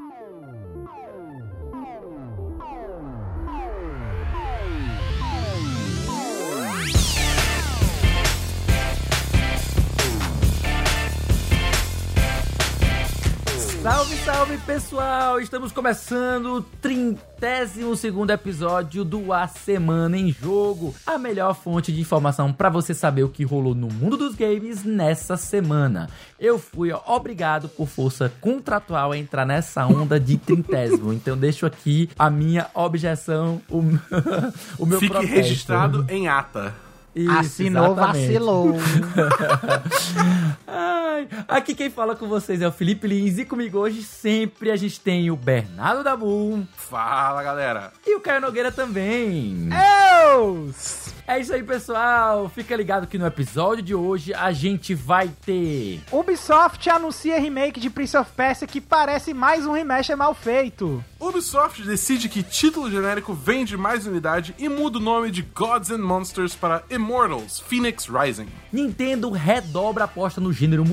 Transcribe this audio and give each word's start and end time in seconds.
Oh. 0.00 1.33
Salve, 13.84 14.16
salve 14.24 14.56
pessoal! 14.56 15.38
Estamos 15.38 15.70
começando 15.70 16.54
o 16.54 16.62
32 16.62 18.02
episódio 18.32 19.04
do 19.04 19.30
A 19.30 19.46
Semana 19.46 20.16
em 20.16 20.32
Jogo, 20.32 20.94
a 21.06 21.18
melhor 21.18 21.54
fonte 21.54 21.92
de 21.92 22.00
informação 22.00 22.50
para 22.50 22.70
você 22.70 22.94
saber 22.94 23.24
o 23.24 23.28
que 23.28 23.44
rolou 23.44 23.74
no 23.74 23.88
mundo 23.88 24.16
dos 24.16 24.34
games 24.34 24.84
nessa 24.84 25.36
semana. 25.36 26.08
Eu 26.40 26.58
fui 26.58 26.94
obrigado 26.94 27.68
por 27.68 27.86
força 27.86 28.32
contratual 28.40 29.12
a 29.12 29.18
entrar 29.18 29.44
nessa 29.44 29.84
onda 29.84 30.18
de 30.18 30.38
trintésimo, 30.38 31.12
então 31.12 31.36
deixo 31.36 31.66
aqui 31.66 32.08
a 32.18 32.30
minha 32.30 32.68
objeção, 32.72 33.60
o, 33.68 33.80
o 34.80 34.86
meu 34.86 34.98
Fique 34.98 35.12
protesto. 35.12 35.36
registrado 35.36 36.06
em 36.08 36.26
ata. 36.26 36.74
Isso, 37.14 37.30
Assinou, 37.30 37.92
exatamente. 37.92 38.26
vacilou. 38.28 38.76
Ai, 41.14 41.28
aqui 41.46 41.76
quem 41.76 41.88
fala 41.88 42.16
com 42.16 42.26
vocês 42.26 42.60
é 42.60 42.66
o 42.66 42.72
Felipe 42.72 43.06
Lins 43.06 43.38
e 43.38 43.44
comigo 43.44 43.78
hoje 43.78 44.02
sempre 44.02 44.72
a 44.72 44.74
gente 44.76 44.98
tem 44.98 45.30
o 45.30 45.36
Bernardo 45.36 46.02
Dabu 46.02 46.66
Fala, 46.74 47.40
galera. 47.40 47.92
e 48.04 48.16
o 48.16 48.20
Caio 48.20 48.40
Nogueira 48.40 48.72
também. 48.72 49.68
Deus! 49.68 51.12
É 51.26 51.38
isso 51.40 51.54
aí, 51.54 51.62
pessoal. 51.62 52.50
Fica 52.50 52.76
ligado 52.76 53.06
que 53.06 53.16
no 53.16 53.26
episódio 53.26 53.82
de 53.82 53.94
hoje 53.94 54.34
a 54.34 54.52
gente 54.52 54.94
vai 54.94 55.28
ter. 55.46 56.02
Ubisoft 56.12 56.90
anuncia 56.90 57.40
remake 57.40 57.80
de 57.80 57.88
Prince 57.88 58.16
of 58.16 58.30
Persia 58.36 58.66
que 58.66 58.78
parece 58.80 59.32
mais 59.32 59.64
um 59.64 59.72
remaster 59.72 60.16
mal 60.18 60.34
feito. 60.34 61.02
Ubisoft 61.18 61.82
decide 61.82 62.28
que 62.28 62.42
título 62.42 62.90
genérico 62.90 63.32
vende 63.32 63.74
mais 63.74 64.06
unidade 64.06 64.54
e 64.58 64.68
muda 64.68 64.98
o 64.98 65.00
nome 65.00 65.30
de 65.30 65.40
Gods 65.40 65.90
and 65.90 65.98
Monsters 65.98 66.54
para 66.54 66.82
Immortals 66.90 67.60
Phoenix 67.60 68.06
Rising. 68.06 68.48
Nintendo 68.70 69.30
redobra 69.30 70.04
a 70.04 70.06
aposta 70.06 70.42
no 70.42 70.52
gênero 70.52 70.84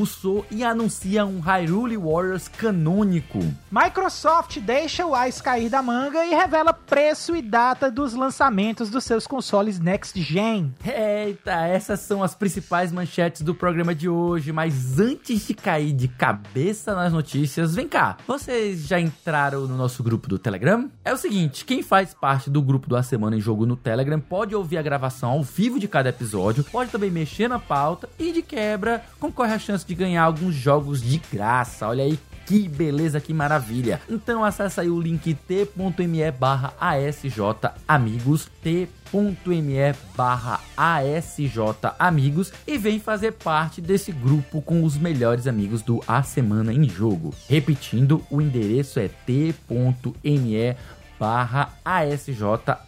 E 0.52 0.64
anuncia 0.64 1.26
um 1.26 1.40
Hyrule 1.40 1.98
Warriors 1.98 2.48
canônico. 2.48 3.40
Microsoft 3.72 4.60
deixa 4.60 5.06
o 5.06 5.26
Ice 5.26 5.42
cair 5.42 5.70
da 5.70 5.82
manga 5.82 6.26
e 6.26 6.36
revela 6.36 6.74
preço 6.74 7.36
e 7.36 7.42
data 7.42 7.90
dos 7.90 8.14
lançamentos 8.14 8.90
dos 8.90 9.04
seus 9.04 9.26
consoles 9.26 9.80
Next 9.80 10.22
Gen. 10.22 10.74
Eita, 10.86 11.66
essas 11.66 12.02
são 12.02 12.22
as 12.22 12.36
principais 12.36 12.92
manchetes 12.92 13.42
do 13.42 13.56
programa 13.56 13.96
de 13.96 14.10
hoje, 14.10 14.52
mas 14.52 15.00
antes 15.00 15.48
de 15.48 15.54
cair 15.54 15.94
de 15.94 16.08
cabeça 16.08 16.94
nas 16.94 17.14
notícias, 17.14 17.74
vem 17.74 17.88
cá, 17.88 18.18
vocês 18.28 18.88
já 18.88 19.00
entraram 19.00 19.68
no 19.68 19.78
nosso 19.78 20.04
grupo 20.04 20.28
do 20.28 20.38
Telegram? 20.38 20.90
É 21.04 21.14
o 21.14 21.18
seguinte, 21.18 21.66
quem 21.66 21.82
faz 21.82 22.14
parte 22.14 22.50
do 22.50 22.62
grupo 22.62 22.90
do 22.90 22.96
A 22.96 23.04
Semana 23.04 23.36
em 23.36 23.42
Jogo 23.42 23.66
no 23.66 23.76
Telegram 23.76 24.20
pode 24.20 24.56
ouvir 24.56 24.78
a 24.78 24.82
gravação 24.82 25.32
ao 25.32 25.44
vivo 25.44 25.80
de 25.80 25.88
cada 25.88 26.10
episódio, 26.10 26.64
pode 26.64 26.92
também 26.92 27.10
mexer 27.10 27.48
na 27.48 27.60
pauta 27.60 28.10
e 28.20 28.32
de 28.32 28.42
quebra 28.42 29.04
concorre 29.20 29.54
a 29.54 29.60
chance 29.60 29.86
de 29.86 29.94
ganhar 30.02 30.24
alguns 30.24 30.56
jogos 30.56 31.02
de 31.02 31.22
graça. 31.32 31.88
Olha 31.88 32.04
aí 32.04 32.18
que 32.46 32.68
beleza, 32.68 33.22
que 33.22 33.34
maravilha. 33.34 34.02
Então 34.10 34.44
acessa 34.44 34.82
aí 34.82 34.90
o 34.90 35.00
link 35.00 35.34
t.me 35.34 36.32
barra 36.32 36.74
ASJ 36.80 37.70
Amigos, 37.88 38.50
t.me 38.62 39.96
barra 40.18 40.60
ASJ 40.76 41.94
Amigos 42.00 42.52
e 42.68 42.78
vem 42.78 43.00
fazer 43.00 43.34
parte 43.34 43.80
desse 43.80 44.12
grupo 44.12 44.62
com 44.62 44.84
os 44.84 44.98
melhores 44.98 45.46
amigos 45.46 45.82
do 45.82 46.02
A 46.08 46.24
Semana 46.24 46.74
em 46.74 46.90
Jogo. 46.90 47.34
Repetindo, 47.48 48.24
o 48.30 48.42
endereço 48.42 49.00
é 49.00 49.08
t.me 49.08 50.76
barra 51.22 51.70
ASJ 51.86 52.42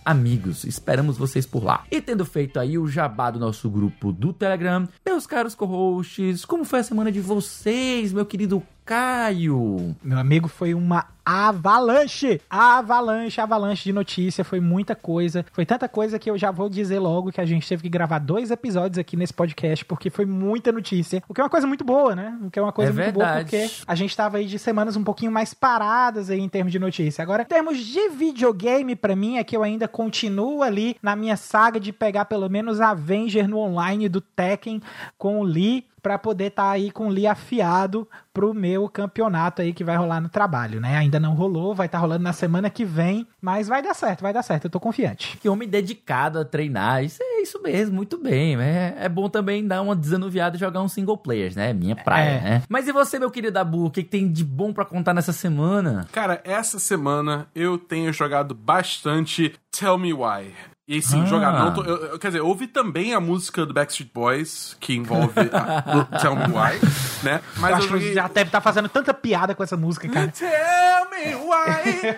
Amigos. 0.03 0.63
Esperamos 0.63 1.19
vocês 1.19 1.45
por 1.45 1.63
lá. 1.63 1.83
E 1.91 2.01
tendo 2.01 2.25
feito 2.25 2.59
aí 2.59 2.79
o 2.79 2.87
jabá 2.87 3.29
do 3.29 3.37
nosso 3.37 3.69
grupo 3.69 4.11
do 4.11 4.33
Telegram, 4.33 4.89
meus 5.05 5.27
caros 5.27 5.53
co-hosts, 5.53 6.43
como 6.43 6.65
foi 6.65 6.79
a 6.79 6.83
semana 6.83 7.11
de 7.11 7.21
vocês, 7.21 8.11
meu 8.11 8.25
querido 8.25 8.63
Caio? 8.83 9.95
Meu 10.03 10.17
amigo, 10.17 10.47
foi 10.47 10.73
uma 10.73 11.05
avalanche! 11.25 12.41
Avalanche, 12.49 13.39
avalanche 13.41 13.83
de 13.83 13.93
notícia, 13.93 14.43
foi 14.43 14.59
muita 14.59 14.95
coisa. 14.95 15.45
Foi 15.51 15.65
tanta 15.65 15.87
coisa 15.87 16.17
que 16.19 16.29
eu 16.29 16.37
já 16.37 16.51
vou 16.51 16.69
dizer 16.69 16.99
logo 16.99 17.31
que 17.31 17.41
a 17.41 17.45
gente 17.45 17.67
teve 17.67 17.83
que 17.83 17.89
gravar 17.89 18.19
dois 18.19 18.51
episódios 18.51 18.97
aqui 18.97 19.15
nesse 19.15 19.33
podcast, 19.33 19.85
porque 19.85 20.09
foi 20.09 20.25
muita 20.25 20.71
notícia. 20.71 21.23
O 21.27 21.33
que 21.33 21.41
é 21.41 21.43
uma 21.43 21.49
coisa 21.49 21.67
muito 21.67 21.83
boa, 21.83 22.15
né? 22.15 22.37
O 22.43 22.49
que 22.51 22.59
é 22.59 22.61
uma 22.61 22.71
coisa 22.71 22.91
É 22.91 22.93
muito 22.93 23.13
boa, 23.13 23.25
verdade. 23.25 23.49
porque 23.49 23.83
a 23.87 23.95
gente 23.95 24.15
tava 24.15 24.37
aí 24.37 24.45
de 24.45 24.59
semanas 24.59 24.95
um 24.95 25.03
pouquinho 25.03 25.31
mais 25.31 25.53
paradas 25.53 26.29
aí 26.29 26.39
em 26.39 26.49
termos 26.49 26.71
de 26.71 26.79
notícia. 26.79 27.21
Agora, 27.21 27.43
em 27.43 27.45
termos 27.45 27.77
de 27.77 28.09
videogame, 28.09 28.95
pra 28.95 29.15
mim, 29.15 29.37
é 29.37 29.43
que 29.43 29.55
eu 29.55 29.63
ainda 29.63 29.87
continuo 29.87 30.61
ali 30.63 30.97
na 31.01 31.15
minha 31.15 31.37
saga 31.37 31.79
de 31.79 31.91
pegar 31.91 32.25
pelo 32.25 32.49
menos 32.49 32.81
Avenger 32.81 33.47
no 33.47 33.57
online 33.59 34.09
do 34.09 34.21
Tekken 34.21 34.81
com 35.17 35.39
o 35.39 35.43
Lee 35.43 35.85
pra 36.01 36.17
poder 36.19 36.47
estar 36.47 36.69
aí 36.69 36.91
com 36.91 37.07
o 37.07 37.09
Lee 37.09 37.25
afiado 37.25 38.05
pro 38.33 38.53
meu 38.53 38.89
campeonato 38.89 39.61
aí 39.61 39.71
que 39.71 39.85
vai 39.85 39.95
rolar 39.95 40.19
no 40.19 40.27
trabalho, 40.27 40.81
né? 40.81 40.97
Ainda 41.13 41.27
não 41.27 41.35
rolou, 41.35 41.75
vai 41.75 41.85
estar 41.85 41.99
rolando 41.99 42.23
na 42.23 42.33
semana 42.33 42.71
que 42.71 42.83
vem, 42.83 43.27
mas 43.39 43.67
vai 43.67 43.83
dar 43.83 43.93
certo, 43.93 44.21
vai 44.21 44.33
dar 44.33 44.41
certo, 44.41 44.63
eu 44.65 44.69
tô 44.71 44.79
confiante. 44.79 45.37
Que 45.37 45.47
homem 45.47 45.69
dedicado 45.69 46.39
a 46.39 46.45
treinar. 46.45 47.03
Isso 47.03 47.21
é 47.21 47.41
isso 47.41 47.61
mesmo, 47.61 47.95
muito 47.95 48.17
bem. 48.17 48.59
É, 48.59 48.95
é 49.01 49.07
bom 49.09 49.29
também 49.29 49.67
dar 49.67 49.81
uma 49.83 49.95
desanuviada 49.95 50.55
e 50.55 50.59
jogar 50.59 50.81
um 50.81 50.87
single 50.87 51.15
players, 51.17 51.55
né? 51.55 51.71
Minha 51.71 51.95
praia, 51.95 52.29
É. 52.29 52.41
né? 52.41 52.63
Mas 52.67 52.87
e 52.87 52.91
você, 52.91 53.19
meu 53.19 53.29
querido 53.29 53.59
Abu? 53.59 53.85
O 53.85 53.91
que, 53.91 54.01
que 54.01 54.09
tem 54.09 54.31
de 54.31 54.43
bom 54.43 54.73
pra 54.73 54.85
contar 54.85 55.13
nessa 55.13 55.33
semana? 55.33 56.07
Cara, 56.11 56.41
essa 56.43 56.79
semana 56.79 57.47
eu 57.53 57.77
tenho 57.77 58.11
jogado 58.11 58.55
bastante 58.55 59.53
Tell 59.71 59.97
Me 59.99 60.13
Why. 60.13 60.51
E 60.85 61.01
sim, 61.01 61.23
Ah. 61.31 61.73
eu- 61.77 61.85
eu- 62.07 62.19
quer 62.19 62.27
dizer, 62.27 62.41
ouvi 62.41 62.67
também 62.67 63.13
a 63.13 63.19
música 63.21 63.65
do 63.65 63.73
Backstreet 63.73 64.11
Boys, 64.13 64.75
que 64.81 64.93
envolve 64.93 65.31
a, 65.53 66.03
Tell 66.19 66.35
Me 66.35 66.43
Why, 66.47 66.79
né? 67.23 67.41
Mas 67.57 67.71
eu 67.71 67.77
acho 67.77 67.87
que 67.87 67.93
joguei. 67.93 68.13
já 68.13 68.27
deve 68.27 68.49
estar 68.49 68.59
fazendo 68.59 68.89
tanta 68.89 69.13
piada 69.13 69.55
com 69.55 69.63
essa 69.63 69.77
música, 69.77 70.09
cara. 70.09 70.27
Tell 70.27 71.09
me 71.09 71.35
why. 71.35 72.17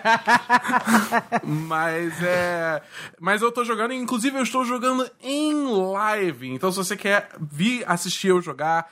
mas 1.44 2.20
é. 2.22 2.82
Mas 3.20 3.40
eu 3.42 3.52
tô 3.52 3.64
jogando, 3.64 3.92
inclusive 3.94 4.36
eu 4.36 4.42
estou 4.42 4.64
jogando 4.64 5.08
em 5.22 5.54
live. 5.92 6.48
Então, 6.50 6.70
se 6.72 6.78
você 6.78 6.96
quer 6.96 7.28
vir 7.40 7.84
assistir 7.86 8.28
eu 8.28 8.42
jogar, 8.42 8.90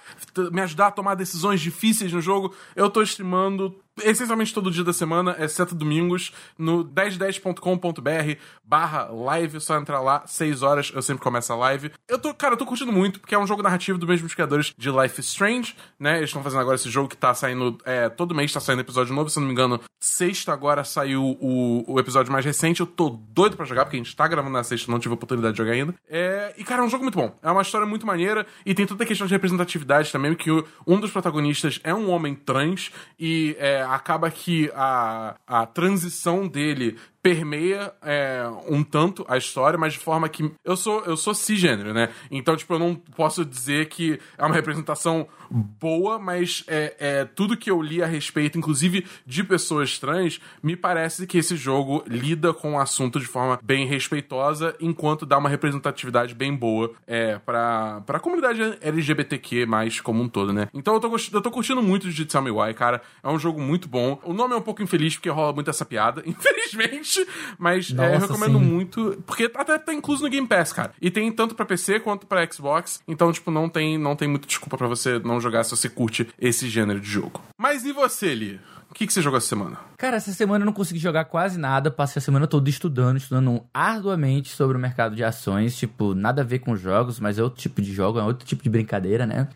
me 0.53 0.61
ajudar 0.61 0.87
a 0.89 0.91
tomar 0.93 1.15
decisões 1.17 1.61
difíceis 1.61 2.13
no 2.13 2.21
jogo, 2.21 2.55
eu 2.77 2.89
tô 2.89 3.03
streamando. 3.03 3.77
Essencialmente 4.03 4.53
todo 4.53 4.73
dia 4.73 4.83
da 4.83 4.93
semana, 4.93 5.37
exceto 5.39 5.75
domingos, 5.75 6.33
no 6.59 6.85
1010.com.br 6.85 8.41
barra 8.65 9.05
live, 9.05 9.61
só 9.61 9.77
entrar 9.79 10.01
lá, 10.01 10.25
6 10.27 10.63
horas, 10.63 10.91
eu 10.93 11.01
sempre 11.01 11.23
começo 11.23 11.53
a 11.53 11.57
live. 11.57 11.93
Eu 12.09 12.19
tô, 12.19 12.35
cara, 12.35 12.55
eu 12.55 12.59
tô 12.59 12.67
curtindo 12.67 12.91
muito, 12.91 13.21
porque 13.21 13.35
é 13.35 13.39
um 13.39 13.47
jogo 13.47 13.63
narrativo 13.63 13.97
dos 13.97 14.09
mesmos 14.09 14.35
criadores 14.35 14.75
de 14.77 14.91
Life 14.91 15.21
is 15.21 15.29
Strange, 15.29 15.77
né? 15.99 16.17
Eles 16.17 16.31
estão 16.31 16.43
fazendo 16.43 16.61
agora 16.61 16.75
esse 16.75 16.91
jogo 16.91 17.09
que 17.09 17.17
tá 17.17 17.33
saindo, 17.35 17.79
é, 17.85 18.09
todo 18.09 18.35
mês 18.35 18.53
tá 18.53 18.59
saindo 18.59 18.81
episódio 18.81 19.15
novo, 19.15 19.31
se 19.31 19.39
não 19.39 19.47
me 19.47 19.53
engano, 19.53 19.81
sexta 20.01 20.53
agora 20.53 20.83
saiu 20.83 21.39
o, 21.41 21.85
o 21.87 22.01
episódio 22.01 22.33
mais 22.33 22.45
recente, 22.45 22.81
eu 22.81 22.87
tô 22.87 23.11
doido 23.11 23.57
pra 23.57 23.65
jogar, 23.65 23.85
porque 23.85 23.97
a 23.97 24.03
gente 24.03 24.17
tá 24.17 24.27
gravando 24.27 24.55
na 24.55 24.65
sexta, 24.65 24.91
não 24.91 24.99
tive 24.99 25.13
a 25.13 25.15
oportunidade 25.15 25.53
de 25.53 25.59
jogar 25.59 25.73
ainda. 25.73 25.95
É, 26.09 26.53
e, 26.59 26.65
cara, 26.65 26.83
é 26.83 26.85
um 26.85 26.91
jogo 26.91 27.05
muito 27.05 27.17
bom, 27.17 27.33
é 27.43 27.51
uma 27.51 27.63
história 27.63 27.87
muito 27.87 28.05
maneira, 28.05 28.45
e 28.67 28.75
tem 28.75 28.87
toda 28.87 29.05
a 29.05 29.07
questão 29.07 29.27
de 29.27 29.33
representatividade 29.33 30.11
também, 30.11 30.35
que 30.35 30.51
um 30.87 30.99
dos 30.99 31.13
protagonistas 31.13 31.81
é 31.85 31.95
um 31.95 32.11
homem 32.11 32.35
trans, 32.35 32.91
e 33.19 33.57
é, 33.59 33.84
acaba 33.85 34.31
que 34.31 34.71
a, 34.75 35.37
a 35.47 35.67
transição 35.67 36.49
dele 36.49 36.99
permeia 37.25 37.91
é, 38.03 38.45
um 38.69 38.85
tanto 38.85 39.25
a 39.27 39.39
história, 39.39 39.79
mas 39.79 39.95
de 39.95 39.99
forma 39.99 40.29
que 40.29 40.53
eu 40.63 40.77
sou 40.77 41.03
eu 41.07 41.17
sou 41.17 41.33
cisgênero, 41.33 41.95
né? 41.95 42.11
Então, 42.31 42.55
tipo, 42.55 42.75
eu 42.75 42.79
não 42.79 42.95
posso 42.95 43.47
dizer 43.47 43.89
que 43.89 44.21
é 44.37 44.45
uma 44.45 44.55
representação 44.55 45.27
boa, 45.51 46.19
mas 46.19 46.65
é, 46.69 46.95
é 46.99 47.25
tudo 47.25 47.57
que 47.57 47.71
eu 47.71 47.81
li 47.81 48.03
a 48.03 48.07
respeito, 48.07 48.59
inclusive 48.59 49.07
de 49.25 49.43
pessoas 49.43 49.99
trans, 49.99 50.39
me 50.63 50.77
parece 50.77 51.27
que 51.27 51.39
esse 51.39 51.57
jogo 51.57 52.05
lida 52.07 52.53
com 52.53 52.75
o 52.75 52.79
assunto 52.79 53.19
de 53.19 53.27
forma 53.27 53.59
bem 53.63 53.87
respeitosa, 53.87 54.77
enquanto 54.79 55.25
dá 55.25 55.39
uma 55.39 55.49
representatividade 55.49 56.35
bem 56.35 56.55
boa 56.55 56.93
é, 57.07 57.39
pra, 57.39 58.03
pra 58.03 58.21
comunidade 58.21 58.61
LGBTQ 58.83 59.65
mais 59.65 59.99
como 59.99 60.23
um 60.23 60.29
todo, 60.29 60.53
né? 60.53 60.69
Então 60.75 60.93
eu 60.93 61.01
tô, 61.01 61.17
eu 61.33 61.41
tô 61.41 61.51
curtindo 61.51 61.83
muito 61.83 62.11
de 62.11 62.27
Tell 62.27 62.43
Me 62.43 62.51
Why, 62.51 62.75
cara. 62.75 63.01
É 63.23 63.29
um 63.31 63.39
jogo 63.39 63.63
muito 63.63 63.89
bom. 63.89 64.21
O 64.23 64.35
nome 64.35 64.53
é 64.53 64.57
um 64.59 64.63
pouco 64.63 64.83
infeliz 64.83 65.15
porque 65.15 65.31
rola 65.31 65.55
muito 65.55 65.71
essa 65.71 65.87
piada, 65.87 66.23
infelizmente. 66.29 67.14
Mas 67.59 67.91
é, 67.91 67.93
eu 67.93 67.97
Nossa, 67.97 68.27
recomendo 68.27 68.59
sim. 68.59 68.65
muito. 68.65 69.23
Porque 69.27 69.51
até 69.55 69.79
tá 69.79 69.93
incluso 69.93 70.23
no 70.23 70.31
Game 70.31 70.47
Pass, 70.47 70.73
cara. 70.73 70.93
E 71.01 71.11
tem 71.11 71.31
tanto 71.33 71.55
pra 71.55 71.67
PC 71.67 72.01
quanto 72.01 72.27
pra 72.27 72.49
Xbox. 72.51 73.01
Então, 73.07 73.33
tipo, 73.33 73.51
não 73.51 73.69
tem, 73.69 73.99
não 73.99 74.17
tem 74.17 74.29
muita 74.29 74.47
desculpa 74.47 74.77
pra 74.77 74.87
você 74.87 75.19
não 75.19 75.41
jogar 75.41 75.65
se 75.65 75.71
você 75.71 75.89
curte 75.89 76.29
esse 76.39 76.69
gênero 76.69 77.01
de 77.01 77.09
jogo. 77.09 77.43
Mas 77.59 77.85
e 77.85 77.93
você, 77.93 78.35
Li? 78.35 78.61
O 78.95 78.97
que, 78.97 79.09
que 79.09 79.13
você 79.13 79.21
jogou 79.21 79.39
essa 79.39 79.49
semana? 79.49 79.77
Cara, 79.99 80.19
essa 80.19 80.33
semana 80.33 80.63
eu 80.63 80.67
não 80.67 80.73
consegui 80.73 81.01
jogar 81.01 81.25
quase 81.25 81.59
nada. 81.59 81.91
Passei 81.91 82.21
a 82.21 82.23
semana 82.23 82.47
toda 82.47 82.71
estudando, 82.71 83.17
estudando 83.17 83.65
arduamente 83.75 84.51
sobre 84.51 84.77
o 84.77 84.81
mercado 84.81 85.17
de 85.17 85.25
ações. 85.25 85.77
Tipo, 85.77 86.15
nada 86.15 86.43
a 86.43 86.45
ver 86.45 86.61
com 86.61 86.77
jogos, 86.77 87.19
mas 87.19 87.37
é 87.37 87.43
outro 87.43 87.61
tipo 87.61 87.83
de 87.83 87.93
jogo, 87.93 88.21
é 88.21 88.23
outro 88.23 88.47
tipo 88.47 88.63
de 88.63 88.71
brincadeira, 88.71 89.27
né? 89.27 89.49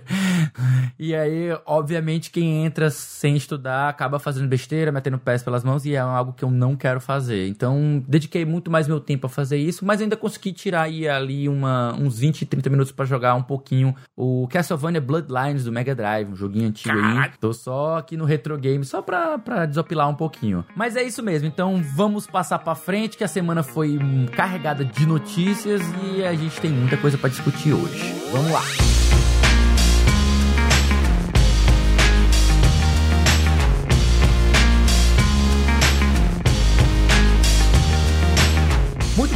e 0.98 1.14
aí, 1.14 1.56
obviamente, 1.64 2.30
quem 2.30 2.66
entra 2.66 2.90
sem 2.90 3.34
estudar 3.34 3.88
acaba 3.88 4.18
fazendo 4.18 4.46
besteira, 4.46 4.92
metendo 4.92 5.18
pés 5.18 5.42
pelas 5.42 5.64
mãos 5.64 5.86
e 5.86 5.94
é 5.94 5.98
algo 5.98 6.34
que 6.34 6.44
eu 6.44 6.50
não 6.50 6.76
quero 6.76 7.00
fazer. 7.00 7.48
Então, 7.48 8.04
dediquei 8.06 8.44
muito 8.44 8.70
mais 8.70 8.86
meu 8.86 9.00
tempo 9.00 9.26
a 9.26 9.30
fazer 9.30 9.56
isso, 9.56 9.86
mas 9.86 10.02
ainda 10.02 10.18
consegui 10.18 10.52
tirar 10.52 10.82
aí 10.82 11.08
ali 11.08 11.48
uma, 11.48 11.94
uns 11.94 12.18
20, 12.18 12.44
30 12.44 12.68
minutos 12.68 12.92
para 12.92 13.06
jogar 13.06 13.34
um 13.36 13.42
pouquinho 13.42 13.94
o 14.14 14.46
Castlevania 14.48 15.00
Bloodlines 15.00 15.64
do 15.64 15.72
Mega 15.72 15.94
Drive, 15.94 16.28
um 16.28 16.36
joguinho 16.36 16.68
antigo 16.68 16.94
aí. 16.94 17.30
Tô 17.40 17.54
só 17.54 17.96
aqui 17.96 18.18
no 18.18 18.26
retro 18.26 18.49
game, 18.58 18.84
só 18.84 19.02
pra, 19.02 19.38
pra 19.38 19.66
desopilar 19.66 20.08
um 20.08 20.14
pouquinho. 20.14 20.64
Mas 20.74 20.96
é 20.96 21.02
isso 21.02 21.22
mesmo, 21.22 21.46
então 21.46 21.82
vamos 21.94 22.26
passar 22.26 22.58
pra 22.58 22.74
frente, 22.74 23.16
que 23.16 23.24
a 23.24 23.28
semana 23.28 23.62
foi 23.62 23.98
hum, 23.98 24.26
carregada 24.26 24.84
de 24.84 25.06
notícias 25.06 25.82
e 26.04 26.24
a 26.24 26.34
gente 26.34 26.60
tem 26.60 26.70
muita 26.70 26.96
coisa 26.96 27.16
para 27.18 27.30
discutir 27.30 27.72
hoje. 27.72 28.14
Vamos 28.32 28.50
lá! 28.50 28.89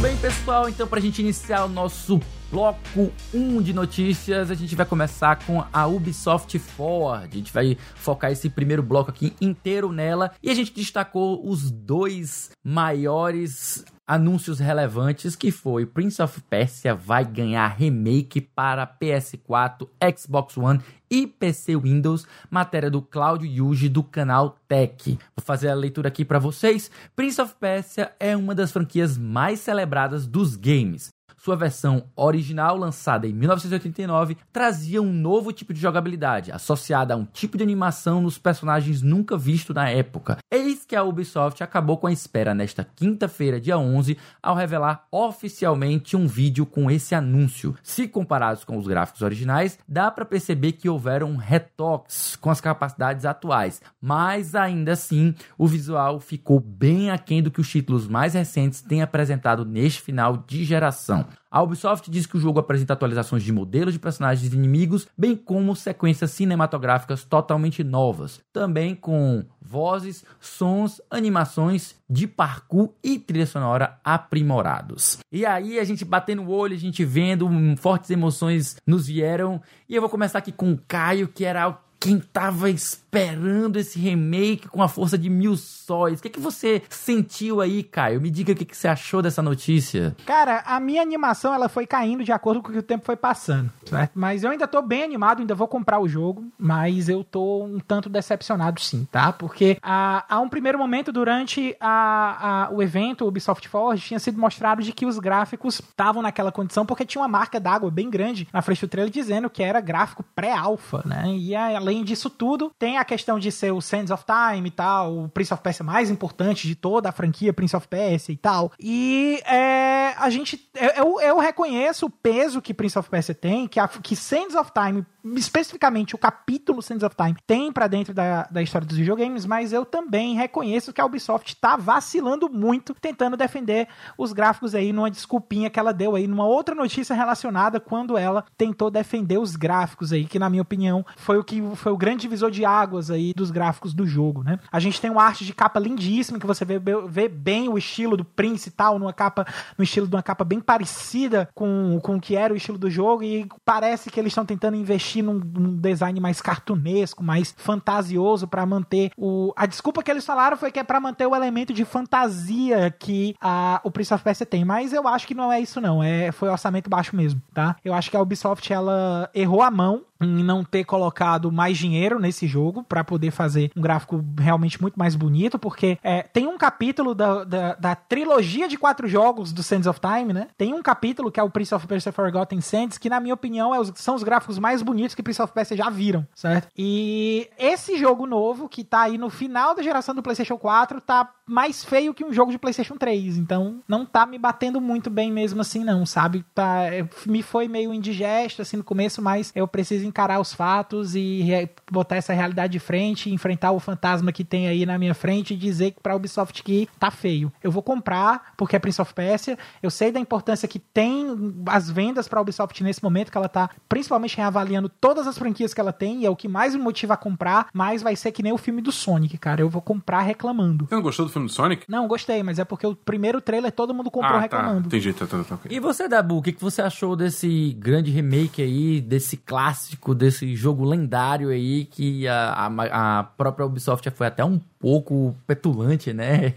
Bem, 0.05 0.17
pessoal. 0.17 0.69
Então, 0.69 0.87
para 0.87 0.99
a 0.99 1.01
gente 1.01 1.19
iniciar 1.19 1.65
o 1.65 1.67
nosso 1.67 2.19
bloco 2.51 3.11
1 3.33 3.59
de 3.63 3.73
notícias, 3.73 4.51
a 4.51 4.53
gente 4.53 4.75
vai 4.75 4.85
começar 4.85 5.43
com 5.47 5.63
a 5.73 5.87
Ubisoft 5.87 6.59
Forward. 6.59 7.27
A 7.33 7.35
gente 7.35 7.51
vai 7.51 7.75
focar 7.95 8.31
esse 8.31 8.47
primeiro 8.47 8.83
bloco 8.83 9.09
aqui 9.09 9.33
inteiro 9.41 9.91
nela 9.91 10.31
e 10.43 10.51
a 10.51 10.53
gente 10.53 10.71
destacou 10.71 11.49
os 11.49 11.71
dois 11.71 12.51
maiores 12.63 13.83
anúncios 14.07 14.59
relevantes 14.59 15.35
que 15.35 15.51
foi 15.51 15.85
Prince 15.85 16.21
of 16.21 16.41
Persia 16.41 16.93
vai 16.93 17.25
ganhar 17.25 17.67
remake 17.67 18.39
para 18.39 18.85
PS4, 18.85 19.87
Xbox 20.15 20.57
One 20.57 20.81
e 21.09 21.25
PC 21.25 21.75
Windows, 21.75 22.27
matéria 22.49 22.89
do 22.89 23.01
Cláudio 23.01 23.47
Yuji 23.47 23.89
do 23.89 24.03
canal 24.03 24.57
Tech. 24.67 25.17
Vou 25.35 25.43
fazer 25.43 25.69
a 25.69 25.75
leitura 25.75 26.09
aqui 26.09 26.25
para 26.25 26.39
vocês. 26.39 26.91
Prince 27.15 27.41
of 27.41 27.55
Persia 27.59 28.11
é 28.19 28.35
uma 28.35 28.53
das 28.53 28.71
franquias 28.71 29.17
mais 29.17 29.59
celebradas 29.59 30.27
dos 30.27 30.55
games. 30.55 31.14
Sua 31.45 31.55
versão 31.55 32.05
original, 32.15 32.75
lançada 32.75 33.27
em 33.27 33.31
1989, 33.31 34.35
trazia 34.51 34.99
um 34.99 35.13
novo 35.13 35.53
tipo 35.53 35.75
de 35.75 35.79
jogabilidade, 35.79 36.51
associada 36.51 37.13
a 37.13 37.17
um 37.17 37.23
tipo 37.23 37.55
de 37.55 37.61
animação 37.61 38.19
nos 38.19 38.39
personagens 38.39 39.03
nunca 39.03 39.37
visto 39.37 39.71
na 39.71 39.87
época. 39.87 40.39
Eis 40.49 40.83
que 40.83 40.95
a 40.95 41.03
Ubisoft 41.03 41.61
acabou 41.61 41.99
com 41.99 42.07
a 42.07 42.11
espera 42.11 42.55
nesta 42.55 42.83
quinta-feira, 42.83 43.61
dia 43.61 43.77
11, 43.77 44.17
ao 44.41 44.55
revelar 44.55 45.05
oficialmente 45.11 46.17
um 46.17 46.25
vídeo 46.25 46.65
com 46.65 46.89
esse 46.89 47.13
anúncio. 47.13 47.75
Se 47.83 48.07
comparados 48.07 48.63
com 48.63 48.75
os 48.75 48.87
gráficos 48.87 49.21
originais, 49.21 49.77
dá 49.87 50.09
para 50.09 50.25
perceber 50.25 50.71
que 50.71 50.89
houveram 50.89 51.35
retoques 51.35 52.35
com 52.37 52.49
as 52.49 52.59
capacidades 52.59 53.23
atuais, 53.23 53.83
mas 54.01 54.55
ainda 54.55 54.93
assim 54.93 55.35
o 55.59 55.67
visual 55.67 56.19
ficou 56.19 56.59
bem 56.59 57.11
aquém 57.11 57.43
do 57.43 57.51
que 57.51 57.61
os 57.61 57.69
títulos 57.69 58.07
mais 58.07 58.33
recentes 58.33 58.81
têm 58.81 59.03
apresentado 59.03 59.63
neste 59.63 60.01
final 60.01 60.37
de 60.37 60.63
geração. 60.63 61.27
A 61.49 61.61
Ubisoft 61.61 62.09
diz 62.11 62.25
que 62.25 62.37
o 62.37 62.39
jogo 62.39 62.59
apresenta 62.59 62.93
atualizações 62.93 63.43
de 63.43 63.51
modelos 63.51 63.93
de 63.93 63.99
personagens 63.99 64.51
e 64.51 64.55
inimigos, 64.55 65.07
bem 65.17 65.35
como 65.35 65.75
sequências 65.75 66.31
cinematográficas 66.31 67.23
totalmente 67.23 67.83
novas, 67.83 68.41
também 68.51 68.95
com 68.95 69.45
vozes, 69.61 70.23
sons, 70.39 71.01
animações 71.09 71.95
de 72.09 72.27
parkour 72.27 72.93
e 73.03 73.17
trilha 73.17 73.47
sonora 73.47 73.99
aprimorados. 74.03 75.17
E 75.31 75.45
aí 75.45 75.79
a 75.79 75.83
gente 75.83 76.05
batendo 76.05 76.43
o 76.43 76.51
olho, 76.51 76.75
a 76.75 76.79
gente 76.79 77.03
vendo, 77.03 77.47
hum, 77.47 77.75
fortes 77.75 78.09
emoções 78.09 78.77
nos 78.85 79.07
vieram, 79.07 79.61
e 79.89 79.95
eu 79.95 80.01
vou 80.01 80.09
começar 80.09 80.39
aqui 80.39 80.51
com 80.51 80.71
o 80.71 80.79
Caio, 80.87 81.27
que 81.27 81.43
era 81.43 81.77
quem 82.05 82.19
tava 82.19 82.69
esperando 82.69 83.77
esse 83.77 83.97
remake 83.97 84.67
com 84.67 84.83
a 84.83 84.87
força 84.87 85.17
de 85.17 85.27
mil 85.27 85.57
sóis. 85.57 86.19
O 86.19 86.21
que, 86.21 86.29
que 86.29 86.39
você 86.39 86.83
sentiu 86.87 87.61
aí, 87.61 87.81
Caio? 87.81 88.21
Me 88.21 88.29
diga 88.29 88.53
o 88.53 88.55
que, 88.55 88.63
que 88.63 88.77
você 88.77 88.87
achou 88.87 89.23
dessa 89.23 89.41
notícia. 89.41 90.15
Cara, 90.23 90.61
a 90.67 90.79
minha 90.79 91.01
animação 91.01 91.51
ela 91.51 91.67
foi 91.67 91.87
caindo 91.87 92.23
de 92.23 92.31
acordo 92.31 92.61
com 92.61 92.69
o 92.69 92.71
que 92.73 92.77
o 92.77 92.83
tempo 92.83 93.03
foi 93.03 93.15
passando, 93.15 93.71
certo? 93.85 94.11
Mas 94.13 94.43
eu 94.43 94.51
ainda 94.51 94.67
tô 94.67 94.83
bem 94.83 95.01
animado, 95.01 95.39
ainda 95.39 95.55
vou 95.55 95.67
comprar 95.67 95.99
o 95.99 96.07
jogo, 96.07 96.45
mas 96.59 97.09
eu 97.09 97.23
tô 97.23 97.63
um 97.63 97.79
tanto 97.79 98.07
decepcionado 98.07 98.79
sim, 98.79 99.07
tá? 99.11 99.33
Porque 99.33 99.79
a, 99.81 100.25
a 100.29 100.39
um 100.39 100.47
primeiro 100.47 100.77
momento 100.77 101.11
durante 101.11 101.75
a, 101.79 102.67
a, 102.67 102.71
o 102.71 102.83
evento, 102.83 103.25
o 103.25 103.29
Ubisoft 103.29 103.67
Forward, 103.67 103.99
tinha 103.99 104.19
sido 104.19 104.39
mostrado 104.39 104.83
de 104.83 104.91
que 104.91 105.07
os 105.07 105.17
gráficos 105.17 105.79
estavam 105.79 106.21
naquela 106.21 106.51
condição 106.51 106.85
porque 106.85 107.03
tinha 107.03 107.21
uma 107.23 107.27
marca 107.27 107.59
d'água 107.59 107.89
bem 107.89 108.11
grande 108.11 108.47
na 108.53 108.61
frente 108.61 108.81
do 108.81 108.89
trailer 108.89 109.11
dizendo 109.11 109.49
que 109.49 109.63
era 109.63 109.81
gráfico 109.81 110.23
pré-alpha, 110.35 111.01
né? 111.03 111.23
E 111.29 111.55
além 111.55 111.94
disso 112.03 112.29
tudo, 112.29 112.71
tem 112.77 112.97
a 112.97 113.05
questão 113.05 113.39
de 113.39 113.51
ser 113.51 113.71
o 113.71 113.81
Sands 113.81 114.11
of 114.11 114.23
Time 114.25 114.67
e 114.67 114.71
tal, 114.71 115.17
o 115.25 115.29
Prince 115.29 115.53
of 115.53 115.61
Persia 115.61 115.85
mais 115.85 116.09
importante 116.09 116.67
de 116.67 116.75
toda 116.75 117.09
a 117.09 117.11
franquia 117.11 117.53
Prince 117.53 117.75
of 117.75 117.87
Persia 117.87 118.33
e 118.33 118.37
tal. 118.37 118.71
E 118.79 119.41
é, 119.45 120.13
a 120.17 120.29
gente. 120.29 120.69
Eu, 120.95 121.19
eu 121.21 121.37
reconheço 121.37 122.05
o 122.07 122.09
peso 122.09 122.61
que 122.61 122.73
Prince 122.73 122.97
of 122.97 123.09
Persia 123.09 123.35
tem, 123.35 123.67
que, 123.67 123.79
a, 123.79 123.87
que 123.87 124.15
Sands 124.15 124.55
of 124.55 124.71
Time, 124.71 125.05
especificamente 125.35 126.15
o 126.15 126.17
capítulo 126.17 126.81
Sands 126.81 127.03
of 127.03 127.15
Time, 127.15 127.35
tem 127.45 127.71
para 127.71 127.87
dentro 127.87 128.13
da, 128.13 128.43
da 128.43 128.61
história 128.61 128.87
dos 128.87 128.97
videogames, 128.97 129.45
mas 129.45 129.73
eu 129.73 129.85
também 129.85 130.35
reconheço 130.35 130.93
que 130.93 131.01
a 131.01 131.05
Ubisoft 131.05 131.55
tá 131.55 131.75
vacilando 131.75 132.49
muito, 132.49 132.93
tentando 132.95 133.37
defender 133.37 133.87
os 134.17 134.33
gráficos 134.33 134.75
aí 134.75 134.91
numa 134.91 135.11
desculpinha 135.11 135.69
que 135.69 135.79
ela 135.79 135.93
deu 135.93 136.15
aí 136.15 136.27
numa 136.27 136.45
outra 136.45 136.75
notícia 136.75 137.15
relacionada 137.15 137.79
quando 137.79 138.17
ela 138.17 138.45
tentou 138.57 138.89
defender 138.89 139.37
os 139.37 139.55
gráficos 139.55 140.11
aí, 140.11 140.25
que 140.25 140.39
na 140.39 140.49
minha 140.49 140.61
opinião 140.61 141.05
foi 141.15 141.37
o 141.37 141.43
que 141.43 141.61
foi 141.85 141.91
o 141.91 141.97
grande 141.97 142.21
divisor 142.21 142.49
de 142.49 142.65
águas 142.65 143.11
aí 143.11 143.31
dos 143.31 143.51
gráficos 143.51 143.93
do 143.93 144.07
jogo, 144.07 144.43
né? 144.43 144.57
A 144.71 144.79
gente 144.79 144.99
tem 144.99 145.11
uma 145.11 145.21
arte 145.21 145.45
de 145.45 145.53
capa 145.53 145.79
lindíssima, 145.79 146.39
que 146.39 146.47
você 146.47 146.65
vê, 146.65 146.79
vê 147.07 147.29
bem 147.29 147.69
o 147.69 147.77
estilo 147.77 148.17
do 148.17 148.25
Prince 148.25 148.69
e 148.69 148.71
tal, 148.71 148.97
numa 148.97 149.13
capa, 149.13 149.45
no 149.77 149.83
estilo 149.83 150.07
de 150.07 150.15
uma 150.15 150.23
capa 150.23 150.43
bem 150.43 150.59
parecida 150.59 151.47
com, 151.53 151.99
com 152.01 152.15
o 152.15 152.19
que 152.19 152.35
era 152.35 152.51
o 152.51 152.57
estilo 152.57 152.79
do 152.79 152.89
jogo, 152.89 153.21
e 153.21 153.47
parece 153.63 154.09
que 154.09 154.19
eles 154.19 154.31
estão 154.31 154.43
tentando 154.43 154.75
investir 154.75 155.23
num, 155.23 155.35
num, 155.35 155.77
design 155.77 156.19
mais 156.19 156.41
cartunesco, 156.41 157.23
mais 157.23 157.53
fantasioso 157.55 158.47
para 158.47 158.65
manter 158.65 159.11
o. 159.15 159.53
A 159.55 159.67
desculpa 159.67 160.01
que 160.01 160.09
eles 160.09 160.25
falaram 160.25 160.57
foi 160.57 160.71
que 160.71 160.79
é 160.79 160.83
para 160.83 160.99
manter 160.99 161.27
o 161.27 161.35
elemento 161.35 161.71
de 161.71 161.85
fantasia 161.85 162.89
que 162.97 163.35
a, 163.39 163.79
o 163.83 163.91
Prince 163.91 164.11
of 164.11 164.23
Persia 164.23 164.43
tem, 164.43 164.65
mas 164.65 164.91
eu 164.91 165.07
acho 165.07 165.27
que 165.27 165.35
não 165.35 165.53
é 165.53 165.59
isso, 165.59 165.79
não. 165.79 166.01
É, 166.01 166.31
foi 166.31 166.49
orçamento 166.49 166.89
baixo 166.89 167.15
mesmo, 167.15 167.39
tá? 167.53 167.75
Eu 167.85 167.93
acho 167.93 168.09
que 168.09 168.17
a 168.17 168.21
Ubisoft 168.21 168.73
ela 168.73 169.29
errou 169.35 169.61
a 169.61 169.69
mão 169.69 170.01
em 170.21 170.43
não 170.43 170.63
ter 170.63 170.83
colocado 170.83 171.51
mais 171.51 171.77
dinheiro 171.77 172.19
nesse 172.19 172.47
jogo 172.47 172.83
para 172.83 173.03
poder 173.03 173.31
fazer 173.31 173.71
um 173.75 173.81
gráfico 173.81 174.23
realmente 174.39 174.81
muito 174.81 174.97
mais 174.97 175.15
bonito, 175.15 175.59
porque 175.59 175.97
é, 176.03 176.23
tem 176.23 176.47
um 176.47 176.57
capítulo 176.57 177.13
da, 177.13 177.43
da, 177.43 177.75
da, 177.75 177.95
trilogia 177.95 178.67
de 178.67 178.77
quatro 178.77 179.07
jogos 179.07 179.51
do 179.51 179.61
Sands 179.61 179.87
of 179.87 179.99
Time, 179.99 180.33
né? 180.33 180.47
Tem 180.57 180.73
um 180.73 180.81
capítulo 180.81 181.31
que 181.31 181.39
é 181.39 181.43
o 181.43 181.49
Prince 181.49 181.73
of 181.73 181.85
Persia 181.87 182.11
Forgotten 182.11 182.61
Sands, 182.61 182.97
que 182.97 183.09
na 183.09 183.19
minha 183.19 183.33
opinião 183.33 183.73
é 183.73 183.79
os, 183.79 183.91
são 183.95 184.15
os 184.15 184.23
gráficos 184.23 184.57
mais 184.57 184.81
bonitos 184.81 185.15
que 185.15 185.23
Prince 185.23 185.41
of 185.41 185.53
Persia 185.53 185.75
já 185.75 185.89
viram, 185.89 186.25
certo? 186.33 186.69
E 186.77 187.49
esse 187.57 187.97
jogo 187.97 188.25
novo, 188.25 188.69
que 188.69 188.83
tá 188.83 189.01
aí 189.01 189.17
no 189.17 189.29
final 189.29 189.75
da 189.75 189.81
geração 189.81 190.15
do 190.15 190.23
PlayStation 190.23 190.57
4, 190.57 191.01
tá 191.01 191.29
mais 191.45 191.83
feio 191.83 192.13
que 192.13 192.25
um 192.25 192.33
jogo 192.33 192.51
de 192.51 192.57
PlayStation 192.57 192.95
3, 192.95 193.37
então 193.37 193.81
não 193.87 194.05
tá 194.05 194.25
me 194.25 194.37
batendo 194.37 194.81
muito 194.81 195.09
bem 195.09 195.31
mesmo 195.31 195.61
assim 195.61 195.83
não, 195.83 196.05
sabe? 196.05 196.43
Tá, 196.53 196.83
é, 196.83 197.07
me 197.25 197.43
foi 197.43 197.67
meio 197.67 197.93
indigesto 197.93 198.61
assim 198.61 198.77
no 198.77 198.83
começo, 198.83 199.21
mas 199.21 199.51
eu 199.55 199.67
preciso 199.67 200.04
encarar 200.05 200.39
os 200.39 200.53
fatos 200.53 201.15
e 201.15 201.69
botar 201.91 202.15
essa 202.15 202.33
realidade 202.33 202.73
de 202.73 202.79
frente, 202.79 203.29
enfrentar 203.31 203.71
o 203.71 203.79
fantasma 203.79 204.31
que 204.31 204.43
tem 204.43 204.67
aí 204.67 204.85
na 204.85 204.97
minha 204.97 205.13
frente 205.13 205.53
e 205.53 205.57
dizer 205.57 205.91
que 205.91 206.01
pra 206.01 206.15
Ubisoft 206.15 206.63
que 206.63 206.87
tá 206.99 207.11
feio. 207.11 207.51
Eu 207.63 207.71
vou 207.71 207.83
comprar 207.83 208.53
porque 208.57 208.75
é 208.75 208.79
Prince 208.79 209.01
of 209.01 209.13
Persia, 209.13 209.57
eu 209.81 209.89
sei 209.89 210.11
da 210.11 210.19
importância 210.19 210.67
que 210.67 210.79
tem 210.79 211.55
as 211.67 211.89
vendas 211.89 212.27
pra 212.27 212.41
Ubisoft 212.41 212.83
nesse 212.83 213.03
momento, 213.03 213.31
que 213.31 213.37
ela 213.37 213.49
tá 213.49 213.69
principalmente 213.87 214.37
reavaliando 214.37 214.89
todas 214.89 215.27
as 215.27 215.37
franquias 215.37 215.73
que 215.73 215.81
ela 215.81 215.93
tem 215.93 216.21
e 216.21 216.25
é 216.25 216.29
o 216.29 216.35
que 216.35 216.47
mais 216.47 216.75
me 216.75 216.81
motiva 216.81 217.13
a 217.13 217.17
comprar, 217.17 217.67
mas 217.73 218.01
vai 218.01 218.15
ser 218.15 218.31
que 218.31 218.43
nem 218.43 218.53
o 218.53 218.57
filme 218.57 218.81
do 218.81 218.91
Sonic, 218.91 219.37
cara. 219.37 219.61
Eu 219.61 219.69
vou 219.69 219.81
comprar 219.81 220.21
reclamando. 220.21 220.85
Você 220.87 220.95
não 220.95 221.01
gostou 221.01 221.25
do 221.25 221.31
filme 221.31 221.47
do 221.47 221.53
Sonic? 221.53 221.85
Não, 221.87 222.07
gostei, 222.07 222.43
mas 222.43 222.59
é 222.59 222.65
porque 222.65 222.85
o 222.85 222.95
primeiro 222.95 223.41
trailer 223.41 223.71
todo 223.71 223.93
mundo 223.93 224.11
comprou 224.11 224.37
ah, 224.37 224.41
reclamando. 224.41 224.89
Tá. 224.89 224.97
Entendi, 224.97 225.13
tá, 225.13 225.25
tá, 225.25 225.43
tá, 225.43 225.55
okay. 225.55 225.75
E 225.75 225.79
você, 225.79 226.07
Dabu, 226.07 226.37
o 226.37 226.41
que, 226.41 226.51
que 226.51 226.61
você 226.61 226.81
achou 226.81 227.15
desse 227.15 227.73
grande 227.79 228.11
remake 228.11 228.61
aí, 228.61 229.01
desse 229.01 229.37
clássico, 229.37 229.94
desse 230.15 230.55
jogo 230.55 230.83
lendário 230.83 231.49
aí, 231.49 231.85
que 231.85 232.27
a, 232.27 232.67
a, 232.67 233.19
a 233.19 233.23
própria 233.23 233.65
Ubisoft 233.65 234.09
foi 234.11 234.27
até 234.27 234.43
um 234.43 234.59
pouco 234.85 235.35
petulante, 235.47 236.13
né? 236.13 236.53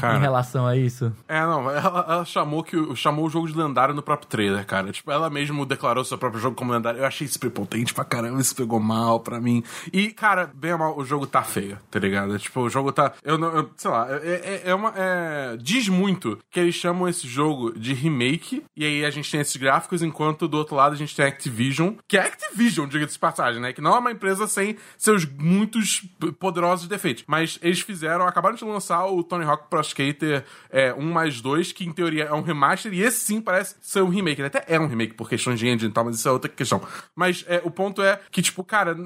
Ah, 0.00 0.14
em 0.14 0.20
relação 0.20 0.64
a 0.64 0.76
isso. 0.76 1.12
É, 1.26 1.40
não, 1.40 1.68
ela, 1.68 2.06
ela 2.08 2.24
chamou, 2.24 2.62
que, 2.62 2.76
chamou 2.94 3.26
o 3.26 3.28
jogo 3.28 3.48
de 3.48 3.58
lendário 3.58 3.92
no 3.92 4.00
próprio 4.00 4.28
trailer, 4.28 4.64
cara. 4.64 4.92
Tipo, 4.92 5.10
ela 5.10 5.28
mesmo 5.28 5.66
declarou 5.66 6.04
seu 6.04 6.16
próprio 6.16 6.40
jogo 6.40 6.54
como 6.54 6.72
lendário. 6.72 7.00
Eu 7.00 7.04
achei 7.04 7.26
isso 7.26 7.36
prepotente 7.40 7.92
pra 7.92 8.04
caramba, 8.04 8.40
isso 8.40 8.54
pegou 8.54 8.78
mal 8.78 9.18
pra 9.18 9.40
mim. 9.40 9.64
E, 9.92 10.12
cara, 10.12 10.48
bem 10.54 10.78
mal, 10.78 10.96
o 10.96 11.04
jogo 11.04 11.26
tá 11.26 11.42
feio, 11.42 11.76
tá 11.90 11.98
ligado? 11.98 12.38
Tipo, 12.38 12.60
o 12.60 12.70
jogo 12.70 12.92
tá. 12.92 13.12
Eu 13.24 13.36
não. 13.36 13.48
Eu, 13.48 13.70
sei 13.76 13.90
lá, 13.90 14.06
é, 14.08 14.62
é, 14.62 14.62
é 14.66 14.74
uma. 14.76 14.92
É, 14.94 15.56
diz 15.60 15.88
muito 15.88 16.38
que 16.52 16.60
eles 16.60 16.76
chamam 16.76 17.08
esse 17.08 17.26
jogo 17.26 17.76
de 17.76 17.92
remake, 17.92 18.62
e 18.76 18.84
aí 18.84 19.04
a 19.04 19.10
gente 19.10 19.28
tem 19.28 19.40
esses 19.40 19.56
gráficos, 19.56 20.00
enquanto 20.00 20.46
do 20.46 20.58
outro 20.58 20.76
lado 20.76 20.92
a 20.92 20.96
gente 20.96 21.16
tem 21.16 21.24
a 21.24 21.28
Activision, 21.28 21.94
que 22.06 22.16
é 22.16 22.20
Activision, 22.20 22.86
diga-se 22.86 23.14
de 23.14 23.18
passagem, 23.18 23.60
né? 23.60 23.72
Que 23.72 23.80
não 23.80 23.96
é 23.96 23.98
uma 23.98 24.12
empresa 24.12 24.46
sem 24.46 24.76
seus 24.96 25.24
muitos 25.24 26.04
poderosos 26.38 26.86
defeitos. 26.86 27.24
Mas 27.26 27.47
eles 27.62 27.80
fizeram, 27.80 28.26
acabaram 28.26 28.56
de 28.56 28.64
lançar 28.64 29.06
o 29.06 29.22
Tony 29.22 29.44
Hawk 29.44 29.68
Pro 29.70 29.80
Skater 29.80 30.44
é, 30.70 30.92
1 30.92 31.02
mais 31.02 31.40
2, 31.40 31.72
que 31.72 31.84
em 31.84 31.92
teoria 31.92 32.24
é 32.24 32.34
um 32.34 32.42
remaster, 32.42 32.92
e 32.92 33.00
esse 33.02 33.20
sim 33.20 33.40
parece 33.40 33.76
ser 33.80 34.02
um 34.02 34.08
remake. 34.08 34.40
Ele 34.40 34.48
até 34.48 34.64
é 34.66 34.78
um 34.78 34.86
remake 34.86 35.14
por 35.14 35.28
questões 35.28 35.58
de 35.58 35.68
engine 35.68 35.90
e 35.90 35.92
tal, 35.92 36.04
mas 36.04 36.16
isso 36.16 36.28
é 36.28 36.32
outra 36.32 36.50
questão. 36.50 36.82
Mas 37.14 37.44
é, 37.46 37.60
o 37.64 37.70
ponto 37.70 38.02
é 38.02 38.20
que, 38.30 38.42
tipo, 38.42 38.64
cara, 38.64 38.96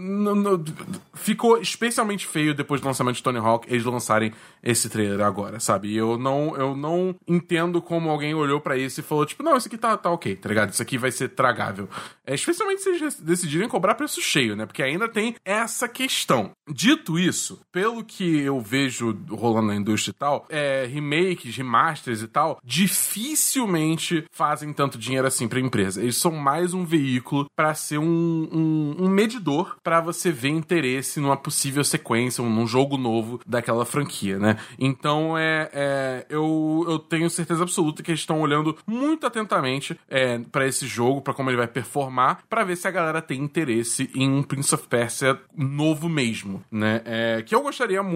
ficou 1.15 1.61
especialmente 1.61 2.27
feio 2.27 2.55
depois 2.55 2.81
do 2.81 2.87
lançamento 2.87 3.17
de 3.17 3.23
Tony 3.23 3.39
Hawk 3.39 3.67
eles 3.69 3.85
lançarem 3.85 4.33
esse 4.63 4.89
trailer 4.89 5.25
agora, 5.25 5.61
sabe? 5.61 5.89
E 5.89 5.97
eu 5.97 6.19
não, 6.19 6.57
eu 6.57 6.77
não 6.77 7.15
entendo 7.27 7.83
como 7.83 8.11
alguém 8.11 8.35
olhou 8.35 8.61
para 8.61 8.77
isso 8.77 9.01
e 9.01 9.03
falou, 9.03 9.27
tipo, 9.27 9.43
não, 9.43 9.57
isso 9.57 9.69
aqui 9.69 9.77
tá, 9.77 9.97
tá 9.97 10.11
ok, 10.11 10.37
tá 10.37 10.49
ligado? 10.49 10.73
Isso 10.73 10.83
aqui 10.83 10.97
vai 10.97 11.11
ser 11.11 11.29
tragável. 11.31 11.89
É, 12.27 12.35
especialmente 12.35 12.83
se 12.83 12.91
eles 12.91 13.21
decidirem 13.21 13.69
cobrar 13.69 13.95
preço 13.95 14.21
cheio, 14.21 14.57
né? 14.57 14.67
Porque 14.67 14.83
ainda 14.83 15.09
tem 15.09 15.35
essa 15.45 15.89
questão. 15.89 16.53
Dito 16.69 17.19
isso, 17.19 17.61
pelo 17.73 18.05
que 18.05 18.32
eu 18.41 18.61
vejo 18.61 19.17
rolando 19.31 19.69
na 19.69 19.77
indústria 19.77 20.12
e 20.12 20.15
tal, 20.15 20.47
é, 20.49 20.87
remakes, 20.87 21.57
remasters 21.57 22.23
e 22.23 22.29
tal, 22.29 22.61
dificilmente 22.65 24.25
fazem 24.31 24.73
tanto 24.73 24.99
dinheiro 24.99 25.27
assim 25.27 25.49
pra 25.49 25.61
empresa. 25.61 26.01
Eles 26.01 26.17
são 26.17 26.33
mais 26.33 26.75
um 26.75 26.85
veículo 26.85 27.47
para 27.55 27.75
ser 27.75 27.99
um, 27.99 28.49
um, 28.53 28.97
um 29.05 29.09
medidor 29.09 29.77
para 29.83 30.01
você 30.01 30.31
ver 30.31 30.49
interesse 30.49 31.21
numa 31.21 31.37
possível 31.37 31.85
sequência, 31.85 32.43
num 32.43 32.67
jogo 32.67 32.97
novo 32.97 33.41
daquela 33.47 33.85
franquia, 33.85 34.39
né? 34.39 34.57
Então 34.79 35.37
é, 35.37 35.71
é 35.73 36.27
eu, 36.29 36.85
eu 36.89 36.99
tenho 36.99 37.29
certeza 37.31 37.62
absoluta 37.62 38.03
que 38.03 38.11
eles 38.11 38.21
estão 38.21 38.41
olhando 38.41 38.77
muito 38.87 39.27
atentamente 39.27 39.99
é, 40.09 40.39
para 40.39 40.67
esse 40.67 40.87
jogo, 40.87 41.21
para 41.21 41.35
como 41.35 41.51
ele 41.51 41.57
vai 41.57 41.67
performar, 41.67 42.43
para 42.49 42.65
ver 42.65 42.77
se 42.77 42.89
a 42.89 42.91
galera 42.91 43.23
tem 43.23 43.41
interesse 43.41 44.11
em 44.15 44.31
um 44.31 44.43
Prince 44.43 44.75
of 44.75 44.87
Persia 44.89 45.39
novo 45.57 46.09
mesmo, 46.09 46.62
né? 46.71 47.03
É, 47.05 47.43
que 47.43 47.55
eu 47.55 47.62
gostaria 47.62 48.03
muito, 48.03 48.12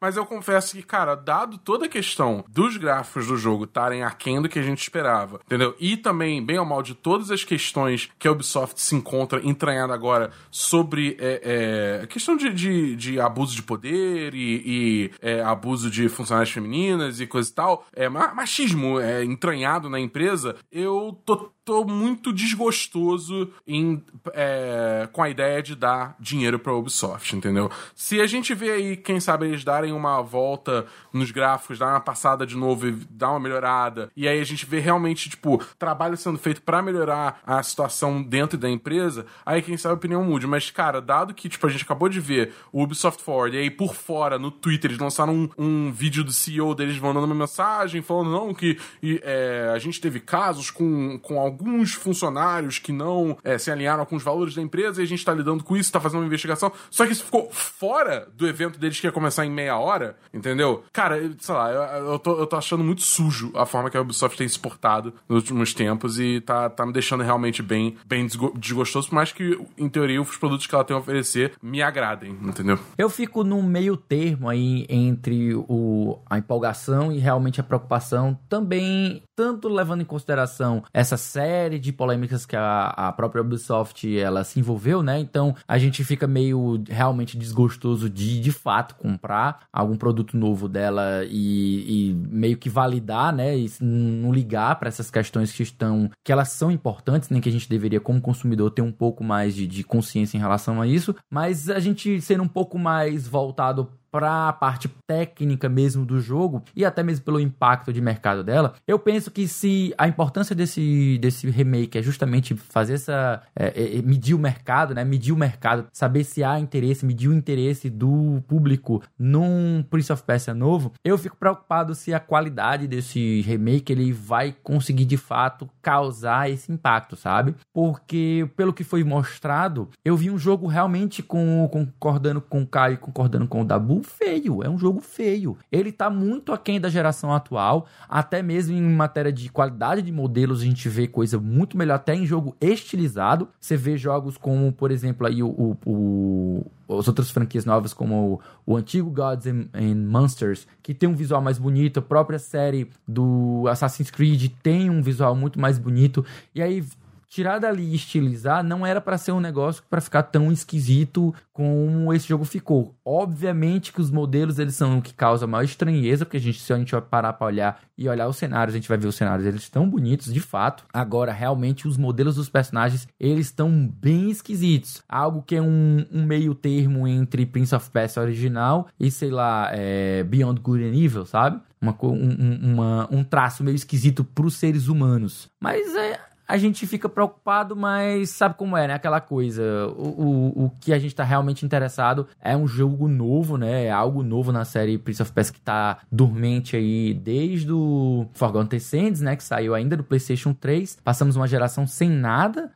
mas 0.00 0.16
eu 0.16 0.26
confesso 0.26 0.76
que, 0.76 0.82
cara, 0.82 1.14
dado 1.14 1.58
toda 1.58 1.86
a 1.86 1.88
questão 1.88 2.44
dos 2.48 2.76
gráficos 2.76 3.26
do 3.26 3.36
jogo 3.36 3.64
estarem 3.64 4.02
aquém 4.02 4.40
do 4.40 4.48
que 4.48 4.58
a 4.58 4.62
gente 4.62 4.82
esperava, 4.82 5.40
entendeu? 5.46 5.74
E 5.78 5.96
também, 5.96 6.44
bem 6.44 6.58
ou 6.58 6.64
mal, 6.64 6.82
de 6.82 6.94
todas 6.94 7.30
as 7.30 7.44
questões 7.44 8.08
que 8.18 8.26
a 8.26 8.32
Ubisoft 8.32 8.80
se 8.80 8.94
encontra 8.94 9.40
entranhada 9.46 9.94
agora 9.94 10.30
sobre 10.50 11.16
é, 11.20 12.00
é, 12.02 12.06
questão 12.06 12.36
de, 12.36 12.52
de, 12.52 12.96
de, 12.96 13.20
abuso 13.20 13.54
de 13.54 13.62
poder 13.62 14.34
e, 14.34 14.62
e 14.64 15.10
é, 15.20 15.40
abuso 15.42 15.90
de 15.90 16.08
funcionários 16.08 16.52
femininas 16.52 17.20
e 17.20 17.26
coisa 17.26 17.50
e 17.50 17.52
tal, 17.52 17.86
é, 17.94 18.08
machismo 18.08 18.98
é, 19.00 19.24
entranhado 19.24 19.88
na 19.88 20.00
empresa, 20.00 20.56
eu 20.70 21.20
tô 21.24 21.52
tô 21.68 21.84
muito 21.84 22.32
desgostoso 22.32 23.52
em, 23.66 24.02
é, 24.32 25.06
com 25.12 25.22
a 25.22 25.28
ideia 25.28 25.62
de 25.62 25.74
dar 25.76 26.16
dinheiro 26.18 26.58
pra 26.58 26.72
Ubisoft, 26.72 27.36
entendeu? 27.36 27.70
Se 27.94 28.22
a 28.22 28.26
gente 28.26 28.54
vê 28.54 28.70
aí, 28.70 28.96
quem 28.96 29.20
sabe, 29.20 29.48
eles 29.48 29.64
darem 29.64 29.92
uma 29.92 30.22
volta 30.22 30.86
nos 31.12 31.30
gráficos, 31.30 31.78
dar 31.78 31.90
uma 31.90 32.00
passada 32.00 32.46
de 32.46 32.56
novo 32.56 32.88
e 32.88 32.92
dar 33.10 33.32
uma 33.32 33.40
melhorada, 33.40 34.10
e 34.16 34.26
aí 34.26 34.40
a 34.40 34.44
gente 34.44 34.64
vê 34.64 34.78
realmente, 34.78 35.28
tipo, 35.28 35.62
trabalho 35.78 36.16
sendo 36.16 36.38
feito 36.38 36.62
para 36.62 36.80
melhorar 36.80 37.38
a 37.46 37.62
situação 37.62 38.22
dentro 38.22 38.56
da 38.56 38.70
empresa, 38.70 39.26
aí 39.44 39.60
quem 39.60 39.76
sabe 39.76 39.92
a 39.92 39.96
opinião 39.96 40.24
mude. 40.24 40.46
Mas, 40.46 40.70
cara, 40.70 41.02
dado 41.02 41.34
que, 41.34 41.50
tipo, 41.50 41.66
a 41.66 41.70
gente 41.70 41.84
acabou 41.84 42.08
de 42.08 42.18
ver 42.18 42.54
o 42.72 42.82
Ubisoft 42.82 43.22
Forward, 43.22 43.54
e 43.54 43.60
aí 43.60 43.70
por 43.70 43.94
fora, 43.94 44.38
no 44.38 44.50
Twitter, 44.50 44.90
eles 44.90 45.02
lançaram 45.02 45.34
um, 45.34 45.50
um 45.58 45.92
vídeo 45.92 46.24
do 46.24 46.32
CEO 46.32 46.74
deles 46.74 46.98
mandando 46.98 47.26
uma 47.26 47.34
mensagem, 47.34 48.00
falando, 48.00 48.30
não, 48.30 48.54
que 48.54 48.78
e, 49.02 49.20
é, 49.22 49.70
a 49.74 49.78
gente 49.78 50.00
teve 50.00 50.18
casos 50.18 50.70
com, 50.70 51.18
com 51.18 51.38
alguns 51.58 51.94
funcionários 51.94 52.78
que 52.78 52.92
não 52.92 53.36
é, 53.42 53.58
se 53.58 53.70
alinharam 53.70 54.06
com 54.06 54.16
os 54.16 54.22
valores 54.22 54.54
da 54.54 54.62
empresa, 54.62 55.00
e 55.00 55.04
a 55.04 55.06
gente 55.06 55.24
tá 55.24 55.34
lidando 55.34 55.64
com 55.64 55.76
isso, 55.76 55.92
tá 55.92 56.00
fazendo 56.00 56.20
uma 56.20 56.26
investigação. 56.26 56.72
Só 56.90 57.04
que 57.04 57.12
isso 57.12 57.24
ficou 57.24 57.50
fora 57.50 58.28
do 58.36 58.46
evento 58.46 58.78
deles 58.78 59.00
que 59.00 59.06
ia 59.06 59.12
começar 59.12 59.44
em 59.44 59.50
meia 59.50 59.76
hora, 59.76 60.16
entendeu? 60.32 60.84
Cara, 60.92 61.18
sei 61.40 61.54
lá, 61.54 61.70
eu, 61.70 62.12
eu, 62.12 62.18
tô, 62.18 62.38
eu 62.38 62.46
tô 62.46 62.56
achando 62.56 62.84
muito 62.84 63.02
sujo 63.02 63.50
a 63.54 63.66
forma 63.66 63.90
que 63.90 63.96
a 63.96 64.00
Ubisoft 64.00 64.38
tem 64.38 64.48
se 64.48 64.58
portado 64.58 65.12
nos 65.28 65.38
últimos 65.38 65.74
tempos 65.74 66.18
e 66.18 66.40
tá, 66.40 66.70
tá 66.70 66.86
me 66.86 66.92
deixando 66.92 67.24
realmente 67.24 67.62
bem, 67.62 67.96
bem 68.06 68.26
desgostoso, 68.56 69.08
por 69.08 69.16
mais 69.16 69.32
que, 69.32 69.58
em 69.76 69.88
teoria, 69.88 70.22
os 70.22 70.36
produtos 70.36 70.66
que 70.66 70.74
ela 70.74 70.84
tem 70.84 70.96
a 70.96 71.00
oferecer 71.00 71.52
me 71.60 71.82
agradem, 71.82 72.36
entendeu? 72.42 72.78
Eu 72.96 73.10
fico 73.10 73.42
num 73.42 73.62
meio 73.62 73.96
termo 73.96 74.48
aí 74.48 74.86
entre 74.88 75.54
o, 75.54 76.18
a 76.28 76.38
empolgação 76.38 77.10
e 77.12 77.18
realmente 77.18 77.60
a 77.60 77.64
preocupação, 77.64 78.38
também 78.48 79.22
tanto 79.34 79.68
levando 79.68 80.02
em 80.02 80.04
consideração 80.04 80.82
essa 80.92 81.16
série 81.16 81.47
de 81.80 81.92
polêmicas 81.92 82.44
que 82.46 82.56
a, 82.56 82.88
a 82.88 83.12
própria 83.12 83.42
Ubisoft 83.42 84.18
ela 84.18 84.44
se 84.44 84.58
envolveu, 84.58 85.02
né? 85.02 85.18
Então 85.18 85.54
a 85.66 85.78
gente 85.78 86.04
fica 86.04 86.26
meio 86.26 86.82
realmente 86.88 87.36
desgostoso 87.36 88.08
de 88.08 88.40
de 88.40 88.52
fato 88.52 88.94
comprar 88.94 89.60
algum 89.72 89.96
produto 89.96 90.36
novo 90.36 90.68
dela 90.68 91.24
e, 91.28 92.10
e 92.10 92.14
meio 92.14 92.56
que 92.56 92.70
validar, 92.70 93.32
né? 93.32 93.56
E 93.56 93.70
não 93.80 94.32
ligar 94.32 94.76
para 94.78 94.88
essas 94.88 95.10
questões 95.10 95.52
que 95.52 95.62
estão 95.62 96.10
que 96.24 96.32
elas 96.32 96.48
são 96.50 96.70
importantes, 96.70 97.28
nem 97.30 97.40
que 97.40 97.48
a 97.48 97.52
gente 97.52 97.68
deveria 97.68 98.00
como 98.00 98.20
consumidor 98.20 98.70
ter 98.70 98.82
um 98.82 98.92
pouco 98.92 99.24
mais 99.24 99.54
de, 99.54 99.66
de 99.66 99.82
consciência 99.84 100.36
em 100.36 100.40
relação 100.40 100.80
a 100.80 100.86
isso, 100.86 101.14
mas 101.30 101.68
a 101.68 101.78
gente 101.78 102.20
sendo 102.20 102.42
um 102.42 102.48
pouco 102.48 102.78
mais 102.78 103.26
voltado 103.26 103.88
para 104.10 104.48
a 104.48 104.52
parte 104.52 104.88
técnica 105.06 105.68
mesmo 105.68 106.04
do 106.04 106.20
jogo 106.20 106.62
e 106.74 106.84
até 106.84 107.02
mesmo 107.02 107.24
pelo 107.24 107.40
impacto 107.40 107.92
de 107.92 108.00
mercado 108.00 108.42
dela, 108.42 108.74
eu 108.86 108.98
penso 108.98 109.30
que 109.30 109.46
se 109.46 109.94
a 109.98 110.08
importância 110.08 110.54
desse, 110.54 111.18
desse 111.18 111.48
remake 111.50 111.98
é 111.98 112.02
justamente 112.02 112.54
fazer 112.54 112.94
essa 112.94 113.42
é, 113.54 113.98
é, 113.98 114.02
medir 114.02 114.34
o 114.34 114.38
mercado, 114.38 114.94
né? 114.94 115.04
Medir 115.04 115.32
o 115.32 115.36
mercado, 115.36 115.86
saber 115.92 116.24
se 116.24 116.42
há 116.42 116.58
interesse, 116.58 117.04
medir 117.04 117.28
o 117.28 117.34
interesse 117.34 117.90
do 117.90 118.42
público 118.46 119.02
num 119.18 119.84
Prince 119.88 120.12
of 120.12 120.22
Persia 120.22 120.54
novo, 120.54 120.92
eu 121.04 121.18
fico 121.18 121.36
preocupado 121.36 121.94
se 121.94 122.12
a 122.14 122.20
qualidade 122.20 122.86
desse 122.86 123.40
remake 123.42 123.92
ele 123.92 124.12
vai 124.12 124.54
conseguir 124.62 125.04
de 125.04 125.16
fato 125.16 125.68
causar 125.82 126.50
esse 126.50 126.72
impacto, 126.72 127.16
sabe? 127.16 127.54
Porque 127.72 128.48
pelo 128.56 128.72
que 128.72 128.84
foi 128.84 129.04
mostrado, 129.04 129.88
eu 130.04 130.16
vi 130.16 130.30
um 130.30 130.38
jogo 130.38 130.66
realmente 130.66 131.22
com 131.22 131.68
concordando 131.68 132.40
com 132.40 132.62
o 132.62 132.66
Caio, 132.66 132.98
concordando 132.98 133.46
com 133.46 133.62
o 133.62 133.64
Dabu 133.64 133.97
feio, 134.02 134.62
é 134.62 134.68
um 134.68 134.78
jogo 134.78 135.00
feio. 135.00 135.56
Ele 135.70 135.92
tá 135.92 136.10
muito 136.10 136.52
aquém 136.52 136.80
da 136.80 136.88
geração 136.88 137.32
atual, 137.32 137.86
até 138.08 138.42
mesmo 138.42 138.76
em 138.76 138.82
matéria 138.82 139.32
de 139.32 139.48
qualidade 139.48 140.02
de 140.02 140.12
modelos, 140.12 140.62
a 140.62 140.64
gente 140.64 140.88
vê 140.88 141.06
coisa 141.06 141.38
muito 141.38 141.76
melhor, 141.76 141.94
até 141.94 142.14
em 142.14 142.26
jogo 142.26 142.56
estilizado. 142.60 143.48
Você 143.60 143.76
vê 143.76 143.96
jogos 143.96 144.36
como, 144.36 144.72
por 144.72 144.90
exemplo, 144.90 145.26
aí 145.26 145.42
o, 145.42 145.48
o, 145.48 145.76
o 145.86 146.98
as 146.98 147.06
outras 147.06 147.30
franquias 147.30 147.64
novas, 147.64 147.92
como 147.92 148.40
o, 148.66 148.72
o 148.72 148.76
antigo 148.76 149.10
Gods 149.10 149.46
and, 149.46 149.66
and, 149.74 149.96
Monsters, 150.06 150.66
que 150.82 150.94
tem 150.94 151.08
um 151.08 151.14
visual 151.14 151.42
mais 151.42 151.58
bonito, 151.58 151.98
a 151.98 152.02
própria 152.02 152.38
série 152.38 152.88
do 153.06 153.64
Assassin's 153.68 154.10
Creed 154.10 154.50
tem 154.62 154.88
um 154.88 155.02
visual 155.02 155.34
muito 155.34 155.60
mais 155.60 155.78
bonito, 155.78 156.24
e 156.54 156.62
aí 156.62 156.82
tirar 157.28 157.58
dali 157.58 157.84
e 157.84 157.94
estilizar 157.94 158.64
não 158.64 158.86
era 158.86 159.00
para 159.00 159.18
ser 159.18 159.32
um 159.32 159.40
negócio 159.40 159.82
para 159.88 160.00
ficar 160.00 160.22
tão 160.24 160.50
esquisito 160.50 161.34
como 161.52 162.12
esse 162.12 162.28
jogo 162.28 162.44
ficou. 162.44 162.94
Obviamente 163.04 163.92
que 163.92 164.00
os 164.00 164.10
modelos 164.10 164.58
eles 164.58 164.74
são 164.74 164.98
o 164.98 165.02
que 165.02 165.12
causa 165.12 165.46
maior 165.46 165.64
estranheza, 165.64 166.24
porque 166.24 166.36
a 166.36 166.40
gente 166.40 166.60
se 166.60 166.72
a 166.72 166.78
gente 166.78 166.94
parar 167.02 167.32
para 167.32 167.46
olhar 167.46 167.80
e 167.96 168.08
olhar 168.08 168.28
os 168.28 168.36
cenários, 168.36 168.74
a 168.74 168.78
gente 168.78 168.88
vai 168.88 168.96
ver 168.96 169.08
os 169.08 169.16
cenários, 169.16 169.46
eles 169.46 169.62
estão 169.62 169.88
bonitos 169.88 170.32
de 170.32 170.40
fato. 170.40 170.84
Agora, 170.92 171.32
realmente 171.32 171.88
os 171.88 171.96
modelos 171.96 172.36
dos 172.36 172.48
personagens, 172.48 173.08
eles 173.18 173.46
estão 173.46 173.92
bem 174.00 174.30
esquisitos. 174.30 175.02
Algo 175.08 175.42
que 175.42 175.56
é 175.56 175.62
um, 175.62 176.06
um 176.12 176.24
meio 176.24 176.54
termo 176.54 177.08
entre 177.08 177.44
Prince 177.44 177.74
of 177.74 177.90
Persia 177.90 178.22
original 178.22 178.88
e 178.98 179.10
sei 179.10 179.30
lá, 179.30 179.70
é, 179.72 180.22
Beyond 180.22 180.60
Good 180.60 180.84
and 180.84 180.94
Evil, 180.94 181.26
sabe? 181.26 181.60
Uma, 181.80 181.96
um, 182.02 182.72
uma, 182.72 183.08
um 183.10 183.22
traço 183.22 183.62
meio 183.62 183.74
esquisito 183.74 184.24
para 184.24 184.46
os 184.46 184.54
seres 184.54 184.88
humanos. 184.88 185.48
Mas 185.60 185.94
é, 185.94 186.20
a 186.48 186.56
gente 186.56 186.86
fica 186.86 187.10
preocupado, 187.10 187.76
mas 187.76 188.30
sabe 188.30 188.54
como 188.54 188.74
é, 188.74 188.88
né? 188.88 188.94
Aquela 188.94 189.20
coisa. 189.20 189.62
O, 189.94 190.08
o, 190.08 190.64
o 190.64 190.70
que 190.80 190.94
a 190.94 190.98
gente 190.98 191.14
tá 191.14 191.22
realmente 191.22 191.66
interessado 191.66 192.26
é 192.40 192.56
um 192.56 192.66
jogo 192.66 193.06
novo, 193.06 193.58
né? 193.58 193.84
É 193.84 193.90
algo 193.90 194.22
novo 194.22 194.50
na 194.50 194.64
série 194.64 194.96
Prince 194.96 195.20
of 195.20 195.30
Persia 195.30 195.52
que 195.52 195.60
tá 195.60 195.98
dormente 196.10 196.74
aí 196.74 197.12
desde 197.12 197.70
o 197.70 198.26
Forgotten 198.32 198.80
Sands, 198.80 199.20
né? 199.20 199.36
Que 199.36 199.44
saiu 199.44 199.74
ainda 199.74 199.94
do 199.94 200.02
PlayStation 200.02 200.54
3. 200.54 200.98
Passamos 201.04 201.36
uma 201.36 201.46
geração 201.46 201.86
sem 201.86 202.08
nada. 202.08 202.72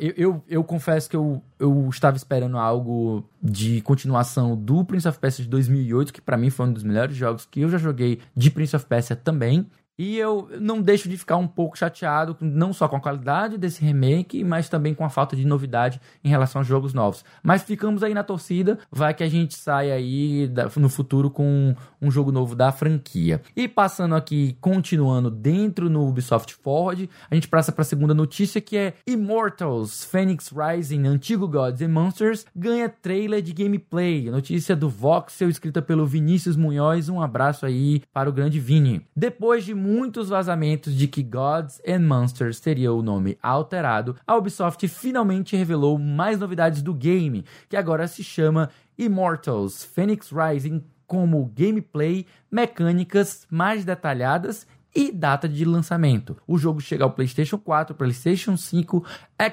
Eu, 0.00 0.14
eu, 0.16 0.44
eu 0.48 0.64
confesso 0.64 1.10
que 1.10 1.16
eu, 1.16 1.42
eu 1.58 1.88
estava 1.90 2.16
esperando 2.16 2.56
algo 2.56 3.22
de 3.42 3.82
continuação 3.82 4.56
do 4.56 4.82
Prince 4.82 5.06
of 5.06 5.18
Persia 5.18 5.44
de 5.44 5.50
2008, 5.50 6.10
que 6.10 6.22
para 6.22 6.38
mim 6.38 6.48
foi 6.48 6.66
um 6.66 6.72
dos 6.72 6.82
melhores 6.82 7.14
jogos 7.16 7.44
que 7.44 7.60
eu 7.60 7.68
já 7.68 7.76
joguei 7.76 8.20
de 8.34 8.50
Prince 8.50 8.74
of 8.74 8.86
Persia 8.86 9.14
também. 9.14 9.66
E 10.00 10.16
eu 10.16 10.48
não 10.58 10.80
deixo 10.80 11.10
de 11.10 11.18
ficar 11.18 11.36
um 11.36 11.46
pouco 11.46 11.76
chateado, 11.76 12.34
não 12.40 12.72
só 12.72 12.88
com 12.88 12.96
a 12.96 13.00
qualidade 13.00 13.58
desse 13.58 13.84
remake, 13.84 14.42
mas 14.42 14.66
também 14.66 14.94
com 14.94 15.04
a 15.04 15.10
falta 15.10 15.36
de 15.36 15.46
novidade 15.46 16.00
em 16.24 16.30
relação 16.30 16.62
aos 16.62 16.66
jogos 16.66 16.94
novos. 16.94 17.22
Mas 17.42 17.64
ficamos 17.64 18.02
aí 18.02 18.14
na 18.14 18.24
torcida, 18.24 18.78
vai 18.90 19.12
que 19.12 19.22
a 19.22 19.28
gente 19.28 19.54
sai 19.54 19.92
aí 19.92 20.50
no 20.78 20.88
futuro 20.88 21.28
com 21.28 21.76
um 22.00 22.10
jogo 22.10 22.32
novo 22.32 22.56
da 22.56 22.72
franquia. 22.72 23.42
E 23.54 23.68
passando 23.68 24.14
aqui, 24.14 24.56
continuando 24.58 25.30
dentro 25.30 25.90
no 25.90 26.08
Ubisoft 26.08 26.54
Forward, 26.54 27.10
a 27.30 27.34
gente 27.34 27.48
passa 27.48 27.70
para 27.70 27.82
a 27.82 27.84
segunda 27.84 28.14
notícia 28.14 28.58
que 28.58 28.78
é 28.78 28.94
Immortals 29.06 30.02
Phoenix 30.02 30.50
Rising 30.50 31.06
Antigo 31.06 31.46
Gods 31.46 31.82
and 31.82 31.88
Monsters 31.88 32.46
ganha 32.56 32.88
trailer 32.88 33.42
de 33.42 33.52
gameplay. 33.52 34.30
Notícia 34.30 34.74
do 34.74 34.88
Voxel 34.88 35.50
escrita 35.50 35.82
pelo 35.82 36.06
Vinícius 36.06 36.56
Munhoz. 36.56 37.10
Um 37.10 37.20
abraço 37.20 37.66
aí 37.66 38.00
para 38.14 38.30
o 38.30 38.32
grande 38.32 38.58
Vini. 38.58 39.06
Depois 39.14 39.62
de 39.62 39.74
muitos 39.90 40.28
vazamentos 40.28 40.94
de 40.94 41.08
que 41.08 41.22
Gods 41.22 41.82
and 41.86 42.00
Monsters 42.00 42.60
teria 42.60 42.92
o 42.92 43.02
nome 43.02 43.36
alterado, 43.42 44.16
a 44.24 44.36
Ubisoft 44.36 44.86
finalmente 44.86 45.56
revelou 45.56 45.98
mais 45.98 46.38
novidades 46.38 46.80
do 46.80 46.94
game, 46.94 47.44
que 47.68 47.76
agora 47.76 48.06
se 48.06 48.22
chama 48.22 48.70
Immortals 48.96 49.84
Phoenix 49.84 50.30
Rising, 50.30 50.84
como 51.06 51.52
gameplay, 51.56 52.24
mecânicas 52.50 53.46
mais 53.50 53.84
detalhadas 53.84 54.64
e 54.94 55.10
data 55.10 55.48
de 55.48 55.64
lançamento. 55.64 56.36
O 56.46 56.56
jogo 56.56 56.80
chega 56.80 57.02
ao 57.02 57.10
PlayStation 57.10 57.58
4, 57.58 57.94
PlayStation 57.96 58.56
5, 58.56 59.04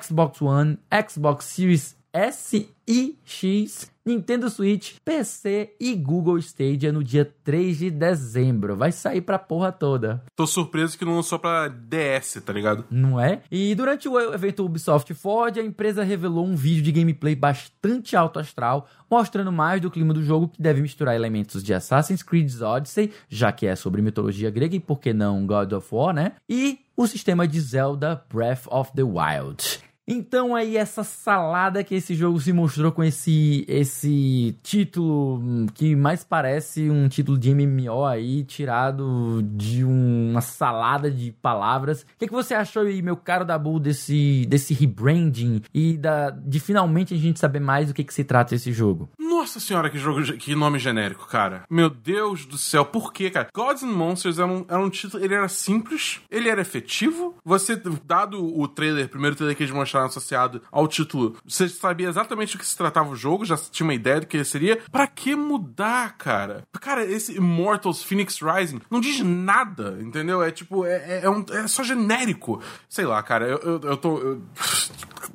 Xbox 0.04 0.42
One, 0.42 0.78
Xbox 1.10 1.46
Series 1.46 1.98
S 2.14 2.70
e 2.88 3.18
X 3.26 3.92
Nintendo 4.08 4.50
Switch, 4.50 4.94
PC 5.04 5.76
e 5.78 5.94
Google 5.94 6.38
Stadia 6.38 6.94
no 6.94 7.04
dia 7.04 7.30
3 7.44 7.78
de 7.78 7.92
dezembro. 7.92 8.74
Vai 8.74 8.90
sair 8.90 9.20
pra 9.20 9.38
porra 9.38 9.70
toda. 9.70 10.24
Tô 10.34 10.48
surpreso 10.48 10.98
que 10.98 11.04
não 11.04 11.18
lançou 11.18 11.38
pra 11.38 11.68
DS, 11.68 12.42
tá 12.46 12.54
ligado? 12.54 12.86
Não 12.90 13.20
é? 13.20 13.42
E 13.52 13.76
durante 13.76 14.08
o 14.08 14.18
evento 14.34 14.64
Ubisoft 14.64 15.14
Forward, 15.14 15.60
a 15.60 15.64
empresa 15.64 16.06
revelou 16.06 16.46
um 16.46 16.56
vídeo 16.56 16.84
de 16.84 16.94
gameplay 16.94 17.36
bastante 17.36 18.16
alto 18.16 18.40
astral, 18.40 18.88
mostrando 19.12 19.52
mais 19.52 19.82
do 19.82 19.92
clima 19.92 20.14
do 20.14 20.24
jogo 20.24 20.48
que 20.48 20.62
deve 20.62 20.82
misturar 20.82 21.14
elementos 21.14 21.62
de 21.62 21.74
Assassin's 21.74 22.24
Creed 22.24 22.50
Odyssey, 22.62 23.12
já 23.28 23.52
que 23.52 23.68
é 23.68 23.76
sobre 23.76 24.02
mitologia 24.02 24.50
grega 24.50 24.78
e 24.78 24.80
por 24.80 25.02
que 25.02 25.12
não 25.12 25.46
God 25.46 25.74
of 25.74 25.88
War, 25.92 26.14
né? 26.14 26.32
E 26.48 26.80
o 26.96 27.06
sistema 27.06 27.46
de 27.46 27.60
Zelda 27.60 28.24
Breath 28.34 28.68
of 28.68 28.94
the 28.94 29.04
Wild. 29.04 29.86
Então 30.08 30.56
aí 30.56 30.78
essa 30.78 31.04
salada 31.04 31.84
que 31.84 31.94
esse 31.96 32.16
jogo 32.16 32.40
se 32.40 32.54
mostrou 32.54 32.94
com 32.94 33.04
esse 33.04 33.66
esse 33.68 34.58
título 34.64 35.68
que 35.74 35.98
mais 35.98 36.24
parece 36.24 36.90
um 36.90 37.10
título 37.10 37.38
de 37.38 37.54
MMO 37.54 38.06
aí 38.06 38.46
tirado 38.46 39.42
de 39.44 39.84
uma 39.84 40.40
salada 40.40 41.12
de 41.12 41.34
palavras. 41.42 42.04
O 42.04 42.06
que, 42.18 42.28
que 42.28 42.34
você 42.34 42.54
achou 42.54 42.84
aí, 42.84 43.02
meu 43.02 43.18
caro 43.18 43.44
Dabu, 43.44 43.82
desse 43.82 44.46
desse 44.48 44.74
rebranding 44.74 45.62
e 45.74 45.98
da 45.98 46.30
de 46.30 46.60
finalmente 46.62 47.14
a 47.14 47.18
gente 47.18 47.38
saber 47.38 47.60
mais 47.60 47.90
do 47.90 47.94
que 47.94 48.04
que 48.04 48.14
se 48.14 48.24
trata 48.24 48.56
esse 48.56 48.72
jogo? 48.72 49.10
Nossa 49.20 49.60
senhora, 49.60 49.90
que 49.90 49.98
jogo, 49.98 50.24
que 50.38 50.56
nome 50.56 50.80
genérico, 50.80 51.28
cara. 51.28 51.64
Meu 51.70 51.90
Deus 51.90 52.46
do 52.46 52.58
céu, 52.58 52.86
por 52.86 53.12
quê, 53.12 53.30
cara? 53.30 53.50
Gods 53.54 53.84
and 53.84 53.92
Monsters 53.92 54.40
era 54.40 54.48
um, 54.48 54.66
era 54.68 54.80
um 54.80 54.90
título, 54.90 55.24
ele 55.24 55.34
era 55.34 55.50
simples, 55.50 56.22
ele 56.32 56.48
era 56.48 56.62
efetivo. 56.62 57.36
Você, 57.44 57.80
dado 58.06 58.44
o 58.58 58.68
trailer, 58.68 59.10
primeiro 59.10 59.36
trailer 59.36 59.56
que 59.56 59.64
eles 59.64 59.74
mostraram 59.74 59.97
associado 60.06 60.62
ao 60.72 60.88
título, 60.88 61.36
você 61.46 61.68
sabia 61.68 62.10
exatamente 62.10 62.56
do 62.56 62.60
que 62.60 62.66
se 62.66 62.78
tratava 62.78 63.10
o 63.10 63.16
jogo, 63.16 63.46
já 63.46 63.58
tinha 63.58 63.86
uma 63.86 63.94
ideia 63.94 64.20
do 64.20 64.28
que 64.28 64.38
ele 64.38 64.46
seria. 64.46 64.80
Pra 64.92 65.08
que 65.08 65.36
mudar, 65.36 66.18
cara? 66.18 66.64
Cara, 66.80 67.04
esse 67.06 67.36
Immortals 67.36 68.04
Phoenix 68.04 68.40
Rising 68.42 68.82
não 68.90 69.00
diz 69.00 69.20
nada, 69.22 69.98
entendeu? 70.02 70.42
É 70.42 70.52
tipo, 70.52 70.86
é, 70.86 70.96
é, 70.96 71.22
é 71.24 71.30
um, 71.30 71.44
é 71.52 71.68
só 71.68 71.84
genérico. 71.84 72.62
Sei 72.88 73.06
lá, 73.06 73.22
cara, 73.24 73.48
eu, 73.48 73.58
eu, 73.58 73.82
eu 73.82 73.98
tô. 73.98 74.18
Eu... 74.18 74.42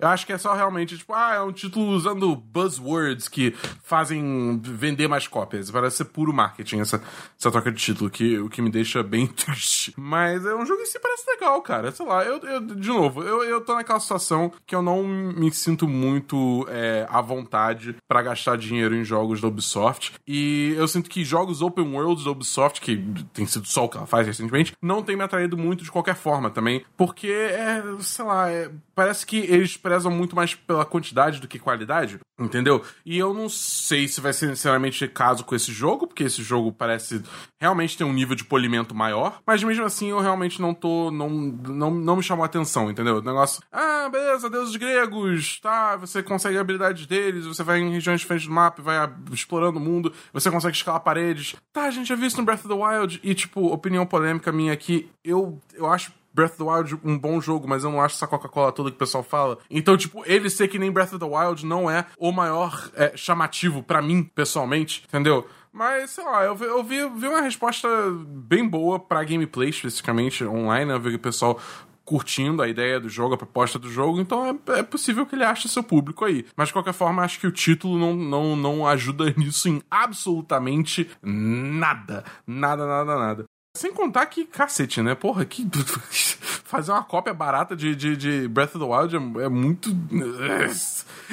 Eu 0.00 0.08
acho 0.08 0.24
que 0.24 0.32
é 0.32 0.38
só 0.38 0.54
realmente, 0.54 0.96
tipo, 0.96 1.12
ah, 1.12 1.34
é 1.34 1.40
um 1.40 1.52
título 1.52 1.92
usando 1.92 2.34
buzzwords 2.34 3.28
que 3.28 3.54
fazem 3.82 4.58
vender 4.62 5.08
mais 5.08 5.28
cópias. 5.28 5.70
Parece 5.70 5.98
ser 5.98 6.04
puro 6.06 6.32
marketing 6.32 6.80
essa, 6.80 7.02
essa 7.38 7.50
troca 7.50 7.70
de 7.70 7.78
título, 7.78 8.08
que, 8.08 8.38
o 8.38 8.48
que 8.48 8.62
me 8.62 8.70
deixa 8.70 9.02
bem 9.02 9.26
triste. 9.28 9.92
Mas 9.96 10.46
é 10.46 10.54
um 10.54 10.64
jogo 10.64 10.80
em 10.80 10.86
si 10.86 10.98
parece 10.98 11.30
legal, 11.30 11.60
cara. 11.60 11.92
Sei 11.92 12.06
lá, 12.06 12.24
eu, 12.24 12.38
eu 12.38 12.60
de 12.60 12.88
novo, 12.88 13.22
eu, 13.22 13.44
eu 13.44 13.60
tô 13.60 13.74
naquela 13.74 13.91
situação 14.00 14.52
que 14.66 14.74
eu 14.74 14.82
não 14.82 15.02
me 15.04 15.52
sinto 15.52 15.86
muito 15.88 16.66
é, 16.68 17.06
à 17.08 17.20
vontade 17.20 17.96
para 18.08 18.22
gastar 18.22 18.56
dinheiro 18.56 18.94
em 18.94 19.04
jogos 19.04 19.40
da 19.40 19.48
Ubisoft. 19.48 20.14
E 20.26 20.74
eu 20.76 20.86
sinto 20.88 21.10
que 21.10 21.24
jogos 21.24 21.62
open 21.62 21.94
world 21.94 22.24
da 22.24 22.30
Ubisoft, 22.30 22.80
que 22.80 22.96
tem 23.32 23.46
sido 23.46 23.66
só 23.66 23.84
o 23.84 23.88
que 23.88 23.96
ela 23.96 24.06
faz 24.06 24.26
recentemente, 24.26 24.72
não 24.80 25.02
tem 25.02 25.16
me 25.16 25.22
atraído 25.22 25.56
muito 25.56 25.84
de 25.84 25.90
qualquer 25.90 26.14
forma 26.14 26.50
também. 26.50 26.84
Porque, 26.96 27.28
é, 27.28 27.82
sei 28.00 28.24
lá, 28.24 28.50
é, 28.50 28.70
parece 29.02 29.26
que 29.26 29.38
eles 29.38 29.76
prezam 29.76 30.12
muito 30.12 30.36
mais 30.36 30.54
pela 30.54 30.84
quantidade 30.84 31.40
do 31.40 31.48
que 31.48 31.58
qualidade, 31.58 32.20
entendeu? 32.38 32.84
E 33.04 33.18
eu 33.18 33.34
não 33.34 33.48
sei 33.48 34.06
se 34.06 34.20
vai 34.20 34.32
ser 34.32 34.46
necessariamente 34.46 35.08
caso 35.08 35.44
com 35.44 35.56
esse 35.56 35.72
jogo, 35.72 36.06
porque 36.06 36.22
esse 36.22 36.40
jogo 36.40 36.70
parece 36.70 37.20
realmente 37.60 37.98
ter 37.98 38.04
um 38.04 38.12
nível 38.12 38.36
de 38.36 38.44
polimento 38.44 38.94
maior, 38.94 39.40
mas 39.44 39.64
mesmo 39.64 39.84
assim 39.84 40.10
eu 40.10 40.20
realmente 40.20 40.62
não 40.62 40.72
tô. 40.72 41.10
não, 41.10 41.28
não, 41.28 41.90
não 41.90 42.16
me 42.16 42.22
chamou 42.22 42.44
a 42.44 42.46
atenção, 42.46 42.88
entendeu? 42.88 43.16
O 43.16 43.22
negócio, 43.22 43.60
ah, 43.72 44.08
beleza, 44.08 44.48
deuses 44.48 44.76
gregos, 44.76 45.58
tá, 45.58 45.96
você 45.96 46.22
consegue 46.22 46.56
habilidades 46.56 47.04
deles, 47.04 47.44
você 47.44 47.64
vai 47.64 47.80
em 47.80 47.90
regiões 47.90 48.20
diferentes 48.20 48.46
do 48.46 48.54
mapa, 48.54 48.80
vai 48.80 49.12
explorando 49.32 49.80
o 49.80 49.82
mundo, 49.82 50.12
você 50.32 50.48
consegue 50.48 50.76
escalar 50.76 51.00
paredes. 51.00 51.56
Tá, 51.72 51.86
a 51.86 51.90
gente 51.90 52.06
já 52.06 52.14
viu 52.14 52.28
isso 52.28 52.36
no 52.36 52.44
Breath 52.44 52.64
of 52.64 52.68
the 52.68 52.74
Wild, 52.74 53.18
e 53.24 53.34
tipo, 53.34 53.66
opinião 53.66 54.06
polêmica 54.06 54.52
minha 54.52 54.72
aqui, 54.72 55.10
eu, 55.24 55.60
eu 55.74 55.90
acho 55.90 56.12
Breath 56.34 56.52
of 56.52 56.58
the 56.58 56.64
Wild 56.64 57.00
um 57.04 57.18
bom 57.18 57.40
jogo, 57.40 57.68
mas 57.68 57.84
eu 57.84 57.90
não 57.90 58.00
acho 58.00 58.16
essa 58.16 58.26
Coca-Cola 58.26 58.72
toda 58.72 58.90
que 58.90 58.96
o 58.96 58.98
pessoal 58.98 59.22
fala. 59.22 59.58
Então, 59.70 59.96
tipo, 59.96 60.22
ele 60.26 60.48
ser 60.50 60.68
que 60.68 60.78
nem 60.78 60.90
Breath 60.90 61.12
of 61.12 61.18
the 61.18 61.24
Wild 61.24 61.64
não 61.66 61.90
é 61.90 62.06
o 62.18 62.32
maior 62.32 62.90
é, 62.94 63.16
chamativo 63.16 63.82
para 63.82 64.02
mim, 64.02 64.22
pessoalmente, 64.22 65.04
entendeu? 65.08 65.46
Mas, 65.72 66.10
sei 66.10 66.24
lá, 66.24 66.44
eu, 66.44 66.54
vi, 66.54 66.66
eu 66.66 66.84
vi, 66.84 67.08
vi 67.08 67.26
uma 67.26 67.40
resposta 67.40 67.88
bem 68.26 68.68
boa 68.68 68.98
pra 68.98 69.24
gameplay, 69.24 69.70
especificamente 69.70 70.44
online, 70.44 70.86
né? 70.86 70.94
Eu 70.94 71.00
vi 71.00 71.14
o 71.14 71.18
pessoal 71.18 71.58
curtindo 72.04 72.62
a 72.62 72.68
ideia 72.68 73.00
do 73.00 73.08
jogo, 73.08 73.34
a 73.34 73.38
proposta 73.38 73.78
do 73.78 73.90
jogo, 73.90 74.20
então 74.20 74.60
é, 74.66 74.80
é, 74.80 74.82
possível 74.82 75.24
que 75.24 75.34
ele 75.34 75.44
ache 75.44 75.68
seu 75.68 75.82
público 75.82 76.24
aí. 76.24 76.44
Mas 76.56 76.68
de 76.68 76.74
qualquer 76.74 76.92
forma, 76.92 77.22
acho 77.22 77.38
que 77.38 77.46
o 77.46 77.52
título 77.52 77.98
não, 77.98 78.14
não, 78.14 78.56
não 78.56 78.86
ajuda 78.86 79.32
nisso 79.36 79.68
em 79.68 79.80
absolutamente 79.90 81.08
nada. 81.22 82.24
Nada, 82.46 82.86
nada, 82.86 83.18
nada. 83.18 83.44
Sem 83.74 83.92
contar 83.92 84.26
que, 84.26 84.44
cacete, 84.44 85.00
né? 85.02 85.14
Porra, 85.14 85.44
que. 85.44 85.64
Fazer 86.72 86.90
uma 86.90 87.02
cópia 87.02 87.34
barata 87.34 87.76
de, 87.76 87.94
de, 87.94 88.16
de 88.16 88.48
Breath 88.48 88.74
of 88.74 88.78
the 88.78 88.84
Wild 88.84 89.14
é, 89.14 89.44
é, 89.44 89.48
muito. 89.50 89.94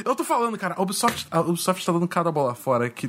Eu 0.03 0.13
tô 0.13 0.25
falando, 0.25 0.57
cara, 0.57 0.75
a 0.77 0.81
Ubisoft, 0.81 1.27
a 1.31 1.39
Ubisoft 1.39 1.85
tá 1.85 1.93
dando 1.93 2.09
cada 2.09 2.29
bola 2.29 2.53
fora 2.53 2.89
que 2.89 3.07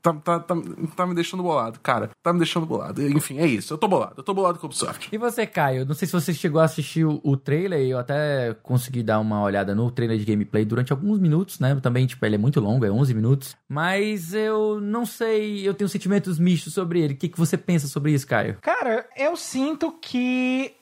tá, 0.00 0.12
tá, 0.12 0.38
tá, 0.38 0.54
tá 0.94 1.06
me 1.08 1.12
deixando 1.12 1.42
bolado, 1.42 1.80
cara. 1.80 2.10
Tá 2.22 2.32
me 2.32 2.38
deixando 2.38 2.64
bolado. 2.66 3.02
Enfim, 3.08 3.38
é 3.38 3.46
isso. 3.46 3.74
Eu 3.74 3.78
tô 3.78 3.88
bolado. 3.88 4.14
Eu 4.16 4.22
tô 4.22 4.32
bolado 4.32 4.60
com 4.60 4.66
a 4.66 4.68
Ubisoft. 4.68 5.08
E 5.10 5.18
você, 5.18 5.44
Caio? 5.44 5.84
Não 5.84 5.92
sei 5.92 6.06
se 6.06 6.12
você 6.12 6.32
chegou 6.32 6.60
a 6.60 6.64
assistir 6.66 7.04
o, 7.04 7.20
o 7.24 7.36
trailer, 7.36 7.80
eu 7.80 7.98
até 7.98 8.54
consegui 8.62 9.02
dar 9.02 9.18
uma 9.18 9.42
olhada 9.42 9.74
no 9.74 9.90
trailer 9.90 10.16
de 10.18 10.24
gameplay 10.24 10.64
durante 10.64 10.92
alguns 10.92 11.18
minutos, 11.18 11.58
né? 11.58 11.74
Também, 11.82 12.06
tipo, 12.06 12.24
ele 12.24 12.36
é 12.36 12.38
muito 12.38 12.60
longo, 12.60 12.84
é 12.84 12.92
11 12.92 13.12
minutos. 13.12 13.56
Mas 13.68 14.32
eu 14.34 14.80
não 14.80 15.04
sei, 15.04 15.66
eu 15.66 15.74
tenho 15.74 15.88
sentimentos 15.88 16.38
mistos 16.38 16.74
sobre 16.74 17.00
ele. 17.00 17.14
O 17.14 17.16
que, 17.16 17.28
que 17.28 17.38
você 17.38 17.56
pensa 17.56 17.88
sobre 17.88 18.12
isso, 18.12 18.26
Caio? 18.26 18.58
Cara, 18.60 19.04
eu 19.16 19.36
sinto 19.36 19.90
que 20.00 20.74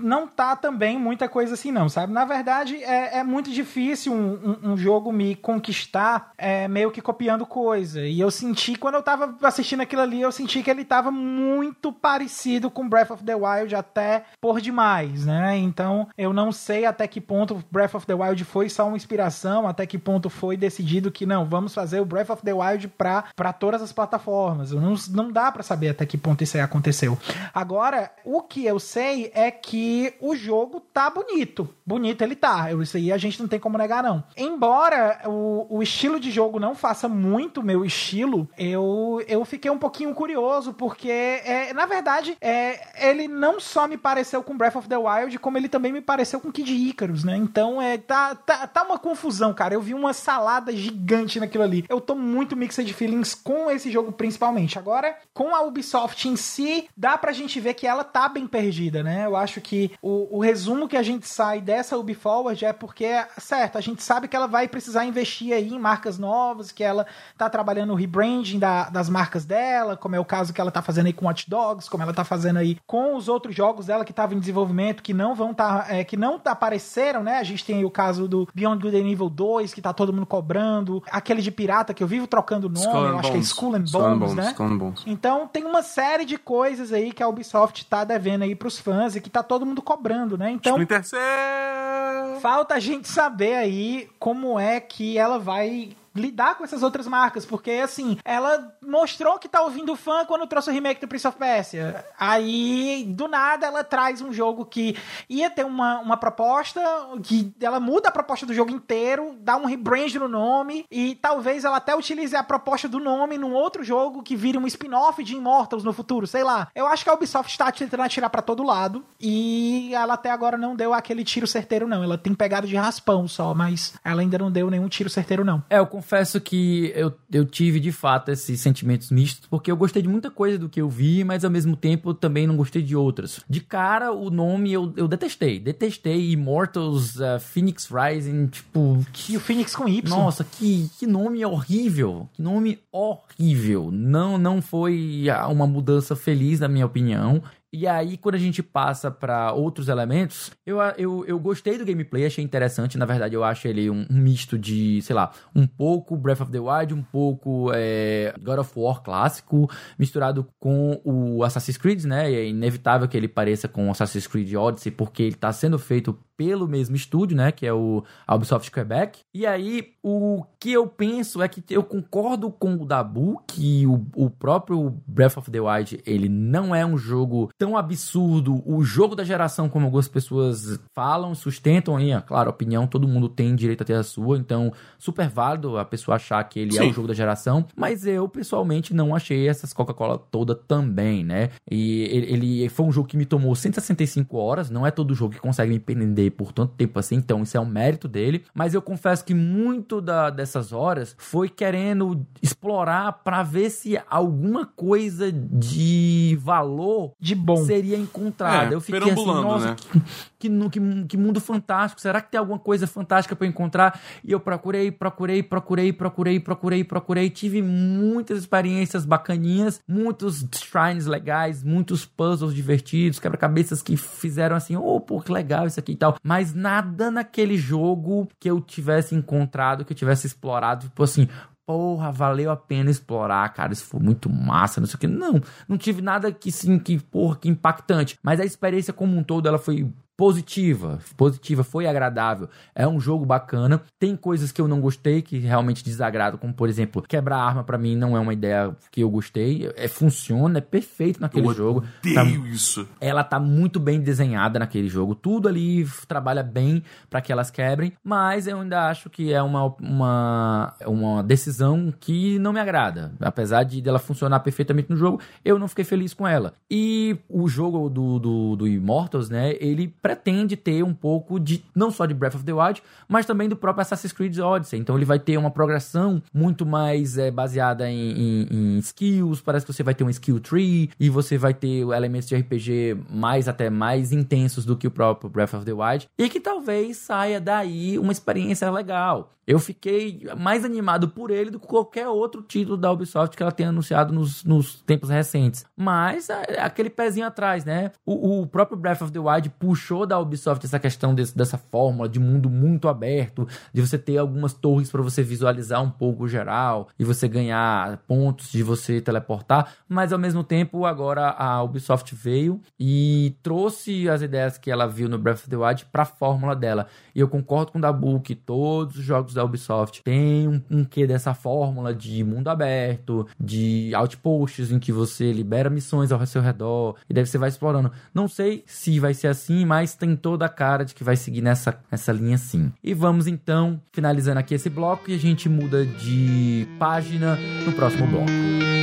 não 0.00 0.26
tá 0.26 0.45
também 0.54 0.98
muita 0.98 1.28
coisa 1.28 1.54
assim, 1.54 1.72
não, 1.72 1.88
sabe? 1.88 2.12
Na 2.12 2.24
verdade, 2.24 2.76
é, 2.84 3.18
é 3.18 3.24
muito 3.24 3.50
difícil 3.50 4.12
um, 4.12 4.58
um, 4.62 4.72
um 4.72 4.76
jogo 4.76 5.12
me 5.12 5.34
conquistar 5.34 6.30
é, 6.38 6.68
meio 6.68 6.90
que 6.90 7.00
copiando 7.00 7.44
coisa. 7.44 8.02
E 8.02 8.20
eu 8.20 8.30
senti 8.30 8.76
quando 8.76 8.96
eu 8.96 9.02
tava 9.02 9.36
assistindo 9.42 9.80
aquilo 9.80 10.02
ali, 10.02 10.20
eu 10.20 10.30
senti 10.30 10.62
que 10.62 10.70
ele 10.70 10.84
tava 10.84 11.10
muito 11.10 11.92
parecido 11.92 12.70
com 12.70 12.88
Breath 12.88 13.10
of 13.10 13.24
the 13.24 13.34
Wild 13.34 13.74
até 13.74 14.24
por 14.40 14.60
demais, 14.60 15.26
né? 15.26 15.56
Então, 15.56 16.08
eu 16.16 16.32
não 16.32 16.52
sei 16.52 16.84
até 16.84 17.08
que 17.08 17.20
ponto 17.20 17.64
Breath 17.70 17.94
of 17.94 18.06
the 18.06 18.14
Wild 18.14 18.44
foi 18.44 18.68
só 18.68 18.86
uma 18.86 18.96
inspiração, 18.96 19.66
até 19.66 19.86
que 19.86 19.98
ponto 19.98 20.28
foi 20.28 20.56
decidido 20.56 21.10
que 21.10 21.26
não, 21.26 21.44
vamos 21.46 21.74
fazer 21.74 22.00
o 22.00 22.04
Breath 22.04 22.30
of 22.30 22.42
the 22.42 22.52
Wild 22.52 22.88
pra, 22.88 23.24
pra 23.34 23.52
todas 23.52 23.80
as 23.80 23.92
plataformas. 23.92 24.72
Não, 24.72 24.94
não 25.10 25.32
dá 25.32 25.50
para 25.50 25.62
saber 25.62 25.88
até 25.88 26.04
que 26.04 26.18
ponto 26.18 26.44
isso 26.44 26.56
aí 26.56 26.62
aconteceu. 26.62 27.18
Agora, 27.54 28.10
o 28.24 28.42
que 28.42 28.64
eu 28.64 28.78
sei 28.78 29.30
é 29.34 29.50
que 29.50 30.14
o 30.20 30.35
jogo 30.36 30.80
tá 30.80 31.10
bonito. 31.10 31.68
Bonito 31.84 32.22
ele 32.22 32.36
tá. 32.36 32.72
Isso 32.72 32.96
aí 32.96 33.12
a 33.12 33.18
gente 33.18 33.40
não 33.40 33.48
tem 33.48 33.58
como 33.58 33.78
negar, 33.78 34.02
não. 34.02 34.24
Embora 34.36 35.20
o, 35.26 35.66
o 35.68 35.82
estilo 35.82 36.18
de 36.18 36.30
jogo 36.30 36.58
não 36.58 36.74
faça 36.74 37.08
muito 37.08 37.62
meu 37.62 37.84
estilo, 37.84 38.48
eu, 38.58 39.22
eu 39.26 39.44
fiquei 39.44 39.70
um 39.70 39.78
pouquinho 39.78 40.14
curioso, 40.14 40.72
porque, 40.74 41.10
é, 41.10 41.72
na 41.72 41.86
verdade, 41.86 42.36
é, 42.40 43.08
ele 43.08 43.28
não 43.28 43.60
só 43.60 43.86
me 43.86 43.96
pareceu 43.96 44.42
com 44.42 44.56
Breath 44.56 44.76
of 44.76 44.88
the 44.88 44.96
Wild, 44.96 45.38
como 45.38 45.58
ele 45.58 45.68
também 45.68 45.92
me 45.92 46.00
pareceu 46.00 46.40
com 46.40 46.52
Kid 46.52 46.72
Icarus, 46.72 47.24
né? 47.24 47.36
Então, 47.36 47.80
é, 47.80 47.98
tá, 47.98 48.34
tá, 48.34 48.66
tá 48.66 48.82
uma 48.82 48.98
confusão, 48.98 49.52
cara. 49.54 49.74
Eu 49.74 49.80
vi 49.80 49.94
uma 49.94 50.12
salada 50.12 50.72
gigante 50.72 51.40
naquilo 51.40 51.64
ali. 51.64 51.84
Eu 51.88 52.00
tô 52.00 52.14
muito 52.14 52.56
mixed 52.56 52.92
feelings 52.92 53.34
com 53.34 53.70
esse 53.70 53.90
jogo, 53.90 54.12
principalmente. 54.12 54.78
Agora, 54.78 55.16
com 55.32 55.54
a 55.54 55.62
Ubisoft 55.62 56.28
em 56.28 56.36
si, 56.36 56.88
dá 56.96 57.16
pra 57.16 57.32
gente 57.32 57.60
ver 57.60 57.74
que 57.74 57.86
ela 57.86 58.04
tá 58.04 58.28
bem 58.28 58.46
perdida, 58.46 59.02
né? 59.02 59.26
Eu 59.26 59.36
acho 59.36 59.60
que 59.60 59.92
o, 60.02 60.25
o 60.30 60.40
resumo 60.40 60.88
que 60.88 60.96
a 60.96 61.02
gente 61.02 61.26
sai 61.26 61.60
dessa 61.60 61.96
Ubi 61.96 62.14
Forward 62.14 62.64
é 62.64 62.72
porque, 62.72 63.24
certo, 63.38 63.78
a 63.78 63.80
gente 63.80 64.02
sabe 64.02 64.28
que 64.28 64.36
ela 64.36 64.46
vai 64.46 64.68
precisar 64.68 65.04
investir 65.04 65.52
aí 65.52 65.72
em 65.72 65.78
marcas 65.78 66.18
novas, 66.18 66.72
que 66.72 66.82
ela 66.82 67.06
tá 67.36 67.48
trabalhando 67.48 67.92
o 67.92 67.96
rebranding 67.96 68.58
da, 68.58 68.88
das 68.88 69.08
marcas 69.08 69.44
dela, 69.44 69.96
como 69.96 70.16
é 70.16 70.20
o 70.20 70.24
caso 70.24 70.52
que 70.52 70.60
ela 70.60 70.70
tá 70.70 70.82
fazendo 70.82 71.06
aí 71.06 71.12
com 71.12 71.26
Watch 71.26 71.48
Dogs, 71.48 71.88
como 71.90 72.02
ela 72.02 72.12
tá 72.12 72.24
fazendo 72.24 72.58
aí 72.58 72.78
com 72.86 73.16
os 73.16 73.28
outros 73.28 73.54
jogos 73.54 73.86
dela 73.86 74.04
que 74.04 74.12
estavam 74.12 74.36
em 74.36 74.40
desenvolvimento, 74.40 75.02
que 75.02 75.14
não 75.14 75.34
vão 75.34 75.54
tá, 75.54 75.86
é, 75.88 76.04
que 76.04 76.16
não 76.16 76.40
apareceram, 76.44 77.22
né? 77.22 77.38
A 77.38 77.44
gente 77.44 77.64
tem 77.64 77.76
aí 77.76 77.84
o 77.84 77.90
caso 77.90 78.28
do 78.28 78.48
Beyond 78.54 78.82
Good 78.82 78.96
and 78.96 79.08
Evil 79.10 79.30
2, 79.30 79.74
que 79.74 79.80
tá 79.80 79.92
todo 79.92 80.12
mundo 80.12 80.26
cobrando, 80.26 81.02
aquele 81.10 81.42
de 81.42 81.50
pirata 81.50 81.94
que 81.94 82.02
eu 82.02 82.06
vivo 82.06 82.26
trocando 82.26 82.68
nome, 82.68 82.86
Skull 82.86 83.06
eu 83.06 83.18
acho 83.18 83.32
que 83.32 83.38
é 83.38 83.40
Skull 83.40 83.74
and 83.74 83.78
Bones, 83.78 83.90
Skull 83.90 84.06
and 84.06 84.18
Bones, 84.18 84.34
né? 84.34 84.50
Skull 84.50 84.66
and 84.66 84.78
Bones. 84.78 85.02
Então 85.06 85.46
tem 85.46 85.64
uma 85.64 85.82
série 85.82 86.24
de 86.24 86.36
coisas 86.36 86.92
aí 86.92 87.12
que 87.12 87.22
a 87.22 87.28
Ubisoft 87.28 87.84
tá 87.86 88.04
devendo 88.04 88.42
aí 88.42 88.54
pros 88.54 88.78
fãs 88.78 89.16
e 89.16 89.20
que 89.20 89.30
tá 89.30 89.42
todo 89.42 89.66
mundo 89.66 89.82
cobrando, 89.82 90.05
né? 90.36 90.50
Então 90.50 90.72
Splinter 90.72 91.04
Cell! 91.04 92.40
falta 92.40 92.74
a 92.74 92.80
gente 92.80 93.08
saber 93.08 93.54
aí 93.54 94.08
como 94.18 94.58
é 94.58 94.80
que 94.80 95.18
ela 95.18 95.38
vai 95.38 95.90
lidar 96.20 96.56
com 96.56 96.64
essas 96.64 96.82
outras 96.82 97.06
marcas, 97.06 97.44
porque 97.44 97.72
assim, 97.72 98.18
ela 98.24 98.74
mostrou 98.82 99.38
que 99.38 99.48
tá 99.48 99.62
ouvindo 99.62 99.96
fã 99.96 100.24
quando 100.24 100.46
trouxe 100.46 100.70
o 100.70 100.72
remake 100.72 101.00
do 101.00 101.08
Prince 101.08 101.26
of 101.26 101.38
Persia. 101.38 102.04
Aí, 102.18 103.04
do 103.08 103.28
nada, 103.28 103.66
ela 103.66 103.84
traz 103.84 104.20
um 104.20 104.32
jogo 104.32 104.64
que 104.64 104.96
ia 105.28 105.50
ter 105.50 105.64
uma, 105.64 106.00
uma 106.00 106.16
proposta, 106.16 106.80
que 107.22 107.52
ela 107.60 107.80
muda 107.80 108.08
a 108.08 108.12
proposta 108.12 108.46
do 108.46 108.54
jogo 108.54 108.70
inteiro, 108.70 109.36
dá 109.40 109.56
um 109.56 109.66
rebrand 109.66 110.14
no 110.14 110.28
nome, 110.28 110.84
e 110.90 111.14
talvez 111.16 111.64
ela 111.64 111.76
até 111.76 111.94
utilize 111.94 112.34
a 112.36 112.42
proposta 112.42 112.88
do 112.88 112.98
nome 112.98 113.38
num 113.38 113.54
outro 113.54 113.82
jogo 113.82 114.22
que 114.22 114.36
vire 114.36 114.58
um 114.58 114.66
spin-off 114.66 115.22
de 115.22 115.34
Immortals 115.34 115.84
no 115.84 115.92
futuro, 115.92 116.26
sei 116.26 116.44
lá. 116.44 116.68
Eu 116.74 116.86
acho 116.86 117.04
que 117.04 117.10
a 117.10 117.14
Ubisoft 117.14 117.50
está 117.50 117.70
tentando 117.72 118.02
atirar 118.02 118.30
para 118.30 118.42
todo 118.42 118.62
lado, 118.62 119.04
e 119.20 119.90
ela 119.94 120.14
até 120.14 120.30
agora 120.30 120.56
não 120.56 120.76
deu 120.76 120.92
aquele 120.92 121.24
tiro 121.24 121.46
certeiro, 121.46 121.88
não. 121.88 122.02
Ela 122.02 122.18
tem 122.18 122.34
pegado 122.34 122.66
de 122.66 122.76
raspão 122.76 123.26
só, 123.26 123.54
mas 123.54 123.94
ela 124.04 124.20
ainda 124.20 124.38
não 124.38 124.50
deu 124.50 124.70
nenhum 124.70 124.88
tiro 124.88 125.10
certeiro, 125.10 125.44
não. 125.44 125.62
É, 125.68 125.78
eu 125.78 125.86
confesso 126.06 126.40
que 126.40 126.92
eu, 126.94 127.12
eu 127.32 127.44
tive 127.44 127.80
de 127.80 127.90
fato 127.90 128.30
esses 128.30 128.60
sentimentos 128.60 129.10
mistos, 129.10 129.48
porque 129.50 129.72
eu 129.72 129.76
gostei 129.76 130.00
de 130.00 130.08
muita 130.08 130.30
coisa 130.30 130.56
do 130.56 130.68
que 130.68 130.80
eu 130.80 130.88
vi, 130.88 131.24
mas 131.24 131.44
ao 131.44 131.50
mesmo 131.50 131.74
tempo 131.74 132.10
eu 132.10 132.14
também 132.14 132.46
não 132.46 132.56
gostei 132.56 132.80
de 132.80 132.94
outras. 132.94 133.40
De 133.50 133.60
cara, 133.60 134.12
o 134.12 134.30
nome 134.30 134.72
eu, 134.72 134.92
eu 134.96 135.08
detestei. 135.08 135.58
Detestei 135.58 136.30
Immortals, 136.30 137.16
uh, 137.16 137.40
Phoenix 137.40 137.90
Rising, 137.90 138.46
tipo. 138.46 139.04
E 139.28 139.36
o 139.36 139.40
Phoenix 139.40 139.74
com 139.74 139.88
Y. 139.88 140.08
Nossa, 140.08 140.44
que, 140.44 140.88
que 140.96 141.06
nome 141.08 141.44
horrível. 141.44 142.28
Que 142.34 142.40
nome 142.40 142.78
horrível. 142.92 143.90
Não, 143.92 144.38
não 144.38 144.62
foi 144.62 145.26
ah, 145.28 145.48
uma 145.48 145.66
mudança 145.66 146.14
feliz, 146.14 146.60
na 146.60 146.68
minha 146.68 146.86
opinião. 146.86 147.42
E 147.78 147.86
aí, 147.86 148.16
quando 148.16 148.36
a 148.36 148.38
gente 148.38 148.62
passa 148.62 149.10
para 149.10 149.52
outros 149.52 149.88
elementos, 149.88 150.50
eu, 150.64 150.80
eu, 150.96 151.26
eu 151.26 151.38
gostei 151.38 151.76
do 151.76 151.84
gameplay, 151.84 152.24
achei 152.24 152.42
interessante. 152.42 152.96
Na 152.96 153.04
verdade, 153.04 153.34
eu 153.34 153.44
acho 153.44 153.68
ele 153.68 153.90
um, 153.90 154.06
um 154.10 154.16
misto 154.16 154.58
de, 154.58 155.02
sei 155.02 155.14
lá, 155.14 155.30
um 155.54 155.66
pouco 155.66 156.16
Breath 156.16 156.40
of 156.40 156.50
the 156.50 156.58
Wild, 156.58 156.94
um 156.94 157.02
pouco 157.02 157.70
é, 157.74 158.34
God 158.40 158.60
of 158.60 158.72
War 158.74 159.02
clássico, 159.02 159.70
misturado 159.98 160.48
com 160.58 160.98
o 161.04 161.44
Assassin's 161.44 161.76
Creed, 161.76 162.04
né? 162.04 162.32
E 162.32 162.34
é 162.34 162.48
inevitável 162.48 163.06
que 163.06 163.14
ele 163.14 163.28
pareça 163.28 163.68
com 163.68 163.88
o 163.88 163.90
Assassin's 163.90 164.26
Creed 164.26 164.54
Odyssey, 164.54 164.90
porque 164.90 165.24
ele 165.24 165.36
tá 165.36 165.52
sendo 165.52 165.78
feito 165.78 166.18
pelo 166.36 166.68
mesmo 166.68 166.94
estúdio, 166.94 167.36
né, 167.36 167.50
que 167.50 167.66
é 167.66 167.72
o 167.72 168.04
Ubisoft 168.30 168.70
Quebec. 168.70 169.20
E 169.34 169.46
aí, 169.46 169.92
o 170.02 170.44
que 170.60 170.72
eu 170.72 170.86
penso 170.86 171.42
é 171.42 171.48
que 171.48 171.62
eu 171.70 171.82
concordo 171.82 172.50
com 172.50 172.74
o 172.74 172.84
Dabu 172.84 173.40
que 173.46 173.86
o, 173.86 174.06
o 174.14 174.30
próprio 174.30 174.96
Breath 175.06 175.38
of 175.38 175.50
the 175.50 175.60
Wild, 175.60 176.00
ele 176.06 176.28
não 176.28 176.74
é 176.74 176.84
um 176.84 176.96
jogo 176.98 177.50
tão 177.58 177.76
absurdo, 177.76 178.62
o 178.66 178.82
jogo 178.82 179.16
da 179.16 179.24
geração 179.24 179.68
como 179.68 179.86
algumas 179.86 180.08
pessoas 180.08 180.78
falam, 180.94 181.34
sustentam 181.34 181.96
aí, 181.96 182.10
claro, 182.22 182.50
a 182.50 182.52
opinião, 182.52 182.86
todo 182.86 183.08
mundo 183.08 183.28
tem 183.28 183.54
direito 183.54 183.82
a 183.82 183.84
ter 183.84 183.94
a 183.94 184.02
sua, 184.02 184.38
então 184.38 184.72
super 184.98 185.28
válido 185.28 185.78
a 185.78 185.84
pessoa 185.84 186.16
achar 186.16 186.42
que 186.44 186.60
ele 186.60 186.72
Sim. 186.72 186.86
é 186.86 186.90
o 186.90 186.92
jogo 186.92 187.08
da 187.08 187.14
geração, 187.14 187.64
mas 187.74 188.06
eu 188.06 188.28
pessoalmente 188.28 188.94
não 188.94 189.14
achei 189.14 189.48
essas 189.48 189.72
Coca-Cola 189.72 190.18
toda 190.30 190.54
também, 190.54 191.24
né? 191.24 191.50
E 191.70 192.02
ele, 192.02 192.32
ele 192.32 192.68
foi 192.68 192.86
um 192.86 192.92
jogo 192.92 193.08
que 193.08 193.16
me 193.16 193.26
tomou 193.26 193.54
165 193.54 194.36
horas, 194.36 194.70
não 194.70 194.86
é 194.86 194.90
todo 194.90 195.14
jogo 195.14 195.34
que 195.34 195.40
consegue 195.40 195.72
me 195.72 195.78
prender 195.78 196.25
por 196.30 196.52
tanto 196.52 196.74
tempo 196.74 196.98
assim, 196.98 197.16
então 197.16 197.42
isso 197.42 197.56
é 197.56 197.60
um 197.60 197.66
mérito 197.66 198.08
dele. 198.08 198.44
Mas 198.54 198.74
eu 198.74 198.82
confesso 198.82 199.24
que 199.24 199.34
muito 199.34 200.00
da, 200.00 200.30
dessas 200.30 200.72
horas 200.72 201.14
foi 201.18 201.48
querendo 201.48 202.26
explorar 202.42 203.12
para 203.24 203.42
ver 203.42 203.70
se 203.70 203.98
alguma 204.08 204.66
coisa 204.66 205.30
de 205.32 206.38
valor 206.40 207.12
de 207.20 207.34
bom 207.34 207.64
seria 207.64 207.96
encontrada. 207.96 208.72
É, 208.72 208.74
eu 208.74 208.80
fiquei 208.80 209.10
assim, 209.10 209.24
nossa, 209.24 209.70
né? 209.70 209.76
que, 209.94 210.00
que, 210.38 210.48
que, 210.70 211.04
que, 211.08 211.16
mundo 211.16 211.40
fantástico. 211.40 212.00
Será 212.00 212.20
que 212.20 212.30
tem 212.30 212.38
alguma 212.38 212.58
coisa 212.58 212.86
fantástica 212.86 213.34
para 213.34 213.46
encontrar? 213.46 214.00
E 214.22 214.32
eu 214.32 214.40
procurei, 214.40 214.90
procurei, 214.90 215.42
procurei, 215.42 215.92
procurei, 215.92 216.40
procurei, 216.40 216.84
procurei. 216.84 217.30
Tive 217.30 217.62
muitas 217.62 218.38
experiências 218.38 219.04
bacaninhas, 219.06 219.80
muitos 219.88 220.44
shrines 220.54 221.06
legais, 221.06 221.62
muitos 221.62 222.04
puzzles 222.04 222.54
divertidos, 222.54 223.18
quebra-cabeças 223.18 223.82
que 223.82 223.96
fizeram 223.96 224.56
assim, 224.56 224.76
oh, 224.76 225.00
pô, 225.00 225.20
que 225.20 225.32
legal 225.32 225.66
isso 225.66 225.80
aqui 225.80 225.92
e 225.92 225.96
tal 225.96 226.16
mas 226.22 226.52
nada 226.52 227.10
naquele 227.10 227.56
jogo 227.56 228.28
que 228.40 228.50
eu 228.50 228.60
tivesse 228.60 229.14
encontrado, 229.14 229.84
que 229.84 229.92
eu 229.92 229.96
tivesse 229.96 230.26
explorado, 230.26 230.86
tipo 230.86 231.02
assim, 231.02 231.28
porra, 231.64 232.10
valeu 232.10 232.50
a 232.50 232.56
pena 232.56 232.90
explorar, 232.90 233.48
cara, 233.52 233.72
isso 233.72 233.84
foi 233.84 234.00
muito 234.00 234.28
massa, 234.28 234.80
não 234.80 234.86
sei 234.86 234.96
o 234.96 234.98
que. 234.98 235.06
Não, 235.06 235.40
não 235.68 235.78
tive 235.78 236.02
nada 236.02 236.32
que 236.32 236.50
sim, 236.50 236.78
que 236.78 236.98
porra, 236.98 237.36
que 237.36 237.48
impactante, 237.48 238.18
mas 238.22 238.40
a 238.40 238.44
experiência 238.44 238.92
como 238.92 239.16
um 239.16 239.22
todo, 239.22 239.46
ela 239.46 239.58
foi 239.58 239.88
positiva, 240.16 240.98
positiva, 241.16 241.62
foi 241.62 241.86
agradável. 241.86 242.48
É 242.74 242.86
um 242.88 242.98
jogo 242.98 243.26
bacana. 243.26 243.82
Tem 243.98 244.16
coisas 244.16 244.50
que 244.50 244.60
eu 244.60 244.66
não 244.66 244.80
gostei 244.80 245.20
que 245.20 245.38
realmente 245.38 245.84
desagradam, 245.84 246.38
como 246.38 246.54
por 246.54 246.68
exemplo, 246.68 247.02
quebrar 247.02 247.38
arma 247.38 247.62
para 247.62 247.76
mim 247.76 247.94
não 247.96 248.16
é 248.16 248.20
uma 248.20 248.32
ideia 248.32 248.74
que 248.90 249.02
eu 249.02 249.10
gostei. 249.10 249.70
É 249.76 249.88
funciona, 249.88 250.58
é 250.58 250.60
perfeito 250.60 251.20
naquele 251.20 251.46
eu 251.46 251.54
jogo. 251.54 251.84
Tá, 252.14 252.24
isso. 252.24 252.88
Ela 253.00 253.22
tá 253.22 253.38
muito 253.38 253.78
bem 253.78 254.00
desenhada 254.00 254.58
naquele 254.58 254.88
jogo. 254.88 255.14
Tudo 255.14 255.48
ali 255.48 255.86
trabalha 256.08 256.42
bem 256.42 256.82
para 257.10 257.20
que 257.20 257.30
elas 257.30 257.50
quebrem, 257.50 257.92
mas 258.02 258.46
eu 258.46 258.60
ainda 258.60 258.88
acho 258.88 259.10
que 259.10 259.32
é 259.32 259.42
uma, 259.42 259.74
uma, 259.80 260.74
uma 260.86 261.22
decisão 261.22 261.92
que 261.98 262.38
não 262.38 262.52
me 262.52 262.60
agrada. 262.60 263.12
Apesar 263.20 263.64
de 263.64 263.82
dela 263.82 263.98
funcionar 263.98 264.40
perfeitamente 264.40 264.88
no 264.90 264.96
jogo, 264.96 265.20
eu 265.44 265.58
não 265.58 265.68
fiquei 265.68 265.84
feliz 265.84 266.14
com 266.14 266.26
ela. 266.26 266.54
E 266.70 267.18
o 267.28 267.48
jogo 267.48 267.88
do, 267.90 268.18
do, 268.18 268.56
do 268.56 268.68
Immortals, 268.68 269.28
né, 269.28 269.54
ele 269.60 269.88
pretende 270.06 270.56
ter 270.56 270.84
um 270.84 270.94
pouco 270.94 271.40
de 271.40 271.64
não 271.74 271.90
só 271.90 272.06
de 272.06 272.14
Breath 272.14 272.36
of 272.36 272.44
the 272.44 272.52
Wild, 272.52 272.80
mas 273.08 273.26
também 273.26 273.48
do 273.48 273.56
próprio 273.56 273.82
Assassin's 273.82 274.12
Creed 274.12 274.38
Odyssey. 274.38 274.78
Então 274.78 274.94
ele 274.94 275.04
vai 275.04 275.18
ter 275.18 275.36
uma 275.36 275.50
progressão 275.50 276.22
muito 276.32 276.64
mais 276.64 277.18
é, 277.18 277.28
baseada 277.28 277.90
em, 277.90 278.12
em, 278.12 278.48
em, 278.52 278.78
skills. 278.78 279.40
Parece 279.40 279.66
que 279.66 279.72
você 279.72 279.82
vai 279.82 279.96
ter 279.96 280.04
um 280.04 280.10
skill 280.10 280.38
tree 280.38 280.90
e 281.00 281.10
você 281.10 281.36
vai 281.36 281.52
ter 281.52 281.80
elementos 281.80 282.28
de 282.28 282.36
RPG 282.36 282.98
mais 283.10 283.48
até 283.48 283.68
mais 283.68 284.12
intensos 284.12 284.64
do 284.64 284.76
que 284.76 284.86
o 284.86 284.92
próprio 284.92 285.28
Breath 285.28 285.54
of 285.54 285.64
the 285.64 285.72
Wild 285.72 286.08
e 286.16 286.28
que 286.28 286.38
talvez 286.38 286.98
saia 286.98 287.40
daí 287.40 287.98
uma 287.98 288.12
experiência 288.12 288.70
legal. 288.70 289.32
Eu 289.46 289.60
fiquei 289.60 290.26
mais 290.36 290.64
animado 290.64 291.08
por 291.08 291.30
ele 291.30 291.50
do 291.50 291.60
que 291.60 291.68
qualquer 291.68 292.08
outro 292.08 292.42
título 292.42 292.76
da 292.76 292.90
Ubisoft 292.90 293.36
que 293.36 293.42
ela 293.42 293.52
tenha 293.52 293.68
anunciado 293.68 294.12
nos, 294.12 294.42
nos 294.42 294.82
tempos 294.82 295.08
recentes. 295.08 295.64
Mas 295.76 296.28
é, 296.28 296.58
aquele 296.60 296.90
pezinho 296.90 297.26
atrás, 297.26 297.64
né? 297.64 297.92
O, 298.04 298.40
o 298.40 298.46
próprio 298.46 298.76
Breath 298.76 299.02
of 299.02 299.12
the 299.12 299.20
Wild 299.20 299.50
puxou 299.50 299.95
puxou 299.96 300.06
da 300.06 300.18
Ubisoft 300.18 300.66
essa 300.66 300.78
questão 300.78 301.14
desse, 301.14 301.36
dessa 301.36 301.56
fórmula 301.56 302.08
de 302.08 302.20
mundo 302.20 302.50
muito 302.50 302.88
aberto, 302.88 303.48
de 303.72 303.80
você 303.80 303.96
ter 303.96 304.18
algumas 304.18 304.52
torres 304.52 304.90
para 304.90 305.00
você 305.00 305.22
visualizar 305.22 305.82
um 305.82 305.90
pouco 305.90 306.24
o 306.24 306.28
geral 306.28 306.88
e 306.98 307.04
você 307.04 307.26
ganhar 307.26 307.96
pontos 308.06 308.52
de 308.52 308.62
você 308.62 309.00
teleportar, 309.00 309.72
mas 309.88 310.12
ao 310.12 310.18
mesmo 310.18 310.44
tempo 310.44 310.84
agora 310.84 311.30
a 311.30 311.62
Ubisoft 311.62 312.14
veio 312.14 312.60
e 312.78 313.34
trouxe 313.42 314.08
as 314.08 314.20
ideias 314.20 314.58
que 314.58 314.70
ela 314.70 314.86
viu 314.86 315.08
no 315.08 315.18
Breath 315.18 315.38
of 315.38 315.48
the 315.48 315.56
Wild 315.56 315.86
para 315.86 316.02
a 316.02 316.06
fórmula 316.06 316.54
dela. 316.54 316.86
E 317.14 317.20
eu 317.20 317.28
concordo 317.28 317.72
com 317.72 317.78
o 317.78 317.80
Dabu 317.80 318.20
que 318.20 318.34
todos 318.34 318.98
os 318.98 319.04
jogos 319.04 319.32
da 319.32 319.44
Ubisoft 319.44 320.02
têm 320.02 320.48
um, 320.48 320.62
um 320.70 320.84
quê 320.84 321.06
dessa 321.06 321.32
fórmula 321.32 321.94
de 321.94 322.22
mundo 322.22 322.48
aberto, 322.48 323.26
de 323.40 323.94
outposts 323.94 324.70
em 324.70 324.78
que 324.78 324.92
você 324.92 325.32
libera 325.32 325.70
missões 325.70 326.12
ao 326.12 326.26
seu 326.26 326.42
redor 326.42 326.96
e 327.08 327.14
daí 327.14 327.24
você 327.24 327.38
vai 327.38 327.48
explorando. 327.48 327.90
Não 328.12 328.28
sei 328.28 328.64
se 328.66 328.98
vai 328.98 329.14
ser 329.14 329.28
assim, 329.28 329.64
mas 329.64 329.85
tem 329.94 330.16
toda 330.16 330.46
a 330.46 330.48
cara 330.48 330.84
de 330.84 330.94
que 330.94 331.04
vai 331.04 331.16
seguir 331.16 331.42
nessa, 331.42 331.78
nessa 331.90 332.12
linha 332.12 332.38
sim. 332.38 332.72
E 332.82 332.94
vamos 332.94 333.26
então, 333.26 333.80
finalizando 333.92 334.38
aqui 334.38 334.54
esse 334.54 334.68
bloco 334.68 335.10
e 335.10 335.14
a 335.14 335.18
gente 335.18 335.48
muda 335.48 335.84
de 335.84 336.66
página 336.78 337.36
no 337.64 337.72
próximo 337.72 338.06
bloco. 338.06 338.75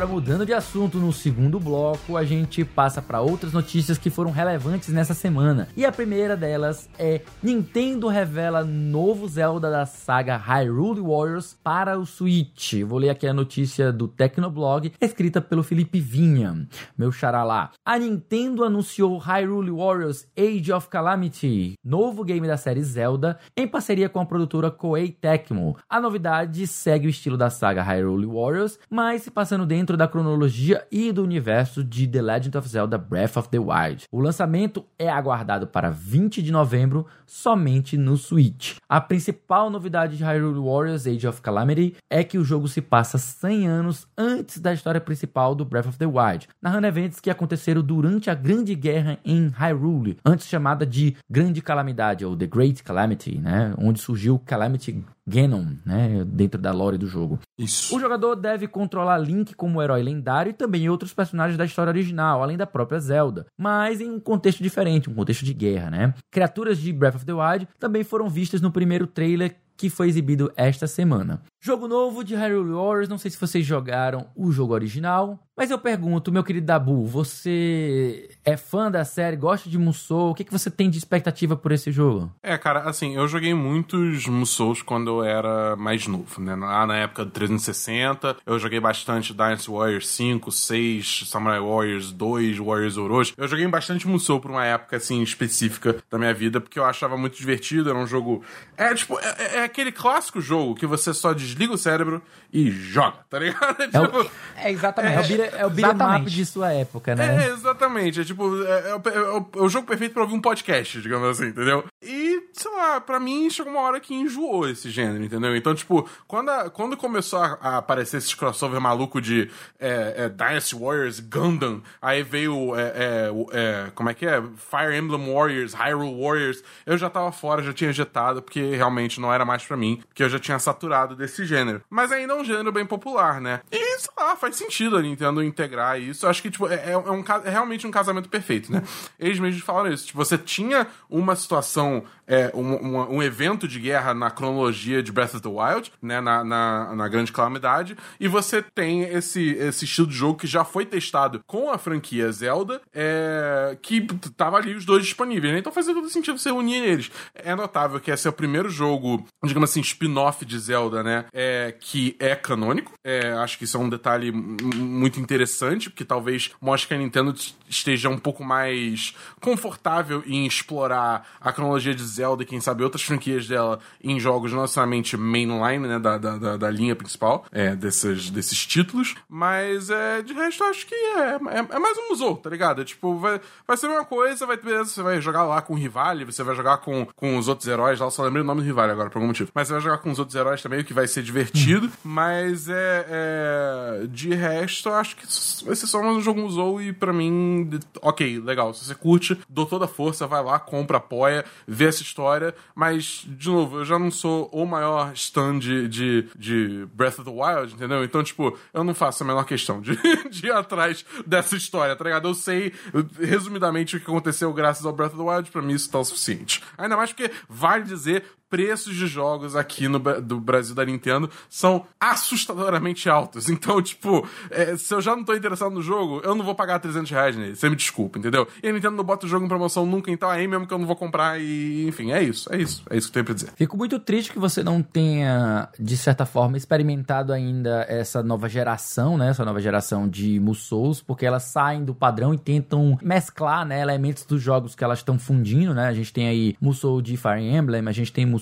Agora 0.00 0.14
mudando 0.14 0.46
de 0.46 0.54
assunto 0.54 0.96
no 0.98 1.12
segundo 1.12 1.60
bloco, 1.60 2.16
a 2.16 2.24
gente 2.24 2.64
passa 2.64 3.02
para 3.02 3.20
outras 3.20 3.52
notícias 3.52 3.98
que 3.98 4.08
foram 4.08 4.30
relevantes 4.30 4.88
nessa 4.88 5.12
semana. 5.12 5.68
E 5.76 5.84
a 5.84 5.92
primeira 5.92 6.34
delas 6.34 6.88
é 6.98 7.20
Nintendo 7.42 8.08
revela 8.08 8.64
novo 8.64 9.28
Zelda 9.28 9.70
da 9.70 9.84
saga 9.84 10.38
Hyrule 10.38 11.02
Warriors 11.02 11.58
para 11.62 11.98
o 11.98 12.06
Switch. 12.06 12.82
Vou 12.82 12.98
ler 12.98 13.10
aqui 13.10 13.26
a 13.26 13.34
notícia 13.34 13.92
do 13.92 14.08
Tecnoblog, 14.08 14.90
escrita 14.98 15.38
pelo 15.38 15.62
Felipe 15.62 16.00
Vinha, 16.00 16.66
meu 16.96 17.12
xará 17.12 17.44
lá. 17.44 17.70
A 17.84 17.98
Nintendo 17.98 18.64
anunciou 18.64 19.18
Hyrule 19.18 19.70
Warriors 19.70 20.26
Age 20.38 20.72
of 20.72 20.88
Calamity, 20.88 21.74
novo 21.84 22.24
game 22.24 22.46
da 22.46 22.56
série 22.56 22.82
Zelda, 22.82 23.38
em 23.54 23.68
parceria 23.68 24.08
com 24.08 24.20
a 24.20 24.26
produtora 24.26 24.70
Koei 24.70 25.10
Tecmo. 25.10 25.76
A 25.90 26.00
novidade 26.00 26.66
segue 26.66 27.06
o 27.06 27.10
estilo 27.10 27.36
da 27.36 27.50
saga 27.50 27.82
Hyrule 27.82 28.26
Warriors, 28.26 28.78
mas 28.88 29.22
se 29.22 29.30
passando 29.30 29.66
dentro 29.90 29.96
da 29.96 30.06
cronologia 30.06 30.86
e 30.90 31.10
do 31.10 31.22
universo 31.22 31.82
de 31.82 32.06
The 32.06 32.22
Legend 32.22 32.58
of 32.58 32.68
Zelda 32.68 32.96
Breath 32.96 33.36
of 33.36 33.48
the 33.48 33.58
Wild. 33.58 34.04
O 34.12 34.20
lançamento 34.20 34.84
é 34.96 35.08
aguardado 35.08 35.66
para 35.66 35.90
20 35.90 36.42
de 36.42 36.52
novembro 36.52 37.06
somente 37.26 37.96
no 37.96 38.16
Switch. 38.16 38.76
A 38.88 39.00
principal 39.00 39.68
novidade 39.68 40.16
de 40.16 40.22
Hyrule 40.22 40.60
Warriors 40.60 41.06
Age 41.06 41.26
of 41.26 41.40
Calamity 41.40 41.96
é 42.08 42.22
que 42.22 42.38
o 42.38 42.44
jogo 42.44 42.68
se 42.68 42.80
passa 42.80 43.18
100 43.18 43.66
anos 43.66 44.06
antes 44.16 44.58
da 44.58 44.72
história 44.72 45.00
principal 45.00 45.54
do 45.56 45.64
Breath 45.64 45.86
of 45.86 45.98
the 45.98 46.06
Wild, 46.06 46.46
narrando 46.62 46.86
eventos 46.86 47.18
que 47.18 47.30
aconteceram 47.30 47.82
durante 47.82 48.30
a 48.30 48.34
Grande 48.34 48.76
Guerra 48.76 49.18
em 49.24 49.48
Hyrule, 49.48 50.18
antes 50.24 50.46
chamada 50.46 50.86
de 50.86 51.16
Grande 51.28 51.60
Calamidade 51.60 52.24
ou 52.24 52.36
The 52.36 52.46
Great 52.46 52.84
Calamity, 52.84 53.38
né, 53.38 53.74
onde 53.76 54.00
surgiu 54.00 54.38
Calamity 54.38 55.04
Ganon, 55.30 55.76
né, 55.86 56.24
dentro 56.26 56.60
da 56.60 56.72
lore 56.72 56.98
do 56.98 57.06
jogo. 57.06 57.38
Isso. 57.58 57.96
O 57.96 58.00
jogador 58.00 58.34
deve 58.34 58.66
controlar 58.66 59.18
Link 59.18 59.54
como 59.54 59.80
herói 59.80 60.02
lendário 60.02 60.50
e 60.50 60.54
também 60.54 60.88
outros 60.88 61.14
personagens 61.14 61.56
da 61.56 61.64
história 61.64 61.90
original, 61.90 62.42
além 62.42 62.56
da 62.56 62.66
própria 62.66 62.98
Zelda, 62.98 63.46
mas 63.58 64.00
em 64.00 64.10
um 64.10 64.20
contexto 64.20 64.62
diferente, 64.62 65.08
um 65.08 65.14
contexto 65.14 65.44
de 65.44 65.54
guerra, 65.54 65.90
né? 65.90 66.14
Criaturas 66.30 66.78
de 66.78 66.92
Breath 66.92 67.16
of 67.16 67.24
the 67.24 67.32
Wild 67.32 67.68
também 67.78 68.02
foram 68.02 68.28
vistas 68.28 68.60
no 68.60 68.72
primeiro 68.72 69.06
trailer 69.06 69.56
que 69.80 69.88
foi 69.88 70.08
exibido 70.08 70.52
esta 70.58 70.86
semana. 70.86 71.42
Jogo 71.58 71.88
novo 71.88 72.22
de 72.22 72.34
Hyrule 72.34 72.72
Warriors, 72.72 73.08
não 73.08 73.16
sei 73.16 73.30
se 73.30 73.38
vocês 73.38 73.64
jogaram 73.64 74.26
o 74.36 74.52
jogo 74.52 74.74
original, 74.74 75.38
mas 75.60 75.70
eu 75.70 75.78
pergunto, 75.78 76.32
meu 76.32 76.42
querido 76.42 76.66
Dabu, 76.66 77.04
você 77.04 78.30
é 78.42 78.56
fã 78.56 78.90
da 78.90 79.04
série, 79.04 79.36
gosta 79.36 79.68
de 79.68 79.76
Musou? 79.76 80.30
O 80.30 80.34
que, 80.34 80.42
que 80.42 80.50
você 80.50 80.70
tem 80.70 80.88
de 80.88 80.96
expectativa 80.96 81.54
por 81.54 81.70
esse 81.70 81.92
jogo? 81.92 82.32
É, 82.42 82.56
cara, 82.56 82.88
assim, 82.88 83.14
eu 83.14 83.28
joguei 83.28 83.52
muitos 83.52 84.26
Musous 84.26 84.80
quando 84.80 85.10
eu 85.10 85.22
era 85.22 85.76
mais 85.76 86.06
novo, 86.06 86.40
né? 86.40 86.54
Lá 86.54 86.86
na 86.86 86.96
época 86.96 87.26
do 87.26 87.30
360, 87.30 88.38
eu 88.46 88.58
joguei 88.58 88.80
bastante 88.80 89.34
Dynasty 89.34 89.70
Warriors 89.70 90.08
5, 90.08 90.50
6, 90.50 91.24
Samurai 91.26 91.60
Warriors 91.60 92.10
2, 92.10 92.56
Warriors 92.56 92.96
Orochi. 92.96 93.34
Eu 93.36 93.46
joguei 93.46 93.68
bastante 93.68 94.08
Musou 94.08 94.40
por 94.40 94.50
uma 94.50 94.64
época, 94.64 94.96
assim, 94.96 95.22
específica 95.22 95.96
da 96.10 96.16
minha 96.16 96.32
vida, 96.32 96.58
porque 96.58 96.78
eu 96.78 96.86
achava 96.86 97.18
muito 97.18 97.36
divertido, 97.36 97.90
era 97.90 97.98
um 97.98 98.06
jogo... 98.06 98.42
É, 98.78 98.94
tipo, 98.94 99.18
é, 99.20 99.58
é 99.58 99.68
aquele 99.70 99.92
clássico 99.92 100.40
jogo 100.40 100.74
que 100.74 100.86
você 100.86 101.12
só 101.14 101.32
desliga 101.32 101.72
o 101.72 101.78
cérebro 101.78 102.22
e 102.52 102.70
joga, 102.70 103.18
tá 103.28 103.38
ligado? 103.38 103.76
É, 103.92 104.00
o, 104.00 104.06
Tipo, 104.06 104.30
É 104.56 104.70
exatamente. 104.72 105.14
é 105.16 105.20
o 105.20 105.26
beat- 105.36 105.54
é 105.54 105.66
o 105.66 105.70
Exatamente. 105.70 106.30
de 106.34 106.46
sua 106.46 106.72
época, 106.72 107.14
né? 107.14 107.44
É, 107.46 107.48
exatamente. 107.50 108.20
É 108.20 108.24
tipo, 108.24 108.62
é, 108.64 108.90
é 108.90 108.94
o- 108.94 109.02
é 109.08 109.20
o, 109.38 109.46
é 109.56 109.62
o 109.62 109.68
jogo 109.68 109.86
perfeito 109.86 110.12
pra 110.12 110.22
ouvir 110.22 110.34
um 110.34 110.40
podcast, 110.40 111.00
digamos 111.00 111.28
assim, 111.28 111.48
entendeu? 111.48 111.84
E, 112.02 112.42
sei 112.52 112.70
lá, 112.72 113.00
pra 113.00 113.20
mim 113.20 113.48
chegou 113.50 113.72
uma 113.72 113.88
hera 113.88 114.00
que 114.00 114.14
enjoou 114.14 114.68
esse 114.68 114.90
gênero, 114.90 115.22
entendeu? 115.24 115.54
Então, 115.56 115.74
tipo, 115.74 116.08
quando, 116.26 116.48
a- 116.50 116.68
quando 116.70 116.96
começou 116.96 117.38
a, 117.40 117.58
a 117.60 117.76
aparecer 117.78 118.16
esses 118.18 118.34
crossover 118.34 118.80
maluco 118.80 119.20
de 119.20 119.50
é, 119.78 120.14
é, 120.16 120.28
Dynasty 120.28 120.74
Warriors, 120.74 121.20
Gundam, 121.20 121.82
aí 122.02 122.22
veio, 122.22 122.74
é, 122.76 122.92
é, 123.26 123.30
o- 123.30 123.48
é, 123.52 123.90
como 123.94 124.08
é 124.10 124.14
que 124.14 124.26
é? 124.26 124.42
Fire 124.56 124.96
Emblem 124.96 125.32
Warriors, 125.32 125.72
Hyrule 125.74 126.20
Warriors, 126.22 126.62
eu 126.84 126.98
já 126.98 127.08
tava 127.08 127.30
fora, 127.32 127.62
já 127.62 127.72
tinha 127.72 127.90
ejetado, 127.90 128.42
porque 128.42 128.74
realmente 128.74 129.20
não 129.20 129.32
era 129.32 129.44
mais 129.44 129.59
pra 129.66 129.76
mim, 129.76 130.02
porque 130.08 130.22
eu 130.22 130.28
já 130.28 130.38
tinha 130.38 130.58
saturado 130.58 131.14
desse 131.16 131.44
gênero. 131.44 131.82
Mas 131.90 132.12
ainda 132.12 132.32
é 132.34 132.36
um 132.36 132.44
gênero 132.44 132.72
bem 132.72 132.86
popular, 132.86 133.40
né? 133.40 133.60
E, 133.70 133.98
sei 133.98 134.10
lá, 134.18 134.36
faz 134.36 134.56
sentido 134.56 134.96
a 134.96 135.02
Nintendo 135.02 135.42
integrar 135.42 136.00
isso. 136.00 136.26
Eu 136.26 136.30
acho 136.30 136.42
que, 136.42 136.50
tipo, 136.50 136.68
é, 136.68 136.92
é 136.92 136.96
um, 136.96 137.22
ca- 137.22 137.42
é 137.44 137.50
realmente 137.50 137.86
um 137.86 137.90
casamento 137.90 138.28
perfeito, 138.28 138.72
né? 138.72 138.82
Eles 139.18 139.38
mesmos 139.38 139.62
falaram 139.62 139.92
isso. 139.92 140.06
Tipo, 140.06 140.18
você 140.18 140.36
tinha 140.38 140.86
uma 141.08 141.34
situação, 141.36 142.04
é, 142.26 142.50
um, 142.54 142.74
um, 142.96 143.16
um 143.16 143.22
evento 143.22 143.66
de 143.68 143.78
guerra 143.80 144.14
na 144.14 144.30
cronologia 144.30 145.02
de 145.02 145.12
Breath 145.12 145.34
of 145.34 145.40
the 145.42 145.48
Wild, 145.48 145.92
né? 146.02 146.20
Na, 146.20 146.44
na, 146.44 146.94
na 146.94 147.08
Grande 147.08 147.32
Calamidade, 147.32 147.96
e 148.18 148.28
você 148.28 148.62
tem 148.62 149.02
esse, 149.02 149.50
esse 149.54 149.84
estilo 149.84 150.06
de 150.06 150.14
jogo 150.14 150.38
que 150.38 150.46
já 150.46 150.64
foi 150.64 150.84
testado 150.86 151.40
com 151.46 151.70
a 151.70 151.78
franquia 151.78 152.30
Zelda, 152.32 152.80
é, 152.94 153.76
que 153.82 154.00
tava 154.36 154.56
ali 154.56 154.74
os 154.74 154.84
dois 154.84 155.04
disponíveis, 155.04 155.52
né? 155.52 155.58
Então 155.58 155.72
fazia 155.72 155.94
todo 155.94 156.08
sentido 156.08 156.38
você 156.38 156.50
unir 156.50 156.82
eles. 156.82 157.10
É 157.34 157.54
notável 157.54 157.98
que 158.00 158.10
esse 158.10 158.26
é 158.26 158.30
o 158.30 158.32
primeiro 158.32 158.68
jogo, 158.70 159.26
digamos 159.50 159.70
assim, 159.70 159.80
spin-off 159.80 160.44
de 160.44 160.58
Zelda, 160.58 161.02
né? 161.02 161.26
É, 161.32 161.74
que 161.78 162.16
é 162.18 162.34
canônico. 162.34 162.92
É, 163.04 163.32
acho 163.32 163.58
que 163.58 163.64
isso 163.64 163.76
é 163.76 163.80
um 163.80 163.88
detalhe 163.88 164.32
muito 164.32 165.20
interessante, 165.20 165.90
porque 165.90 166.04
talvez 166.04 166.50
mostre 166.60 166.88
que 166.88 166.94
a 166.94 166.98
Nintendo 166.98 167.34
esteja 167.68 168.08
um 168.08 168.18
pouco 168.18 168.44
mais 168.44 169.14
confortável 169.40 170.22
em 170.26 170.46
explorar 170.46 171.26
a 171.40 171.52
cronologia 171.52 171.94
de 171.94 172.02
Zelda 172.02 172.42
e, 172.42 172.46
quem 172.46 172.60
sabe, 172.60 172.82
outras 172.82 173.02
franquias 173.02 173.46
dela 173.46 173.80
em 174.02 174.18
jogos 174.18 174.52
não 174.52 174.62
necessariamente 174.62 175.16
mainline, 175.16 175.86
né? 175.86 175.98
Da, 175.98 176.16
da, 176.16 176.56
da, 176.56 176.70
linha 176.70 176.94
principal, 176.94 177.44
é, 177.50 177.74
desses, 177.74 178.30
desses 178.30 178.64
títulos. 178.66 179.14
Mas, 179.28 179.90
é, 179.90 180.22
de 180.22 180.32
resto, 180.32 180.64
acho 180.64 180.86
que 180.86 180.94
é, 180.94 181.34
é, 181.34 181.66
é 181.70 181.78
mais 181.78 181.98
um 181.98 182.08
musou, 182.08 182.36
tá 182.36 182.48
ligado? 182.48 182.82
É, 182.82 182.84
tipo, 182.84 183.16
vai, 183.18 183.40
vai 183.66 183.76
ser 183.76 183.86
a 183.86 183.88
mesma 183.90 184.04
coisa, 184.04 184.46
vai 184.46 184.56
você 184.56 185.02
vai 185.02 185.20
jogar 185.20 185.44
lá 185.44 185.60
com 185.62 185.74
o 185.74 185.76
Rivale, 185.76 186.24
você 186.24 186.42
vai 186.42 186.54
jogar 186.54 186.78
com, 186.78 187.06
com 187.16 187.36
os 187.36 187.48
outros 187.48 187.66
heróis 187.66 187.98
lá, 187.98 188.06
eu 188.06 188.10
só 188.10 188.22
lembrei 188.22 188.42
o 188.42 188.46
nome 188.46 188.60
do 188.60 188.66
Rivale 188.66 188.92
agora, 188.92 189.10
por 189.10 189.18
algum 189.18 189.29
motivo. 189.30 189.50
Mas 189.54 189.68
você 189.68 189.74
vai 189.74 189.82
jogar 189.82 189.98
com 189.98 190.10
os 190.10 190.18
outros 190.18 190.36
heróis 190.36 190.62
também, 190.62 190.80
o 190.80 190.84
que 190.84 190.94
vai 190.94 191.06
ser 191.06 191.22
divertido. 191.22 191.90
Mas 192.04 192.68
é, 192.68 193.06
é. 193.08 194.06
De 194.06 194.34
resto, 194.34 194.88
eu 194.88 194.94
acho 194.94 195.16
que 195.16 195.24
vai 195.64 195.74
ser 195.74 195.86
só 195.86 196.02
mais 196.02 196.16
um 196.16 196.20
jogo 196.20 196.40
musou 196.40 196.80
e 196.80 196.92
pra 196.92 197.12
mim, 197.12 197.70
ok, 198.00 198.40
legal. 198.40 198.72
Se 198.74 198.84
você 198.84 198.94
curte, 198.94 199.38
dou 199.48 199.66
toda 199.66 199.84
a 199.84 199.88
força, 199.88 200.26
vai 200.26 200.42
lá, 200.42 200.58
compra, 200.58 200.98
apoia, 200.98 201.44
vê 201.66 201.86
essa 201.86 202.02
história. 202.02 202.54
Mas, 202.74 203.24
de 203.26 203.48
novo, 203.48 203.78
eu 203.78 203.84
já 203.84 203.98
não 203.98 204.10
sou 204.10 204.48
o 204.52 204.64
maior 204.64 205.12
stan 205.14 205.58
de, 205.58 205.88
de, 205.88 206.28
de 206.36 206.86
Breath 206.94 207.18
of 207.18 207.24
the 207.24 207.30
Wild, 207.30 207.74
entendeu? 207.74 208.04
Então, 208.04 208.22
tipo, 208.22 208.56
eu 208.72 208.84
não 208.84 208.94
faço 208.94 209.22
a 209.22 209.26
menor 209.26 209.44
questão 209.44 209.80
de, 209.80 209.98
de 210.30 210.46
ir 210.46 210.52
atrás 210.52 211.04
dessa 211.26 211.56
história, 211.56 211.96
tá 211.96 212.04
ligado? 212.04 212.28
Eu 212.28 212.34
sei, 212.34 212.72
resumidamente, 213.18 213.96
o 213.96 214.00
que 214.00 214.06
aconteceu 214.06 214.52
graças 214.52 214.84
ao 214.84 214.92
Breath 214.92 215.14
of 215.14 215.22
the 215.22 215.30
Wild, 215.30 215.50
pra 215.50 215.62
mim 215.62 215.74
isso 215.74 215.90
tá 215.90 215.98
o 215.98 216.04
suficiente. 216.04 216.62
Ainda 216.76 216.96
mais 216.96 217.12
porque, 217.12 217.30
vale 217.48 217.84
dizer, 217.84 218.24
preços 218.50 218.96
de 218.96 219.06
jogos 219.06 219.54
aqui 219.54 219.86
no 219.86 220.00
do 220.20 220.40
Brasil 220.40 220.74
da 220.74 220.84
Nintendo 220.84 221.30
são 221.48 221.86
assustadoramente 221.98 223.08
altos. 223.08 223.48
Então, 223.60 223.82
tipo, 223.82 224.26
é, 224.50 224.74
se 224.76 224.94
eu 224.94 225.02
já 225.02 225.14
não 225.14 225.22
tô 225.22 225.34
interessado 225.34 225.72
no 225.72 225.82
jogo, 225.82 226.22
eu 226.24 226.34
não 226.34 226.42
vou 226.42 226.54
pagar 226.54 226.78
300 226.78 227.10
reais 227.10 227.36
nele. 227.36 227.54
Você 227.54 227.68
me 227.68 227.76
desculpa, 227.76 228.18
entendeu? 228.18 228.48
E 228.62 228.68
a 228.68 228.72
Nintendo 228.72 228.96
não 228.96 229.04
bota 229.04 229.26
o 229.26 229.28
jogo 229.28 229.44
em 229.44 229.48
promoção 229.48 229.84
nunca, 229.84 230.10
então 230.10 230.30
aí 230.30 230.48
mesmo 230.48 230.66
que 230.66 230.72
eu 230.72 230.78
não 230.78 230.86
vou 230.86 230.96
comprar 230.96 231.38
e, 231.38 231.86
enfim, 231.86 232.10
é 232.10 232.22
isso, 232.22 232.50
é 232.52 232.56
isso. 232.56 232.82
É 232.88 232.96
isso 232.96 233.08
que 233.08 233.10
eu 233.10 233.14
tenho 233.14 233.24
pra 233.26 233.34
dizer. 233.34 233.52
Fico 233.54 233.76
muito 233.76 233.98
triste 233.98 234.32
que 234.32 234.38
você 234.38 234.62
não 234.62 234.82
tenha, 234.82 235.68
de 235.78 235.96
certa 235.96 236.24
forma, 236.24 236.56
experimentado 236.56 237.34
ainda 237.34 237.84
essa 237.86 238.22
nova 238.22 238.48
geração, 238.48 239.18
né? 239.18 239.28
Essa 239.28 239.44
nova 239.44 239.60
geração 239.60 240.08
de 240.08 240.40
Musous, 240.40 241.02
porque 241.02 241.26
elas 241.26 241.42
saem 241.42 241.84
do 241.84 241.94
padrão 241.94 242.32
e 242.32 242.38
tentam 242.38 242.98
mesclar, 243.02 243.66
né, 243.66 243.80
elementos 243.80 244.24
dos 244.24 244.40
jogos 244.40 244.74
que 244.74 244.82
elas 244.82 245.00
estão 245.00 245.18
fundindo, 245.18 245.74
né? 245.74 245.88
A 245.88 245.94
gente 245.94 246.12
tem 246.12 246.28
aí 246.28 246.56
Musou 246.60 247.02
de 247.02 247.16
Fire 247.16 247.42
Emblem, 247.42 247.86
a 247.86 247.92
gente 247.92 248.12
tem 248.12 248.24
Musou 248.24 248.39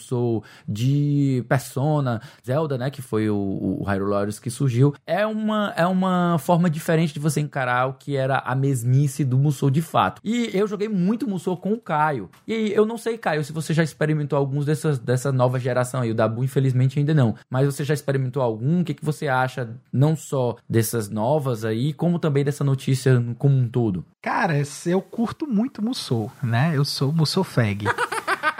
de 0.66 1.44
Persona, 1.48 2.20
Zelda, 2.44 2.78
né, 2.78 2.90
que 2.90 3.02
foi 3.02 3.28
o, 3.28 3.36
o 3.80 3.84
Hyrule 3.84 4.10
Warriors 4.10 4.38
que 4.38 4.50
surgiu. 4.50 4.94
É 5.06 5.26
uma, 5.26 5.72
é 5.76 5.86
uma 5.86 6.38
forma 6.38 6.70
diferente 6.70 7.12
de 7.12 7.20
você 7.20 7.40
encarar 7.40 7.86
o 7.86 7.94
que 7.94 8.16
era 8.16 8.38
a 8.38 8.54
mesmice 8.54 9.24
do 9.24 9.38
Musou 9.38 9.70
de 9.70 9.82
fato. 9.82 10.20
E 10.24 10.50
eu 10.52 10.66
joguei 10.66 10.88
muito 10.88 11.28
Musou 11.28 11.56
com 11.56 11.72
o 11.72 11.80
Caio. 11.80 12.30
E 12.46 12.72
eu 12.72 12.84
não 12.84 12.96
sei, 12.96 13.18
Caio, 13.18 13.44
se 13.44 13.52
você 13.52 13.72
já 13.72 13.82
experimentou 13.82 14.38
alguns 14.38 14.64
dessas, 14.64 14.98
dessa 14.98 15.32
nova 15.32 15.58
geração 15.58 16.00
aí. 16.00 16.10
O 16.10 16.14
Dabu, 16.14 16.44
infelizmente, 16.44 16.98
ainda 16.98 17.14
não. 17.14 17.34
Mas 17.50 17.66
você 17.66 17.84
já 17.84 17.94
experimentou 17.94 18.42
algum? 18.42 18.80
O 18.80 18.84
que, 18.84 18.94
que 18.94 19.04
você 19.04 19.28
acha, 19.28 19.68
não 19.92 20.16
só 20.16 20.56
dessas 20.68 21.08
novas 21.08 21.64
aí, 21.64 21.92
como 21.92 22.18
também 22.18 22.44
dessa 22.44 22.64
notícia 22.64 23.22
como 23.38 23.56
um 23.56 23.68
todo? 23.68 24.04
Cara, 24.22 24.54
eu 24.86 25.00
curto 25.00 25.46
muito 25.46 25.82
Musou, 25.82 26.30
né? 26.42 26.72
Eu 26.74 26.84
sou 26.84 27.12
Musou 27.12 27.44
Fag. 27.44 27.84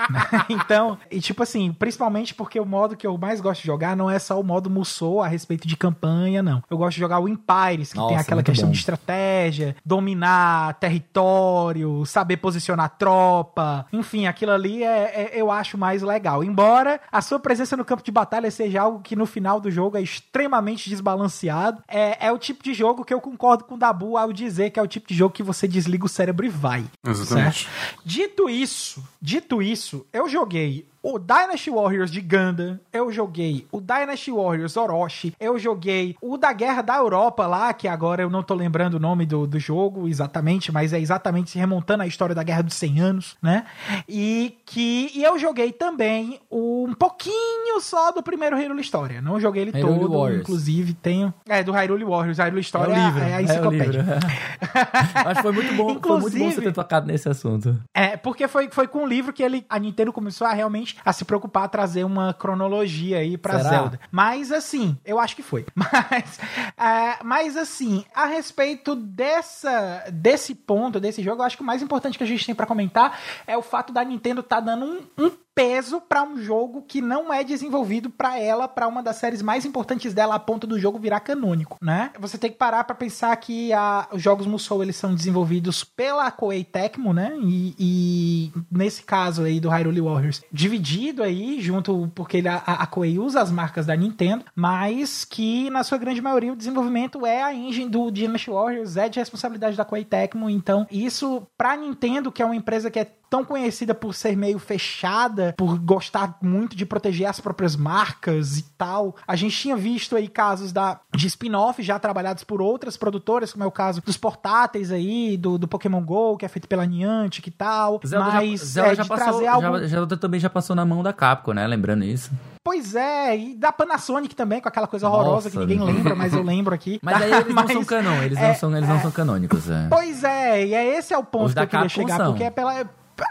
então, 0.48 0.98
e 1.10 1.20
tipo 1.20 1.42
assim, 1.42 1.72
principalmente 1.72 2.34
porque 2.34 2.58
o 2.58 2.64
modo 2.64 2.96
que 2.96 3.06
eu 3.06 3.16
mais 3.16 3.40
gosto 3.40 3.60
de 3.60 3.66
jogar 3.66 3.96
não 3.96 4.10
é 4.10 4.18
só 4.18 4.40
o 4.40 4.44
modo 4.44 4.70
Musou 4.70 5.22
a 5.22 5.28
respeito 5.28 5.66
de 5.66 5.76
campanha, 5.76 6.42
não. 6.42 6.62
Eu 6.70 6.78
gosto 6.78 6.94
de 6.94 7.00
jogar 7.00 7.20
o 7.20 7.28
Empires, 7.28 7.92
que 7.92 7.98
Nossa, 7.98 8.08
tem 8.08 8.18
aquela 8.18 8.42
questão 8.42 8.68
bom. 8.68 8.72
de 8.72 8.78
estratégia, 8.78 9.76
dominar 9.84 10.74
território, 10.74 12.04
saber 12.06 12.36
posicionar 12.36 12.96
tropa, 12.98 13.86
enfim, 13.92 14.26
aquilo 14.26 14.52
ali 14.52 14.82
é, 14.82 15.32
é, 15.32 15.40
eu 15.40 15.50
acho 15.50 15.76
mais 15.76 16.02
legal. 16.02 16.42
Embora 16.42 17.00
a 17.10 17.20
sua 17.20 17.38
presença 17.38 17.76
no 17.76 17.84
campo 17.84 18.02
de 18.02 18.10
batalha 18.10 18.50
seja 18.50 18.82
algo 18.82 19.00
que 19.00 19.16
no 19.16 19.26
final 19.26 19.60
do 19.60 19.70
jogo 19.70 19.96
é 19.96 20.02
extremamente 20.02 20.88
desbalanceado, 20.88 21.82
é, 21.88 22.26
é 22.26 22.32
o 22.32 22.38
tipo 22.38 22.62
de 22.62 22.74
jogo 22.74 23.04
que 23.04 23.12
eu 23.12 23.20
concordo 23.20 23.64
com 23.64 23.74
o 23.74 23.78
Dabu 23.78 24.16
ao 24.16 24.32
dizer 24.32 24.70
que 24.70 24.78
é 24.78 24.82
o 24.82 24.86
tipo 24.86 25.08
de 25.08 25.14
jogo 25.14 25.34
que 25.34 25.42
você 25.42 25.66
desliga 25.66 26.04
o 26.04 26.08
cérebro 26.08 26.46
e 26.46 26.48
vai. 26.48 26.84
Exatamente. 27.06 27.64
Certo? 27.64 28.02
Dito 28.04 28.48
isso, 28.48 29.02
dito 29.20 29.62
isso, 29.62 29.97
eu 30.12 30.28
joguei 30.28 30.86
o 31.08 31.18
Dynasty 31.18 31.70
Warriors 31.70 32.10
de 32.10 32.20
Gundam, 32.20 32.78
eu 32.92 33.10
joguei 33.10 33.66
o 33.72 33.80
Dynasty 33.80 34.30
Warriors 34.30 34.76
Orochi, 34.76 35.34
eu 35.40 35.58
joguei 35.58 36.14
o 36.20 36.36
da 36.36 36.52
Guerra 36.52 36.82
da 36.82 36.96
Europa 36.96 37.46
lá, 37.46 37.72
que 37.72 37.88
agora 37.88 38.20
eu 38.20 38.28
não 38.28 38.42
tô 38.42 38.52
lembrando 38.52 38.94
o 38.94 39.00
nome 39.00 39.24
do, 39.24 39.46
do 39.46 39.58
jogo 39.58 40.06
exatamente, 40.06 40.70
mas 40.70 40.92
é 40.92 41.00
exatamente 41.00 41.50
se 41.50 41.58
remontando 41.58 42.02
à 42.02 42.06
história 42.06 42.34
da 42.34 42.42
Guerra 42.42 42.62
dos 42.62 42.74
100 42.74 43.00
Anos, 43.00 43.36
né? 43.40 43.64
E 44.06 44.58
que 44.66 45.10
e 45.14 45.24
eu 45.24 45.38
joguei 45.38 45.72
também 45.72 46.38
um 46.50 46.92
pouquinho 46.92 47.80
só 47.80 48.12
do 48.12 48.22
primeiro 48.22 48.54
Hyrule 48.54 48.82
História, 48.82 49.22
não 49.22 49.40
joguei 49.40 49.62
ele 49.62 49.70
Hyrule 49.70 50.00
todo, 50.00 50.12
Warriors. 50.12 50.42
inclusive 50.42 50.92
tenho, 50.92 51.32
é 51.48 51.62
do 51.62 51.72
Hyrule 51.72 52.04
Warriors, 52.04 52.38
Hyrule 52.38 52.60
História 52.60 52.92
é, 52.92 53.04
livro, 53.06 53.22
é 53.22 53.34
a 53.34 53.42
enciclopédia. 53.42 54.04
É 54.04 55.20
Acho 55.20 55.36
que 55.36 55.42
foi 55.42 55.52
muito 55.52 55.74
bom, 55.74 55.98
foi 55.98 56.20
muito 56.20 56.38
bom 56.38 56.50
você 56.50 56.60
ter 56.60 56.72
tocado 56.74 57.06
nesse 57.06 57.30
assunto. 57.30 57.80
É, 57.94 58.14
porque 58.18 58.46
foi, 58.46 58.68
foi 58.70 58.86
com 58.86 59.04
um 59.04 59.06
livro 59.06 59.32
que 59.32 59.42
ele 59.42 59.64
a 59.70 59.78
Nintendo 59.78 60.12
começou 60.12 60.46
a 60.46 60.52
realmente 60.52 60.97
a 61.04 61.12
se 61.12 61.24
preocupar 61.24 61.64
a 61.64 61.68
trazer 61.68 62.04
uma 62.04 62.34
cronologia 62.34 63.18
aí 63.18 63.36
pra 63.36 63.58
Será? 63.58 63.70
Zelda. 63.70 64.00
Mas 64.10 64.52
assim, 64.52 64.96
eu 65.04 65.18
acho 65.18 65.36
que 65.36 65.42
foi. 65.42 65.66
Mas, 65.74 66.38
é, 66.76 67.24
mas 67.24 67.56
assim, 67.56 68.04
a 68.14 68.26
respeito 68.26 68.94
dessa, 68.94 70.04
desse 70.12 70.54
ponto, 70.54 71.00
desse 71.00 71.22
jogo, 71.22 71.42
eu 71.42 71.46
acho 71.46 71.56
que 71.56 71.62
o 71.62 71.66
mais 71.66 71.82
importante 71.82 72.16
que 72.16 72.24
a 72.24 72.26
gente 72.26 72.44
tem 72.44 72.54
para 72.54 72.66
comentar 72.66 73.18
é 73.46 73.56
o 73.56 73.62
fato 73.62 73.92
da 73.92 74.04
Nintendo 74.04 74.42
tá 74.42 74.60
dando 74.60 74.84
um, 74.84 75.24
um 75.24 75.30
peso 75.58 76.00
para 76.00 76.22
um 76.22 76.40
jogo 76.40 76.84
que 76.86 77.00
não 77.00 77.34
é 77.34 77.42
desenvolvido 77.42 78.08
para 78.08 78.38
ela, 78.38 78.68
para 78.68 78.86
uma 78.86 79.02
das 79.02 79.16
séries 79.16 79.42
mais 79.42 79.64
importantes 79.64 80.14
dela, 80.14 80.36
a 80.36 80.38
ponto 80.38 80.68
do 80.68 80.78
jogo 80.78 81.00
virar 81.00 81.18
canônico, 81.18 81.78
né? 81.82 82.12
Você 82.20 82.38
tem 82.38 82.48
que 82.48 82.56
parar 82.56 82.84
para 82.84 82.94
pensar 82.94 83.34
que 83.34 83.72
a, 83.72 84.06
os 84.12 84.22
jogos 84.22 84.46
Musou 84.46 84.84
eles 84.84 84.94
são 84.94 85.12
desenvolvidos 85.12 85.82
pela 85.82 86.30
Koei 86.30 86.62
Tecmo, 86.62 87.12
né? 87.12 87.36
E, 87.42 87.74
e, 87.76 88.52
nesse 88.70 89.02
caso 89.02 89.42
aí 89.42 89.58
do 89.58 89.68
Hyrule 89.68 90.00
Warriors, 90.00 90.44
dividido 90.52 91.24
aí 91.24 91.60
junto 91.60 92.08
porque 92.14 92.36
ele, 92.36 92.46
a, 92.46 92.58
a 92.58 92.86
Koei 92.86 93.18
usa 93.18 93.40
as 93.40 93.50
marcas 93.50 93.84
da 93.84 93.96
Nintendo, 93.96 94.44
mas 94.54 95.24
que 95.24 95.68
na 95.70 95.82
sua 95.82 95.98
grande 95.98 96.22
maioria 96.22 96.52
o 96.52 96.56
desenvolvimento 96.56 97.26
é 97.26 97.42
a 97.42 97.52
engine 97.52 97.90
do 97.90 98.12
Dynasty 98.12 98.48
Warriors, 98.48 98.96
é 98.96 99.08
de 99.08 99.18
responsabilidade 99.18 99.76
da 99.76 99.84
Koei 99.84 100.04
Tecmo, 100.04 100.48
então 100.48 100.86
isso 100.88 101.44
para 101.56 101.76
Nintendo, 101.76 102.30
que 102.30 102.42
é 102.42 102.44
uma 102.44 102.54
empresa 102.54 102.92
que 102.92 103.00
é 103.00 103.17
tão 103.28 103.44
conhecida 103.44 103.94
por 103.94 104.14
ser 104.14 104.36
meio 104.36 104.58
fechada, 104.58 105.54
por 105.56 105.78
gostar 105.78 106.36
muito 106.42 106.76
de 106.76 106.86
proteger 106.86 107.28
as 107.28 107.40
próprias 107.40 107.76
marcas 107.76 108.58
e 108.58 108.62
tal. 108.76 109.16
A 109.26 109.36
gente 109.36 109.56
tinha 109.56 109.76
visto 109.76 110.16
aí 110.16 110.28
casos 110.28 110.72
da, 110.72 111.00
de 111.14 111.26
spin-off 111.26 111.82
já 111.82 111.98
trabalhados 111.98 112.44
por 112.44 112.60
outras 112.60 112.96
produtoras, 112.96 113.52
como 113.52 113.64
é 113.64 113.66
o 113.66 113.72
caso 113.72 114.00
dos 114.00 114.16
portáteis 114.16 114.90
aí, 114.90 115.36
do, 115.36 115.58
do 115.58 115.68
Pokémon 115.68 116.02
GO, 116.02 116.36
que 116.36 116.44
é 116.44 116.48
feito 116.48 116.68
pela 116.68 116.86
Niantic 116.86 117.46
e 117.46 117.50
tal. 117.50 118.00
Zelda 118.04 118.32
mas 118.32 118.60
já, 118.60 118.66
Zelda 118.66 118.92
é, 118.92 118.94
já 118.94 119.04
passou, 119.04 119.48
algo... 119.48 119.78
já, 119.80 119.86
Zelda 119.86 120.16
também 120.16 120.40
já 120.40 120.50
passou 120.50 120.74
na 120.74 120.84
mão 120.84 121.02
da 121.02 121.12
Capcom, 121.12 121.52
né? 121.52 121.66
Lembrando 121.66 122.04
isso. 122.04 122.30
Pois 122.68 122.94
é, 122.94 123.34
e 123.34 123.54
da 123.54 123.72
Panasonic 123.72 124.34
também, 124.34 124.60
com 124.60 124.68
aquela 124.68 124.86
coisa 124.86 125.08
horrorosa 125.08 125.48
Nossa, 125.48 125.50
que 125.50 125.58
ninguém 125.58 125.80
lembra, 125.82 126.14
mas 126.14 126.34
eu 126.34 126.42
lembro 126.42 126.74
aqui. 126.74 126.98
Mas 127.02 127.22
aí 127.22 127.32
eles 127.32 127.48
mas, 127.54 127.66
não 127.66 127.74
são 127.74 127.84
canon, 127.84 128.22
eles, 128.22 128.38
é, 128.38 128.48
não, 128.48 128.54
são, 128.54 128.76
eles 128.76 128.88
é, 128.88 128.92
não 128.92 129.00
são 129.00 129.10
canônicos. 129.10 129.70
É. 129.70 129.86
Pois 129.88 130.22
é, 130.22 130.66
e 130.66 130.74
é 130.74 130.98
esse 130.98 131.14
é 131.14 131.18
o 131.18 131.24
ponto 131.24 131.54
que 131.54 131.58
eu 131.58 131.66
queria 131.66 131.88
chegar, 131.88 132.16
são. 132.18 132.32
porque 132.32 132.44
é 132.44 132.50
pela 132.50 132.84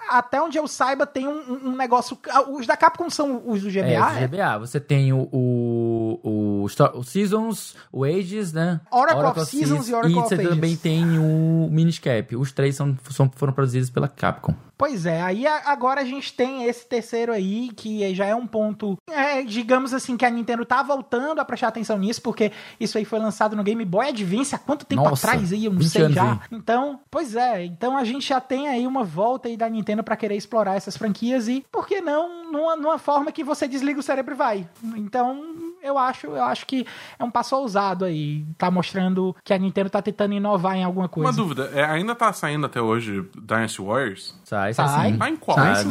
até 0.10 0.42
onde 0.42 0.58
eu 0.58 0.68
saiba, 0.68 1.06
tem 1.06 1.28
um, 1.28 1.70
um, 1.70 1.76
negócio. 1.76 2.18
Os 2.50 2.68
da 2.68 2.76
Capcom 2.76 3.10
são 3.10 3.44
os 3.46 3.62
do 3.62 3.70
GBA? 3.70 3.88
É, 3.88 4.00
os 4.00 4.14
do 4.14 4.28
GBA. 4.28 4.60
Você 4.60 4.80
tem 4.80 5.14
o, 5.14 5.28
o, 5.32 6.20
o, 6.24 6.66
o 6.66 7.04
Seasons, 7.04 7.76
o 7.92 8.04
Ages, 8.04 8.54
né? 8.54 8.82
Oracle, 8.92 9.20
Oracle 9.20 9.42
of 9.44 9.52
Seasons 9.52 9.90
e 9.90 9.94
Oracle 9.94 10.18
of 10.18 10.34
Ages. 10.34 10.40
E 10.40 10.44
você 10.44 10.50
também 10.50 10.76
tem 10.76 11.20
o 11.20 11.70
Miniscap. 11.72 12.36
Os 12.36 12.52
três 12.52 12.76
são, 12.76 12.98
são, 13.10 13.32
foram 13.36 13.54
produzidos 13.54 13.90
pela 13.90 14.08
Capcom. 14.08 14.54
Pois 14.78 15.06
é, 15.06 15.22
aí 15.22 15.48
agora 15.48 16.02
a 16.02 16.06
gente 16.06 16.32
tem 16.34 16.66
esse 16.66 16.86
terceiro 16.86 17.34
aí, 17.34 17.70
que 17.76 18.14
já 18.14 18.26
é 18.26 18.36
um 18.36 18.46
ponto, 18.46 18.96
é, 19.10 19.42
digamos 19.42 19.94
assim, 19.94 20.16
que 20.16 20.24
a 20.24 20.30
Nintendo 20.30 20.64
tá 20.66 20.84
voltando 20.84 21.40
a 21.42 21.46
prestar 21.46 21.70
atenção 21.70 21.98
nisso, 21.98 22.22
porque 22.22 22.52
isso 22.80 22.98
aí 22.98 23.04
foi 23.04 23.18
lançado 23.18 23.56
no 23.56 23.64
Game 23.64 23.84
Boy 23.84 24.10
Advance 24.10 24.54
há 24.54 24.60
quanto 24.60 24.86
tempo 24.86 25.04
Nossa, 25.04 25.28
atrás 25.28 25.52
aí, 25.52 25.66
eu 25.66 25.74
não 25.74 25.82
sei 25.82 26.10
já. 26.10 26.34
Aí. 26.34 26.40
Então, 26.52 27.00
pois 27.10 27.36
é, 27.36 27.66
então 27.66 27.98
a 27.98 28.04
gente 28.04 28.28
já 28.28 28.40
tem 28.40 28.68
aí 28.68 28.86
uma 28.86 29.04
volta 29.04 29.48
aí 29.48 29.58
da 29.58 29.68
Nintendo 29.68 30.04
para 30.04 30.16
querer 30.16 30.36
explorar 30.36 30.76
essas 30.76 30.96
franquias 30.96 31.48
e, 31.48 31.66
por 31.72 31.88
que 31.88 32.00
não, 32.00 32.47
numa, 32.52 32.76
numa 32.76 32.98
forma 32.98 33.32
que 33.32 33.44
você 33.44 33.68
desliga 33.68 34.00
o 34.00 34.04
cérebro 34.04 34.34
e 34.34 34.38
vai. 34.38 34.70
Então, 34.96 35.74
eu 35.82 35.98
acho, 35.98 36.28
eu 36.28 36.44
acho 36.44 36.66
que 36.66 36.86
é 37.18 37.24
um 37.24 37.32
passo 37.32 37.56
ousado 37.56 38.06
aí. 38.06 38.46
Tá 38.58 38.70
mostrando 38.72 39.36
que 39.44 39.54
a 39.54 39.58
Nintendo 39.58 39.90
tá 39.90 40.02
tentando 40.02 40.34
inovar 40.34 40.76
em 40.76 40.84
alguma 40.84 41.08
coisa. 41.08 41.30
Uma 41.30 41.36
dúvida, 41.36 41.72
é, 41.74 41.84
ainda 41.84 42.16
tá 42.16 42.32
saindo 42.34 42.66
até 42.66 42.82
hoje 42.82 43.26
Dynasty 43.36 43.82
Warriors? 43.82 44.36
Sai, 44.44 44.74
sai. 44.74 44.88
sai. 44.88 45.18
Tá 45.18 45.30
em 45.30 45.36
qual? 45.36 45.58
Sai. 45.58 45.84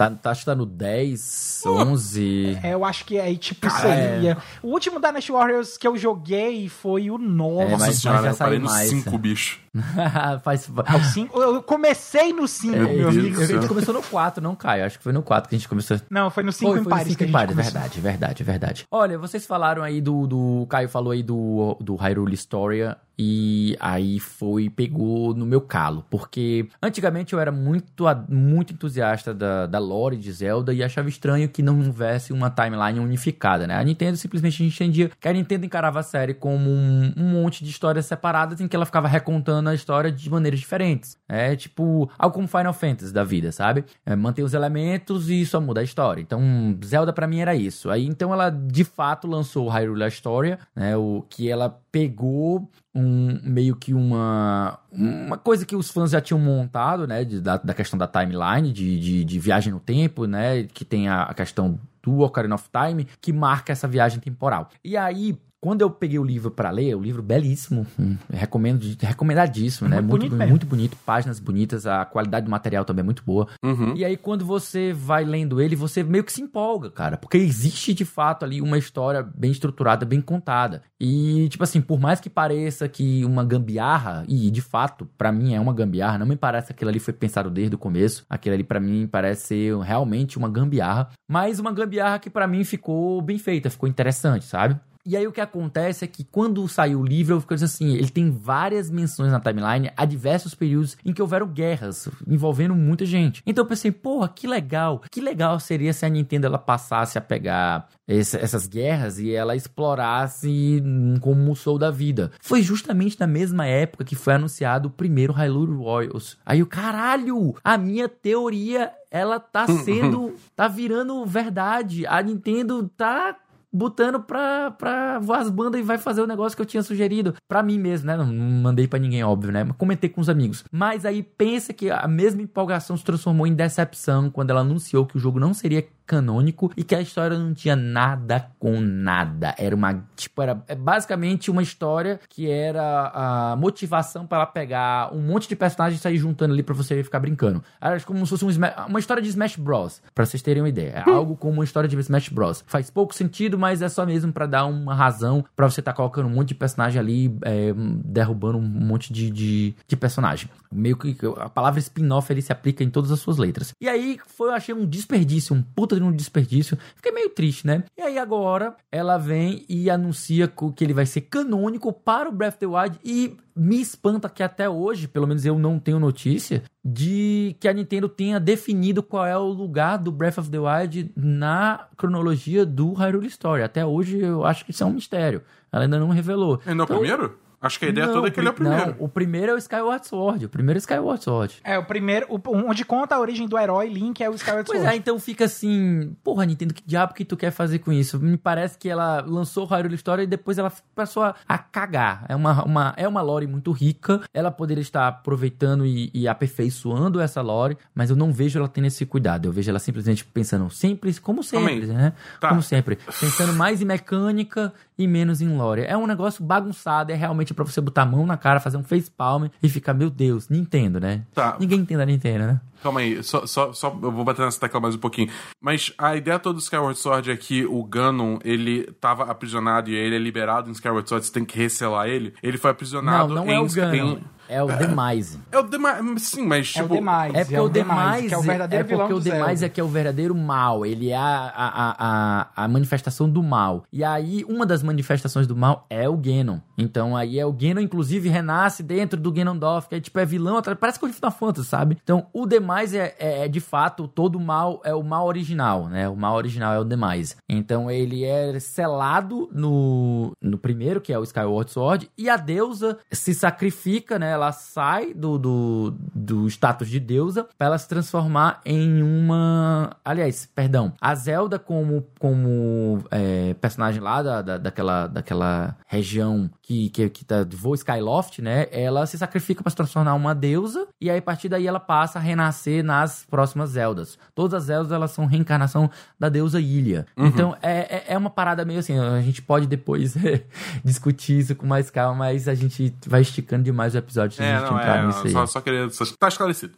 Tá, 0.00 0.08
tá, 0.08 0.30
acho 0.30 0.40
que 0.40 0.46
tá 0.46 0.54
no 0.54 0.64
10, 0.64 1.62
11. 1.66 2.58
É, 2.62 2.72
eu 2.72 2.86
acho 2.86 3.04
que 3.04 3.20
aí, 3.20 3.36
tipo, 3.36 3.68
seria. 3.68 4.32
É. 4.32 4.36
O 4.62 4.68
último 4.68 4.98
Dynasty 4.98 5.30
Warriors 5.30 5.76
que 5.76 5.86
eu 5.86 5.94
joguei 5.94 6.70
foi 6.70 7.10
o 7.10 7.18
9. 7.18 7.64
É, 7.64 7.76
mas, 7.76 8.02
mas 8.02 8.22
já 8.22 8.32
saiu 8.32 8.60
mais. 8.62 8.88
5, 8.88 9.18
bicho. 9.18 9.60
Faz... 10.42 10.70
É 10.86 11.04
cinco, 11.04 11.38
eu 11.38 11.62
comecei 11.62 12.32
no 12.32 12.48
5, 12.48 12.74
é, 12.74 12.78
meu 12.78 13.08
amigo. 13.10 13.42
A 13.42 13.46
gente 13.46 13.68
começou 13.68 13.92
no 13.92 14.02
4, 14.02 14.42
não, 14.42 14.56
Caio? 14.56 14.86
Acho 14.86 14.96
que 14.96 15.04
foi 15.04 15.12
no 15.12 15.22
4 15.22 15.50
que 15.50 15.54
a 15.54 15.58
gente 15.58 15.68
começou. 15.68 16.00
Não, 16.08 16.30
foi 16.30 16.44
no 16.44 16.50
5 16.50 16.78
em 16.78 16.84
Paris. 16.84 16.88
Foi 16.88 17.12
no 17.12 17.18
5 17.18 17.24
em 17.24 17.30
Paris, 17.30 17.54
verdade, 17.54 18.00
verdade, 18.00 18.42
verdade. 18.42 18.86
Olha, 18.90 19.18
vocês 19.18 19.44
falaram 19.44 19.82
aí 19.82 20.00
do. 20.00 20.26
do 20.26 20.66
Caio 20.70 20.88
falou 20.88 21.12
aí 21.12 21.22
do, 21.22 21.76
do 21.78 21.94
Hyrule 21.94 22.34
Historia. 22.34 22.96
E 23.22 23.76
aí 23.78 24.18
foi, 24.18 24.70
pegou 24.70 25.34
no 25.34 25.44
meu 25.44 25.60
calo. 25.60 26.06
Porque 26.08 26.66
antigamente 26.82 27.34
eu 27.34 27.38
era 27.38 27.52
muito, 27.52 28.04
muito 28.30 28.72
entusiasta 28.72 29.34
da, 29.34 29.66
da 29.66 29.78
lore 29.78 30.16
de 30.16 30.32
Zelda 30.32 30.72
e 30.72 30.82
achava 30.82 31.06
estranho 31.06 31.46
que 31.46 31.62
não 31.62 31.78
houvesse 31.84 32.32
uma 32.32 32.48
timeline 32.48 32.98
unificada, 32.98 33.66
né? 33.66 33.76
A 33.76 33.84
Nintendo 33.84 34.16
simplesmente 34.16 34.64
entendia 34.64 35.10
que 35.20 35.28
a 35.28 35.34
Nintendo 35.34 35.66
encarava 35.66 36.00
a 36.00 36.02
série 36.02 36.32
como 36.32 36.70
um, 36.70 37.12
um 37.14 37.28
monte 37.28 37.62
de 37.62 37.68
histórias 37.68 38.06
separadas 38.06 38.58
em 38.58 38.66
que 38.66 38.74
ela 38.74 38.86
ficava 38.86 39.06
recontando 39.06 39.68
a 39.68 39.74
história 39.74 40.10
de 40.10 40.30
maneiras 40.30 40.58
diferentes. 40.58 41.18
É 41.28 41.54
tipo 41.54 42.10
algo 42.18 42.34
como 42.34 42.48
Final 42.48 42.72
Fantasy 42.72 43.12
da 43.12 43.22
vida, 43.22 43.52
sabe? 43.52 43.84
É, 44.06 44.16
mantém 44.16 44.42
os 44.42 44.54
elementos 44.54 45.28
e 45.28 45.44
só 45.44 45.60
muda 45.60 45.82
a 45.82 45.84
história. 45.84 46.22
Então, 46.22 46.40
Zelda 46.82 47.12
para 47.12 47.26
mim 47.26 47.40
era 47.40 47.54
isso. 47.54 47.90
Aí 47.90 48.06
então 48.06 48.32
ela 48.32 48.48
de 48.48 48.82
fato 48.82 49.26
lançou 49.26 49.68
Hyrule 49.68 50.06
Historia, 50.08 50.58
né? 50.74 50.96
O 50.96 51.22
que 51.28 51.50
ela 51.50 51.78
pegou 51.92 52.70
um 52.94 53.38
meio 53.42 53.76
que 53.76 53.94
uma 53.94 54.78
uma 54.90 55.38
coisa 55.38 55.64
que 55.64 55.76
os 55.76 55.90
fãs 55.90 56.10
já 56.10 56.20
tinham 56.20 56.40
montado, 56.40 57.06
né, 57.06 57.24
de, 57.24 57.40
da, 57.40 57.56
da 57.56 57.74
questão 57.74 57.98
da 57.98 58.06
timeline, 58.06 58.72
de, 58.72 58.98
de, 58.98 59.24
de, 59.24 59.38
viagem 59.38 59.72
no 59.72 59.80
tempo, 59.80 60.26
né, 60.26 60.64
que 60.64 60.84
tem 60.84 61.08
a, 61.08 61.22
a 61.22 61.34
questão 61.34 61.78
do 62.02 62.20
Ocarina 62.20 62.54
of 62.54 62.68
Time, 62.70 63.06
que 63.20 63.32
marca 63.32 63.72
essa 63.72 63.86
viagem 63.86 64.20
temporal. 64.20 64.68
E 64.82 64.96
aí, 64.96 65.38
quando 65.60 65.82
eu 65.82 65.90
peguei 65.90 66.18
o 66.18 66.24
livro 66.24 66.50
para 66.50 66.70
ler, 66.70 66.94
o 66.94 67.02
livro 67.02 67.22
belíssimo, 67.22 67.86
hum, 67.98 68.16
recomendo, 68.32 68.82
recomendadíssimo, 68.98 69.88
né? 69.88 70.00
Muito, 70.00 70.22
muito 70.22 70.30
bonito, 70.30 70.48
muito 70.48 70.66
bonito, 70.66 70.96
páginas 71.04 71.38
bonitas, 71.38 71.86
a 71.86 72.04
qualidade 72.04 72.46
do 72.46 72.50
material 72.50 72.84
também 72.84 73.02
é 73.02 73.04
muito 73.04 73.22
boa. 73.24 73.46
Uhum. 73.62 73.94
E 73.94 74.04
aí, 74.04 74.16
quando 74.16 74.44
você 74.44 74.92
vai 74.92 75.24
lendo 75.24 75.60
ele, 75.60 75.76
você 75.76 76.02
meio 76.02 76.24
que 76.24 76.32
se 76.32 76.40
empolga, 76.40 76.90
cara, 76.90 77.18
porque 77.18 77.36
existe 77.36 77.92
de 77.92 78.04
fato 78.04 78.44
ali 78.44 78.62
uma 78.62 78.78
história 78.78 79.22
bem 79.22 79.50
estruturada, 79.50 80.06
bem 80.06 80.20
contada. 80.20 80.82
E, 80.98 81.48
tipo 81.50 81.62
assim, 81.62 81.80
por 81.80 82.00
mais 82.00 82.20
que 82.20 82.30
pareça 82.30 82.88
que 82.88 83.24
uma 83.24 83.44
gambiarra, 83.44 84.24
e 84.28 84.50
de 84.50 84.62
fato, 84.62 85.08
para 85.18 85.30
mim 85.30 85.54
é 85.54 85.60
uma 85.60 85.74
gambiarra, 85.74 86.18
não 86.18 86.26
me 86.26 86.36
parece 86.36 86.68
que 86.68 86.72
aquilo 86.72 86.90
ali 86.90 86.98
foi 86.98 87.12
pensado 87.12 87.50
desde 87.50 87.74
o 87.74 87.78
começo. 87.78 88.24
Aquilo 88.30 88.54
ali, 88.54 88.64
para 88.64 88.80
mim, 88.80 89.06
parece 89.06 89.48
ser 89.48 89.78
realmente 89.78 90.38
uma 90.38 90.48
gambiarra, 90.48 91.10
mas 91.28 91.58
uma 91.58 91.72
gambiarra 91.72 92.18
que 92.18 92.30
para 92.30 92.46
mim 92.46 92.64
ficou 92.64 93.20
bem 93.20 93.38
feita, 93.38 93.68
ficou 93.68 93.88
interessante, 93.88 94.44
sabe? 94.46 94.78
E 95.04 95.16
aí 95.16 95.26
o 95.26 95.32
que 95.32 95.40
acontece 95.40 96.04
é 96.04 96.08
que 96.08 96.24
quando 96.24 96.66
saiu 96.68 97.00
o 97.00 97.06
livro, 97.06 97.34
eu 97.34 97.40
fico 97.40 97.54
assim, 97.54 97.94
ele 97.94 98.10
tem 98.10 98.30
várias 98.30 98.90
menções 98.90 99.32
na 99.32 99.40
timeline 99.40 99.90
a 99.96 100.04
diversos 100.04 100.54
períodos 100.54 100.96
em 101.04 101.12
que 101.12 101.22
houveram 101.22 101.46
guerras 101.46 102.08
envolvendo 102.26 102.74
muita 102.74 103.04
gente. 103.06 103.42
Então 103.46 103.64
eu 103.64 103.68
pensei, 103.68 103.90
porra, 103.90 104.28
que 104.28 104.46
legal. 104.46 105.02
Que 105.10 105.20
legal 105.20 105.58
seria 105.58 105.92
se 105.92 106.04
a 106.04 106.08
Nintendo 106.08 106.46
ela 106.46 106.58
passasse 106.58 107.16
a 107.16 107.20
pegar 107.20 107.88
esse, 108.06 108.36
essas 108.36 108.66
guerras 108.66 109.18
e 109.18 109.32
ela 109.32 109.56
explorasse 109.56 110.82
como 111.20 111.50
o 111.50 111.56
Soul 111.56 111.78
da 111.78 111.90
vida. 111.90 112.30
Foi 112.40 112.62
justamente 112.62 113.18
na 113.18 113.26
mesma 113.26 113.66
época 113.66 114.04
que 114.04 114.14
foi 114.14 114.34
anunciado 114.34 114.88
o 114.88 114.92
primeiro 114.92 115.32
Hyrule 115.32 115.76
Royals. 115.76 116.36
Aí 116.44 116.62
o 116.62 116.66
caralho, 116.66 117.54
a 117.64 117.78
minha 117.78 118.08
teoria 118.08 118.92
ela 119.10 119.40
tá 119.40 119.66
sendo, 119.84 120.34
tá 120.54 120.68
virando 120.68 121.24
verdade. 121.26 122.06
A 122.06 122.22
Nintendo 122.22 122.88
tá 122.96 123.36
botando 123.72 124.20
pra, 124.20 124.70
pra 124.70 125.18
voar 125.18 125.40
as 125.40 125.50
bandas 125.50 125.80
e 125.80 125.84
vai 125.84 125.98
fazer 125.98 126.20
o 126.20 126.26
negócio 126.26 126.56
que 126.56 126.62
eu 126.62 126.66
tinha 126.66 126.82
sugerido. 126.82 127.34
Pra 127.48 127.62
mim 127.62 127.78
mesmo, 127.78 128.06
né? 128.06 128.16
Não, 128.16 128.26
não 128.26 128.62
mandei 128.62 128.86
para 128.86 128.98
ninguém, 128.98 129.22
óbvio, 129.22 129.52
né? 129.52 129.64
Mas 129.64 129.76
comentei 129.76 130.10
com 130.10 130.20
os 130.20 130.28
amigos. 130.28 130.64
Mas 130.70 131.04
aí 131.04 131.22
pensa 131.22 131.72
que 131.72 131.90
a 131.90 132.06
mesma 132.08 132.42
empolgação 132.42 132.96
se 132.96 133.04
transformou 133.04 133.46
em 133.46 133.54
decepção 133.54 134.30
quando 134.30 134.50
ela 134.50 134.60
anunciou 134.60 135.06
que 135.06 135.16
o 135.16 135.20
jogo 135.20 135.38
não 135.38 135.54
seria 135.54 135.86
canônico 136.10 136.72
e 136.76 136.82
que 136.82 136.92
a 136.92 137.00
história 137.00 137.38
não 137.38 137.54
tinha 137.54 137.76
nada 137.76 138.50
com 138.58 138.80
nada. 138.80 139.54
Era 139.56 139.76
uma, 139.76 140.04
tipo, 140.16 140.42
era 140.42 140.60
é 140.66 140.74
basicamente 140.74 141.52
uma 141.52 141.62
história 141.62 142.18
que 142.28 142.50
era 142.50 143.12
a 143.14 143.56
motivação 143.56 144.26
para 144.26 144.38
ela 144.38 144.46
pegar 144.46 145.14
um 145.14 145.20
monte 145.20 145.48
de 145.48 145.54
personagens 145.54 146.00
e 146.00 146.02
sair 146.02 146.16
juntando 146.16 146.52
ali 146.52 146.64
para 146.64 146.74
você 146.74 147.00
ficar 147.04 147.20
brincando. 147.20 147.62
Era 147.80 148.00
como 148.00 148.26
se 148.26 148.30
fosse 148.30 148.44
um, 148.44 148.50
uma 148.88 148.98
história 148.98 149.22
de 149.22 149.28
Smash 149.28 149.54
Bros, 149.54 150.02
para 150.12 150.26
vocês 150.26 150.42
terem 150.42 150.60
uma 150.60 150.68
ideia. 150.68 151.04
É 151.06 151.08
hum. 151.08 151.14
algo 151.14 151.36
como 151.36 151.54
uma 151.54 151.64
história 151.64 151.88
de 151.88 151.96
Smash 151.96 152.28
Bros. 152.30 152.64
Faz 152.66 152.90
pouco 152.90 153.14
sentido, 153.14 153.56
mas 153.56 153.80
é 153.80 153.88
só 153.88 154.04
mesmo 154.04 154.32
para 154.32 154.46
dar 154.46 154.66
uma 154.66 154.94
razão 154.94 155.44
para 155.54 155.70
você 155.70 155.78
estar 155.78 155.92
tá 155.92 155.96
colocando 155.96 156.26
um 156.26 156.32
monte 156.32 156.48
de 156.48 156.54
personagem 156.56 156.98
ali, 156.98 157.38
é, 157.42 157.72
derrubando 158.04 158.58
um 158.58 158.62
monte 158.62 159.12
de, 159.12 159.30
de, 159.30 159.74
de 159.86 159.96
personagem. 159.96 160.50
Meio 160.72 160.96
que 160.96 161.16
a 161.36 161.48
palavra 161.48 161.78
spin-off 161.78 162.32
ele 162.32 162.42
se 162.42 162.50
aplica 162.50 162.82
em 162.82 162.90
todas 162.90 163.12
as 163.12 163.20
suas 163.20 163.38
letras. 163.38 163.72
E 163.80 163.88
aí 163.88 164.18
foi, 164.26 164.48
eu 164.48 164.54
achei 164.54 164.74
um 164.74 164.84
desperdício, 164.84 165.54
um 165.54 165.62
puta 165.62 165.99
de 166.00 166.08
um 166.08 166.12
desperdício. 166.12 166.78
Fiquei 166.96 167.12
meio 167.12 167.30
triste, 167.30 167.66
né? 167.66 167.84
E 167.96 168.02
aí 168.02 168.18
agora 168.18 168.74
ela 168.90 169.18
vem 169.18 169.64
e 169.68 169.90
anuncia 169.90 170.48
que 170.48 170.84
ele 170.84 170.94
vai 170.94 171.06
ser 171.06 171.22
canônico 171.22 171.92
para 171.92 172.28
o 172.28 172.32
Breath 172.32 172.54
of 172.54 172.58
the 172.58 172.66
Wild 172.66 172.98
e 173.04 173.36
me 173.54 173.80
espanta 173.80 174.28
que 174.28 174.42
até 174.42 174.68
hoje, 174.68 175.06
pelo 175.06 175.26
menos 175.26 175.44
eu 175.44 175.58
não 175.58 175.78
tenho 175.78 175.98
notícia, 175.98 176.62
de 176.84 177.54
que 177.60 177.68
a 177.68 177.72
Nintendo 177.72 178.08
tenha 178.08 178.40
definido 178.40 179.02
qual 179.02 179.26
é 179.26 179.36
o 179.36 179.48
lugar 179.48 179.98
do 179.98 180.10
Breath 180.10 180.38
of 180.38 180.50
the 180.50 180.58
Wild 180.58 181.12
na 181.14 181.86
cronologia 181.96 182.64
do 182.64 182.92
Hyrule 182.92 183.26
Story. 183.26 183.62
Até 183.62 183.84
hoje 183.84 184.18
eu 184.18 184.44
acho 184.44 184.64
que 184.64 184.70
isso 184.70 184.82
é 184.82 184.86
um 184.86 184.92
mistério. 184.92 185.42
Ela 185.70 185.84
ainda 185.84 185.98
não 185.98 186.08
revelou. 186.08 186.60
É 186.64 186.72
no 186.72 186.84
então, 186.84 186.98
primeiro? 186.98 187.38
Acho 187.60 187.78
que 187.78 187.84
a 187.84 187.88
ideia 187.88 188.06
não, 188.06 188.14
toda 188.14 188.28
é 188.28 188.30
que 188.30 188.40
ele 188.40 188.48
é 188.48 188.50
o 188.50 188.54
primeiro. 188.54 188.86
Não, 188.86 188.96
o 188.98 189.08
primeiro 189.08 189.52
é 189.52 189.54
o 189.54 189.58
Skyward 189.58 190.06
Sword. 190.06 190.46
O 190.46 190.48
primeiro 190.48 190.78
é 190.78 190.80
o 190.80 190.82
Skyward 190.82 191.22
Sword. 191.22 191.60
É, 191.62 191.78
o 191.78 191.84
primeiro, 191.84 192.26
o, 192.30 192.40
onde 192.46 192.84
conta 192.86 193.16
a 193.16 193.20
origem 193.20 193.46
do 193.46 193.58
herói 193.58 193.88
Link 193.88 194.22
é 194.22 194.30
o 194.30 194.34
Skyward 194.34 194.66
pois 194.66 194.78
Sword. 194.78 194.84
Pois 194.84 194.94
é, 194.94 194.96
então 194.96 195.18
fica 195.18 195.44
assim, 195.44 196.16
porra, 196.24 196.46
Nintendo, 196.46 196.72
que 196.72 196.82
diabo 196.86 197.12
que 197.12 197.24
tu 197.24 197.36
quer 197.36 197.50
fazer 197.50 197.80
com 197.80 197.92
isso? 197.92 198.18
Me 198.18 198.38
parece 198.38 198.78
que 198.78 198.88
ela 198.88 199.20
lançou 199.20 199.64
o 199.64 199.66
Hyrule 199.66 199.94
Story 199.94 200.22
e 200.22 200.26
depois 200.26 200.56
ela 200.56 200.72
passou 200.94 201.22
a, 201.22 201.34
a 201.46 201.58
cagar. 201.58 202.24
É 202.28 202.34
uma, 202.34 202.64
uma, 202.64 202.94
é 202.96 203.06
uma 203.06 203.20
lore 203.20 203.46
muito 203.46 203.72
rica, 203.72 204.22
ela 204.32 204.50
poderia 204.50 204.80
estar 204.80 205.06
aproveitando 205.06 205.84
e, 205.84 206.10
e, 206.14 206.26
aperfeiçoando 206.26 207.20
essa 207.20 207.42
lore, 207.42 207.76
mas 207.94 208.08
eu 208.08 208.16
não 208.16 208.32
vejo 208.32 208.58
ela 208.58 208.68
tendo 208.68 208.86
esse 208.86 209.04
cuidado. 209.04 209.46
Eu 209.46 209.52
vejo 209.52 209.68
ela 209.68 209.78
simplesmente 209.78 210.24
pensando 210.24 210.70
simples, 210.70 211.18
como 211.18 211.42
sempre, 211.42 211.86
né? 211.86 212.14
Tá. 212.40 212.48
Como 212.48 212.62
sempre. 212.62 212.96
Pensando 213.20 213.52
mais 213.52 213.82
em 213.82 213.84
mecânica 213.84 214.72
e 215.00 215.06
menos 215.06 215.40
em 215.40 215.48
lore. 215.48 215.82
É 215.82 215.96
um 215.96 216.06
negócio 216.06 216.44
bagunçado, 216.44 217.10
é 217.10 217.14
realmente 217.14 217.54
para 217.54 217.64
você 217.64 217.80
botar 217.80 218.02
a 218.02 218.06
mão 218.06 218.26
na 218.26 218.36
cara, 218.36 218.60
fazer 218.60 218.76
um 218.76 218.84
face 218.84 219.10
palm 219.10 219.46
e 219.62 219.68
ficar, 219.68 219.94
meu 219.94 220.10
Deus, 220.10 220.50
Nintendo, 220.50 221.00
né? 221.00 221.22
Tá. 221.34 221.56
Ninguém 221.58 221.80
entende 221.80 222.02
a 222.02 222.06
Nintendo, 222.06 222.46
né? 222.46 222.60
Calma 222.82 223.00
aí, 223.00 223.22
só, 223.22 223.46
só, 223.46 223.72
só 223.72 223.88
eu 224.02 224.12
vou 224.12 224.24
bater 224.24 224.44
nessa 224.44 224.60
tecla 224.60 224.78
mais 224.78 224.94
um 224.94 224.98
pouquinho. 224.98 225.30
Mas 225.58 225.92
a 225.96 226.16
ideia 226.16 226.38
toda 226.38 226.54
do 226.54 226.60
Skyward 226.60 226.98
Sword 226.98 227.30
é 227.30 227.36
que 227.36 227.64
o 227.64 227.82
Ganon, 227.82 228.38
ele 228.44 228.92
tava 229.00 229.24
aprisionado 229.24 229.88
e 229.88 229.94
ele 229.94 230.16
é 230.16 230.18
liberado 230.18 230.68
em 230.68 230.72
Skyward 230.72 231.08
Sword, 231.08 231.24
você 231.24 231.32
tem 231.32 231.46
que 231.46 231.56
recelar 231.56 232.06
ele. 232.06 232.34
Ele 232.42 232.58
foi 232.58 232.70
aprisionado 232.70 233.34
não, 233.34 233.46
não 233.46 233.52
em... 233.52 233.56
É 233.56 233.60
o 233.60 233.66
Ganon. 233.66 234.12
Em... 234.12 234.39
É 234.50 234.60
o 234.60 234.66
Demise. 234.66 235.38
É 235.52 235.58
o 235.58 235.62
Demise, 235.62 236.26
sim, 236.26 236.44
mas 236.44 236.72
tipo... 236.72 236.80
É 236.80 236.84
o 236.84 236.88
tipo, 236.88 237.04
Demise. 237.04 237.36
É 237.36 237.44
porque 237.44 237.54
é 237.54 237.60
o 237.60 237.68
Demise, 237.68 238.28
que 238.28 238.34
é 238.34 238.38
o 238.38 238.42
verdadeiro 238.42 238.84
é 238.84 238.96
porque 238.96 239.12
o 239.12 239.20
Demise 239.20 239.64
é 239.64 239.68
que 239.68 239.80
é 239.80 239.84
o 239.84 239.88
verdadeiro 239.88 240.34
mal. 240.34 240.84
Ele 240.84 241.10
é 241.10 241.16
a, 241.16 241.52
a, 241.54 241.94
a, 241.98 242.64
a, 242.64 242.68
manifestação 242.68 243.30
do 243.30 243.44
mal. 243.44 243.84
E 243.92 244.02
aí, 244.02 244.44
uma 244.48 244.66
das 244.66 244.82
manifestações 244.82 245.46
do 245.46 245.54
mal 245.54 245.86
é 245.88 246.08
o 246.08 246.16
Ganon. 246.16 246.58
Então, 246.76 247.16
aí 247.16 247.38
é 247.38 247.46
o 247.46 247.52
Ganon, 247.52 247.80
inclusive, 247.80 248.28
renasce 248.28 248.82
dentro 248.82 249.20
do 249.20 249.30
Ganondorf, 249.30 249.88
que 249.88 249.94
é 249.94 250.00
tipo, 250.00 250.18
é 250.18 250.26
vilão, 250.26 250.60
parece 250.80 250.98
que 250.98 251.04
é 251.04 251.08
o 251.08 251.12
Final 251.12 251.30
Fantasy, 251.30 251.68
sabe? 251.68 251.96
Então, 252.02 252.26
o 252.32 252.44
Demise 252.44 252.98
é, 252.98 253.14
é, 253.20 253.44
é, 253.44 253.48
de 253.48 253.60
fato, 253.60 254.08
todo 254.08 254.34
o 254.34 254.40
mal, 254.40 254.80
é 254.84 254.92
o 254.92 255.02
mal 255.04 255.26
original, 255.26 255.86
né? 255.86 256.08
O 256.08 256.16
mal 256.16 256.34
original 256.34 256.74
é 256.74 256.80
o 256.80 256.84
Demise. 256.84 257.36
Então, 257.48 257.88
ele 257.88 258.24
é 258.24 258.58
selado 258.58 259.48
no, 259.52 260.32
no 260.42 260.58
primeiro, 260.58 261.00
que 261.00 261.12
é 261.12 261.18
o 261.18 261.22
Skyward 261.22 261.70
Sword, 261.70 262.10
e 262.18 262.28
a 262.28 262.36
deusa 262.36 262.98
se 263.12 263.32
sacrifica, 263.32 264.18
né? 264.18 264.39
Ela 264.40 264.52
sai 264.52 265.12
do, 265.14 265.38
do, 265.38 265.94
do 266.14 266.46
status 266.48 266.88
de 266.88 266.98
deusa 266.98 267.46
para 267.56 267.68
ela 267.68 267.78
se 267.78 267.88
transformar 267.88 268.60
em 268.64 269.02
uma. 269.02 269.96
Aliás, 270.04 270.48
perdão. 270.54 270.92
A 271.00 271.14
Zelda, 271.14 271.58
como, 271.58 272.06
como 272.18 273.04
é, 273.10 273.54
personagem 273.54 274.00
lá 274.00 274.22
da, 274.22 274.42
da, 274.42 274.58
daquela, 274.58 275.06
daquela 275.06 275.76
região 275.86 276.50
que, 276.62 276.88
que, 276.90 277.08
que 277.10 277.24
tá 277.24 277.46
voo 277.50 277.74
Skyloft, 277.74 278.40
né? 278.40 278.66
Ela 278.70 279.06
se 279.06 279.18
sacrifica 279.18 279.62
para 279.62 279.70
se 279.70 279.76
transformar 279.76 280.12
em 280.12 280.16
uma 280.16 280.34
deusa. 280.34 280.86
E 281.00 281.10
aí, 281.10 281.18
a 281.18 281.22
partir 281.22 281.48
daí, 281.48 281.66
ela 281.66 281.80
passa 281.80 282.18
a 282.18 282.22
renascer 282.22 282.84
nas 282.84 283.26
próximas 283.28 283.70
Zeldas. 283.70 284.18
Todas 284.34 284.54
as 284.54 284.64
Zeldas 284.64 284.92
elas 284.92 285.10
são 285.10 285.26
reencarnação 285.26 285.90
da 286.18 286.28
deusa 286.28 286.60
Ilha. 286.60 287.06
Uhum. 287.16 287.26
Então, 287.26 287.56
é, 287.62 287.96
é, 287.96 288.04
é, 288.08 288.18
uma 288.18 288.30
parada 288.30 288.64
meio 288.64 288.78
assim. 288.78 288.98
A 288.98 289.20
gente 289.20 289.42
pode 289.42 289.66
depois 289.66 290.16
discutir 290.84 291.38
isso 291.38 291.54
com 291.56 291.66
mais 291.66 291.90
calma, 291.90 292.14
mas 292.14 292.48
a 292.48 292.54
gente 292.54 292.94
vai 293.06 293.20
esticando 293.20 293.64
demais 293.64 293.94
o 293.94 293.98
episódio 293.98 294.29
pode 294.36 294.48
é, 294.48 294.60
não, 294.60 294.78
entrar 294.78 294.98
é, 294.98 295.06
nisso 295.06 295.26
aí. 295.26 295.32
Só, 295.32 295.46
só 295.46 295.60
queria. 295.60 295.88
Tá 296.18 296.28
esclarecido. 296.28 296.74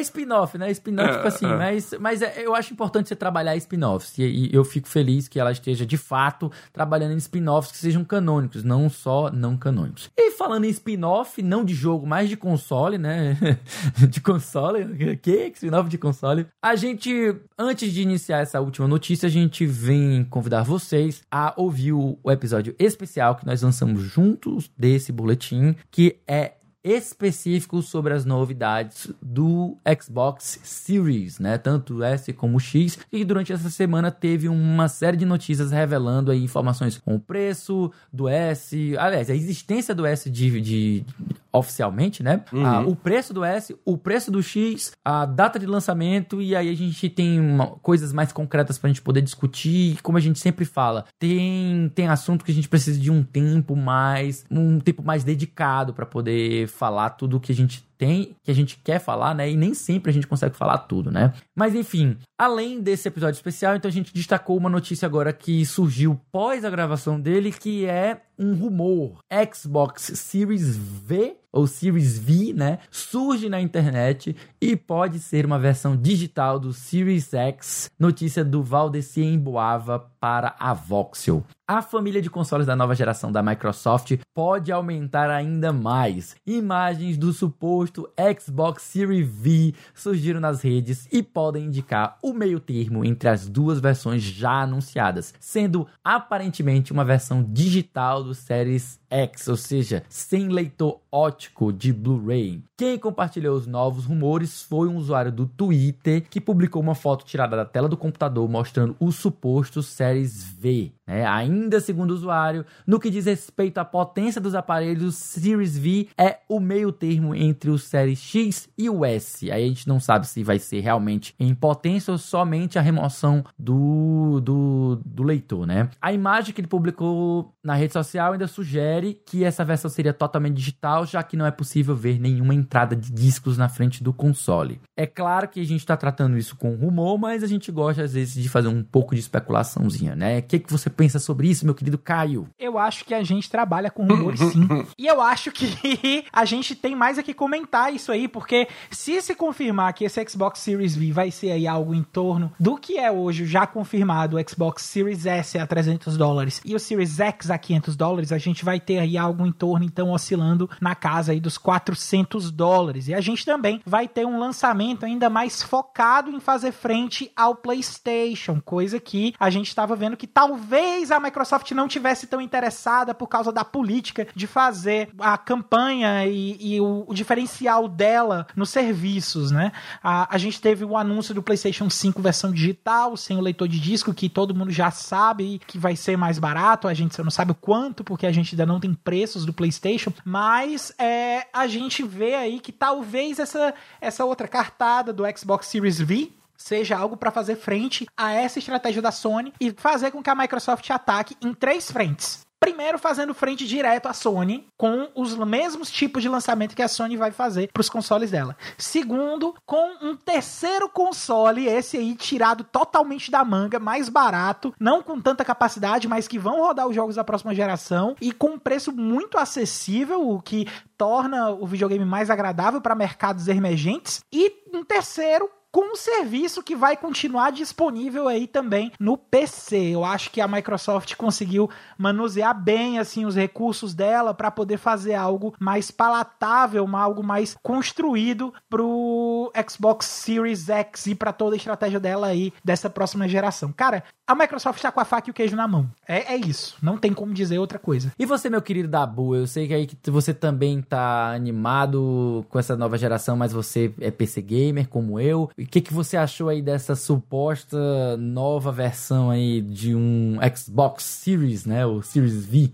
É, 0.00 0.02
spin-off, 0.02 0.58
né? 0.58 0.70
Spin-off, 0.70 1.10
é, 1.10 1.14
tipo 1.14 1.28
assim, 1.28 1.46
é. 1.46 1.56
mas, 1.56 1.94
mas 2.00 2.22
é, 2.22 2.44
eu 2.44 2.54
acho 2.54 2.72
importante 2.72 3.08
você 3.08 3.16
trabalhar 3.16 3.56
spin-offs. 3.56 4.18
E, 4.18 4.22
e, 4.22 4.54
eu 4.54 4.64
fico 4.64 4.88
feliz 4.88 5.28
que 5.28 5.38
ela 5.38 5.52
esteja, 5.52 5.86
de 5.86 5.96
fato, 5.96 6.50
trabalhando 6.72 7.12
em 7.12 7.18
spin-offs 7.18 7.72
que 7.72 7.78
sejam 7.78 8.04
canônicos, 8.04 8.64
não 8.64 8.88
só 8.88 9.30
não 9.30 9.56
canônicos. 9.56 10.10
E 10.16 10.30
falando 10.32 10.64
em 10.64 10.70
spin-off, 10.70 11.42
não 11.42 11.64
de 11.64 11.74
jogo, 11.74 12.06
mas 12.06 12.28
de 12.28 12.36
console, 12.36 12.98
né? 12.98 13.36
de 14.08 14.20
console. 14.20 15.16
Que? 15.16 15.52
Spin-off 15.54 15.88
de 15.88 15.98
console. 15.98 16.46
A 16.62 16.74
gente, 16.74 17.36
antes 17.58 17.92
de 17.92 18.02
iniciar 18.02 18.40
essa 18.40 18.60
última 18.60 18.88
notícia, 18.88 19.26
a 19.26 19.30
gente 19.30 19.66
vem 19.66 20.24
convidar 20.24 20.62
vocês 20.62 21.22
a 21.30 21.52
ouvir 21.56 21.92
o, 21.92 22.18
o 22.22 22.30
episódio 22.30 22.74
especial 22.78 23.36
que 23.36 23.46
nós 23.46 23.62
lançamos 23.62 24.02
juntos 24.02 24.70
desse 24.76 25.12
boletim, 25.12 25.76
que 25.90 26.16
é 26.26 26.54
específico 26.84 27.82
sobre 27.82 28.12
as 28.14 28.24
novidades 28.24 29.08
do 29.20 29.76
Xbox 30.00 30.60
Series, 30.62 31.38
né? 31.38 31.58
Tanto 31.58 32.02
S 32.02 32.32
como 32.32 32.58
X. 32.58 32.98
E 33.12 33.24
durante 33.24 33.52
essa 33.52 33.68
semana 33.70 34.10
teve 34.10 34.48
uma 34.48 34.88
série 34.88 35.16
de 35.16 35.26
notícias 35.26 35.70
revelando 35.70 36.30
aí 36.30 36.42
informações 36.42 36.96
com 36.98 37.14
o 37.14 37.20
preço 37.20 37.90
do 38.12 38.28
S, 38.28 38.96
aliás, 38.98 39.28
a 39.30 39.34
existência 39.34 39.94
do 39.94 40.06
S 40.06 40.30
de, 40.30 40.60
de 40.60 41.04
oficialmente, 41.52 42.22
né? 42.22 42.42
Ah, 42.52 42.80
o 42.86 42.94
preço 42.94 43.34
do 43.34 43.44
S, 43.44 43.76
o 43.84 43.98
preço 43.98 44.30
do 44.30 44.42
X, 44.42 44.92
a 45.04 45.26
data 45.26 45.58
de 45.58 45.66
lançamento, 45.66 46.40
e 46.40 46.54
aí 46.54 46.68
a 46.70 46.74
gente 46.74 47.08
tem 47.08 47.40
uma- 47.40 47.66
coisas 47.66 48.12
mais 48.12 48.32
concretas 48.32 48.78
pra 48.78 48.88
gente 48.88 49.02
poder 49.02 49.20
discutir. 49.20 49.94
E 49.94 49.96
Como 50.02 50.16
a 50.16 50.20
gente 50.20 50.38
sempre 50.38 50.64
fala, 50.64 51.04
tem, 51.18 51.90
tem 51.94 52.06
assunto 52.08 52.44
que 52.44 52.52
a 52.52 52.54
gente 52.54 52.68
precisa 52.68 52.98
de 52.98 53.10
um 53.10 53.22
tempo 53.22 53.74
mais, 53.76 54.44
um 54.50 54.78
tempo 54.78 55.02
mais 55.02 55.24
dedicado 55.24 55.92
pra 55.92 56.06
poder 56.06 56.68
falar 56.70 57.10
tudo 57.10 57.36
o 57.36 57.40
que 57.40 57.52
a 57.52 57.54
gente 57.54 57.89
tem, 58.00 58.34
que 58.42 58.50
a 58.50 58.54
gente 58.54 58.80
quer 58.82 58.98
falar, 58.98 59.34
né? 59.34 59.50
E 59.50 59.54
nem 59.54 59.74
sempre 59.74 60.10
a 60.10 60.14
gente 60.14 60.26
consegue 60.26 60.56
falar 60.56 60.78
tudo, 60.78 61.10
né? 61.10 61.34
Mas 61.54 61.74
enfim, 61.74 62.16
além 62.38 62.80
desse 62.80 63.06
episódio 63.06 63.36
especial, 63.36 63.76
então 63.76 63.90
a 63.90 63.92
gente 63.92 64.14
destacou 64.14 64.56
uma 64.56 64.70
notícia 64.70 65.04
agora 65.04 65.34
que 65.34 65.66
surgiu 65.66 66.18
pós 66.32 66.64
a 66.64 66.70
gravação 66.70 67.20
dele, 67.20 67.52
que 67.52 67.84
é 67.84 68.22
um 68.38 68.54
rumor. 68.54 69.18
Xbox 69.52 70.12
Series 70.14 70.74
V 70.74 71.36
ou 71.52 71.66
Series 71.66 72.18
V, 72.18 72.54
né? 72.54 72.78
Surge 72.90 73.48
na 73.48 73.60
internet 73.60 74.34
e 74.60 74.76
pode 74.76 75.18
ser 75.18 75.44
uma 75.44 75.58
versão 75.58 75.96
digital 75.96 76.58
do 76.58 76.72
Series 76.72 77.34
X. 77.34 77.90
Notícia 77.98 78.44
do 78.44 78.62
Valdeci 78.62 79.22
Emboava 79.22 79.98
para 80.18 80.54
a 80.58 80.72
Voxel. 80.72 81.44
A 81.68 81.82
família 81.82 82.20
de 82.20 82.30
consoles 82.30 82.66
da 82.66 82.74
nova 82.74 82.94
geração 82.94 83.30
da 83.30 83.42
Microsoft 83.42 84.18
pode 84.34 84.72
aumentar 84.72 85.30
ainda 85.30 85.72
mais. 85.72 86.34
Imagens 86.46 87.16
do 87.16 87.32
suposto 87.32 87.89
Xbox 88.38 88.82
Series 88.82 89.26
V 89.26 89.74
surgiram 89.94 90.38
nas 90.38 90.62
redes 90.62 91.08
e 91.10 91.22
podem 91.22 91.64
indicar 91.64 92.18
o 92.22 92.32
meio 92.32 92.60
termo 92.60 93.04
entre 93.04 93.28
as 93.28 93.48
duas 93.48 93.80
versões 93.80 94.22
já 94.22 94.62
anunciadas, 94.62 95.34
sendo 95.40 95.86
aparentemente 96.04 96.92
uma 96.92 97.04
versão 97.04 97.42
digital 97.42 98.22
do 98.22 98.34
Series 98.34 98.99
X, 99.10 99.48
ou 99.48 99.56
seja, 99.56 100.02
sem 100.08 100.48
leitor 100.48 101.00
óptico 101.10 101.72
de 101.72 101.92
Blu-ray. 101.92 102.62
Quem 102.76 102.98
compartilhou 102.98 103.56
os 103.56 103.66
novos 103.66 104.06
rumores 104.06 104.62
foi 104.62 104.88
um 104.88 104.96
usuário 104.96 105.30
do 105.30 105.46
Twitter 105.46 106.22
que 106.30 106.40
publicou 106.40 106.80
uma 106.80 106.94
foto 106.94 107.24
tirada 107.24 107.56
da 107.56 107.64
tela 107.64 107.88
do 107.88 107.96
computador 107.96 108.48
mostrando 108.48 108.96
o 108.98 109.12
suposto 109.12 109.82
Series 109.82 110.44
V. 110.44 110.92
né? 111.06 111.26
ainda 111.26 111.80
segundo 111.80 112.12
o 112.12 112.14
usuário, 112.14 112.64
no 112.86 113.00
que 113.00 113.10
diz 113.10 113.26
respeito 113.26 113.78
à 113.78 113.84
potência 113.84 114.40
dos 114.40 114.54
aparelhos, 114.54 115.04
o 115.04 115.12
Series 115.12 115.76
V 115.76 116.08
é 116.16 116.38
o 116.48 116.60
meio 116.60 116.92
termo 116.92 117.34
entre 117.34 117.70
o 117.70 117.78
Series 117.78 118.20
X 118.20 118.68
e 118.78 118.88
o 118.88 119.04
S. 119.04 119.50
Aí 119.50 119.64
a 119.64 119.68
gente 119.68 119.88
não 119.88 120.00
sabe 120.00 120.26
se 120.26 120.42
vai 120.42 120.58
ser 120.58 120.80
realmente 120.80 121.34
em 121.38 121.54
potência 121.54 122.12
ou 122.12 122.18
somente 122.18 122.78
a 122.78 122.82
remoção 122.82 123.44
do, 123.58 124.40
do, 124.40 125.00
do 125.04 125.22
leitor, 125.22 125.66
né? 125.66 125.90
A 126.00 126.12
imagem 126.12 126.54
que 126.54 126.60
ele 126.60 126.68
publicou 126.68 127.52
na 127.62 127.74
rede 127.74 127.92
social 127.92 128.32
ainda 128.32 128.46
sugere 128.46 128.99
que 129.26 129.44
essa 129.44 129.64
versão 129.64 129.90
seria 129.90 130.12
totalmente 130.12 130.56
digital, 130.56 131.06
já 131.06 131.22
que 131.22 131.36
não 131.36 131.46
é 131.46 131.50
possível 131.50 131.94
ver 131.96 132.18
nenhuma 132.18 132.54
entrada 132.54 132.94
de 132.94 133.12
discos 133.12 133.56
na 133.56 133.68
frente 133.68 134.02
do 134.02 134.12
console. 134.12 134.80
É 134.96 135.06
claro 135.06 135.48
que 135.48 135.60
a 135.60 135.64
gente 135.64 135.80
está 135.80 135.96
tratando 135.96 136.36
isso 136.36 136.56
com 136.56 136.74
rumor, 136.74 137.18
mas 137.18 137.42
a 137.42 137.46
gente 137.46 137.70
gosta 137.72 138.02
às 138.02 138.12
vezes 138.12 138.42
de 138.42 138.48
fazer 138.48 138.68
um 138.68 138.82
pouco 138.82 139.14
de 139.14 139.20
especulaçãozinha, 139.20 140.14
né? 140.14 140.38
O 140.38 140.42
que, 140.42 140.58
que 140.58 140.72
você 140.72 140.90
pensa 140.90 141.18
sobre 141.18 141.48
isso, 141.48 141.64
meu 141.64 141.74
querido 141.74 141.98
Caio? 141.98 142.48
Eu 142.58 142.78
acho 142.78 143.04
que 143.04 143.14
a 143.14 143.22
gente 143.22 143.50
trabalha 143.50 143.90
com 143.90 144.06
rumores 144.06 144.40
sim. 144.40 144.66
E 144.98 145.06
eu 145.06 145.20
acho 145.20 145.50
que 145.50 146.24
a 146.32 146.44
gente 146.44 146.74
tem 146.74 146.94
mais 146.94 147.18
a 147.18 147.22
que 147.22 147.34
comentar 147.34 147.92
isso 147.92 148.12
aí, 148.12 148.28
porque 148.28 148.68
se 148.90 149.20
se 149.22 149.34
confirmar 149.34 149.92
que 149.92 150.04
esse 150.04 150.24
Xbox 150.28 150.60
Series 150.60 150.96
V 150.96 151.12
vai 151.12 151.30
ser 151.30 151.52
aí 151.52 151.66
algo 151.66 151.94
em 151.94 152.02
torno 152.02 152.52
do 152.58 152.76
que 152.76 152.98
é 152.98 153.10
hoje 153.10 153.44
o 153.44 153.46
já 153.46 153.66
confirmado 153.66 154.36
o 154.36 154.48
Xbox 154.48 154.82
Series 154.82 155.26
S 155.26 155.58
a 155.58 155.66
300 155.66 156.16
dólares 156.16 156.60
e 156.64 156.74
o 156.74 156.80
Series 156.80 157.18
X 157.18 157.50
a 157.50 157.58
500 157.58 157.96
dólares, 157.96 158.32
a 158.32 158.38
gente 158.38 158.64
vai 158.64 158.80
ter 158.80 158.89
aí 158.98 159.16
algo 159.16 159.46
em 159.46 159.52
torno, 159.52 159.84
então, 159.84 160.10
oscilando 160.10 160.68
na 160.80 160.94
casa 160.94 161.32
aí 161.32 161.40
dos 161.40 161.58
400 161.58 162.50
dólares. 162.50 163.08
E 163.08 163.14
a 163.14 163.20
gente 163.20 163.44
também 163.44 163.80
vai 163.84 164.08
ter 164.08 164.26
um 164.26 164.38
lançamento 164.38 165.04
ainda 165.04 165.30
mais 165.30 165.62
focado 165.62 166.30
em 166.30 166.40
fazer 166.40 166.72
frente 166.72 167.30
ao 167.36 167.54
PlayStation, 167.54 168.60
coisa 168.60 168.98
que 168.98 169.34
a 169.38 169.50
gente 169.50 169.68
estava 169.68 169.94
vendo 169.94 170.16
que 170.16 170.26
talvez 170.26 171.10
a 171.10 171.20
Microsoft 171.20 171.70
não 171.72 171.88
tivesse 171.88 172.26
tão 172.26 172.40
interessada 172.40 173.14
por 173.14 173.26
causa 173.26 173.52
da 173.52 173.64
política 173.64 174.26
de 174.34 174.46
fazer 174.46 175.10
a 175.18 175.36
campanha 175.38 176.26
e, 176.26 176.56
e 176.60 176.80
o, 176.80 177.04
o 177.06 177.14
diferencial 177.14 177.88
dela 177.88 178.46
nos 178.56 178.70
serviços, 178.70 179.50
né? 179.50 179.72
A, 180.02 180.34
a 180.34 180.38
gente 180.38 180.60
teve 180.60 180.84
o 180.84 180.96
anúncio 180.96 181.34
do 181.34 181.42
PlayStation 181.42 181.88
5 181.88 182.20
versão 182.22 182.52
digital, 182.52 183.16
sem 183.16 183.36
o 183.36 183.40
leitor 183.40 183.68
de 183.68 183.78
disco, 183.78 184.14
que 184.14 184.28
todo 184.28 184.54
mundo 184.54 184.70
já 184.70 184.90
sabe 184.90 185.60
que 185.66 185.78
vai 185.78 185.94
ser 185.96 186.16
mais 186.16 186.38
barato, 186.38 186.88
a 186.88 186.94
gente 186.94 187.14
só 187.14 187.22
não 187.22 187.30
sabe 187.30 187.52
o 187.52 187.54
quanto, 187.54 188.02
porque 188.02 188.26
a 188.26 188.32
gente 188.32 188.54
ainda 188.54 188.66
não 188.66 188.79
tem 188.80 188.94
preços 188.94 189.44
do 189.44 189.52
PlayStation, 189.52 190.12
mas 190.24 190.92
é, 190.98 191.46
a 191.52 191.66
gente 191.66 192.02
vê 192.02 192.34
aí 192.34 192.60
que 192.60 192.72
talvez 192.72 193.38
essa, 193.38 193.74
essa 194.00 194.24
outra 194.24 194.48
cartada 194.48 195.12
do 195.12 195.24
Xbox 195.36 195.66
Series 195.66 196.00
V 196.00 196.32
seja 196.56 196.96
algo 196.96 197.16
para 197.16 197.30
fazer 197.30 197.56
frente 197.56 198.06
a 198.16 198.32
essa 198.32 198.58
estratégia 198.58 199.00
da 199.00 199.10
Sony 199.10 199.52
e 199.60 199.70
fazer 199.70 200.10
com 200.10 200.22
que 200.22 200.28
a 200.30 200.34
Microsoft 200.34 200.88
ataque 200.90 201.34
em 201.40 201.54
três 201.54 201.90
frentes. 201.90 202.46
Primeiro, 202.80 202.98
fazendo 202.98 203.34
frente 203.34 203.66
direto 203.66 204.06
à 204.06 204.14
Sony, 204.14 204.66
com 204.74 205.10
os 205.14 205.36
mesmos 205.36 205.90
tipos 205.90 206.22
de 206.22 206.30
lançamento 206.30 206.74
que 206.74 206.80
a 206.80 206.88
Sony 206.88 207.14
vai 207.14 207.30
fazer 207.30 207.68
para 207.70 207.82
os 207.82 207.90
consoles 207.90 208.30
dela. 208.30 208.56
Segundo, 208.78 209.54
com 209.66 209.98
um 210.00 210.16
terceiro 210.16 210.88
console, 210.88 211.66
esse 211.66 211.98
aí 211.98 212.16
tirado 212.16 212.64
totalmente 212.64 213.30
da 213.30 213.44
manga, 213.44 213.78
mais 213.78 214.08
barato, 214.08 214.72
não 214.80 215.02
com 215.02 215.20
tanta 215.20 215.44
capacidade, 215.44 216.08
mas 216.08 216.26
que 216.26 216.38
vão 216.38 216.62
rodar 216.62 216.88
os 216.88 216.94
jogos 216.94 217.16
da 217.16 217.22
próxima 217.22 217.54
geração 217.54 218.16
e 218.18 218.32
com 218.32 218.52
um 218.52 218.58
preço 218.58 218.90
muito 218.92 219.36
acessível, 219.36 220.26
o 220.26 220.40
que 220.40 220.66
torna 220.96 221.50
o 221.50 221.66
videogame 221.66 222.06
mais 222.06 222.30
agradável 222.30 222.80
para 222.80 222.94
mercados 222.94 223.46
emergentes. 223.46 224.24
E 224.32 224.54
um 224.72 224.82
terceiro, 224.82 225.50
com 225.72 225.92
um 225.92 225.96
serviço 225.96 226.62
que 226.62 226.74
vai 226.74 226.96
continuar 226.96 227.50
disponível 227.50 228.28
aí 228.28 228.46
também 228.46 228.92
no 228.98 229.16
PC. 229.16 229.76
Eu 229.94 230.04
acho 230.04 230.30
que 230.30 230.40
a 230.40 230.48
Microsoft 230.48 231.14
conseguiu 231.14 231.70
manusear 231.96 232.58
bem 232.58 232.98
assim 232.98 233.24
os 233.24 233.36
recursos 233.36 233.94
dela 233.94 234.34
para 234.34 234.50
poder 234.50 234.78
fazer 234.78 235.14
algo 235.14 235.54
mais 235.58 235.90
palatável, 235.90 236.88
algo 236.96 237.22
mais 237.22 237.56
construído 237.62 238.52
pro 238.68 239.52
Xbox 239.68 240.06
Series 240.06 240.68
X 240.68 241.06
e 241.06 241.14
para 241.14 241.32
toda 241.32 241.54
a 241.54 241.58
estratégia 241.58 242.00
dela 242.00 242.26
aí 242.26 242.52
dessa 242.64 242.90
próxima 242.90 243.28
geração. 243.28 243.72
Cara, 243.72 244.04
a 244.26 244.34
Microsoft 244.34 244.80
tá 244.80 244.92
com 244.92 245.00
a 245.00 245.04
faca 245.04 245.28
e 245.28 245.32
o 245.32 245.34
queijo 245.34 245.56
na 245.56 245.66
mão. 245.66 245.90
É, 246.06 246.34
é 246.34 246.36
isso. 246.36 246.76
Não 246.80 246.96
tem 246.96 247.12
como 247.12 247.34
dizer 247.34 247.58
outra 247.58 247.78
coisa. 247.78 248.12
E 248.18 248.24
você, 248.24 248.48
meu 248.48 248.62
querido 248.62 248.88
Dabu, 248.88 249.34
eu 249.34 249.46
sei 249.46 249.66
que 249.66 249.74
aí 249.74 249.86
que 249.86 250.10
você 250.10 250.32
também 250.32 250.80
tá 250.80 251.32
animado 251.32 252.46
com 252.48 252.58
essa 252.58 252.76
nova 252.76 252.96
geração, 252.96 253.36
mas 253.36 253.52
você 253.52 253.92
é 254.00 254.10
PC 254.10 254.40
gamer 254.42 254.88
como 254.88 255.18
eu. 255.18 255.50
O 255.60 255.66
que, 255.66 255.82
que 255.82 255.92
você 255.92 256.16
achou 256.16 256.48
aí 256.48 256.62
dessa 256.62 256.96
suposta 256.96 258.16
nova 258.16 258.72
versão 258.72 259.28
aí 259.30 259.60
de 259.60 259.94
um 259.94 260.38
Xbox 260.56 261.04
Series, 261.04 261.66
né? 261.66 261.84
O 261.84 262.00
Series 262.00 262.46
V? 262.46 262.72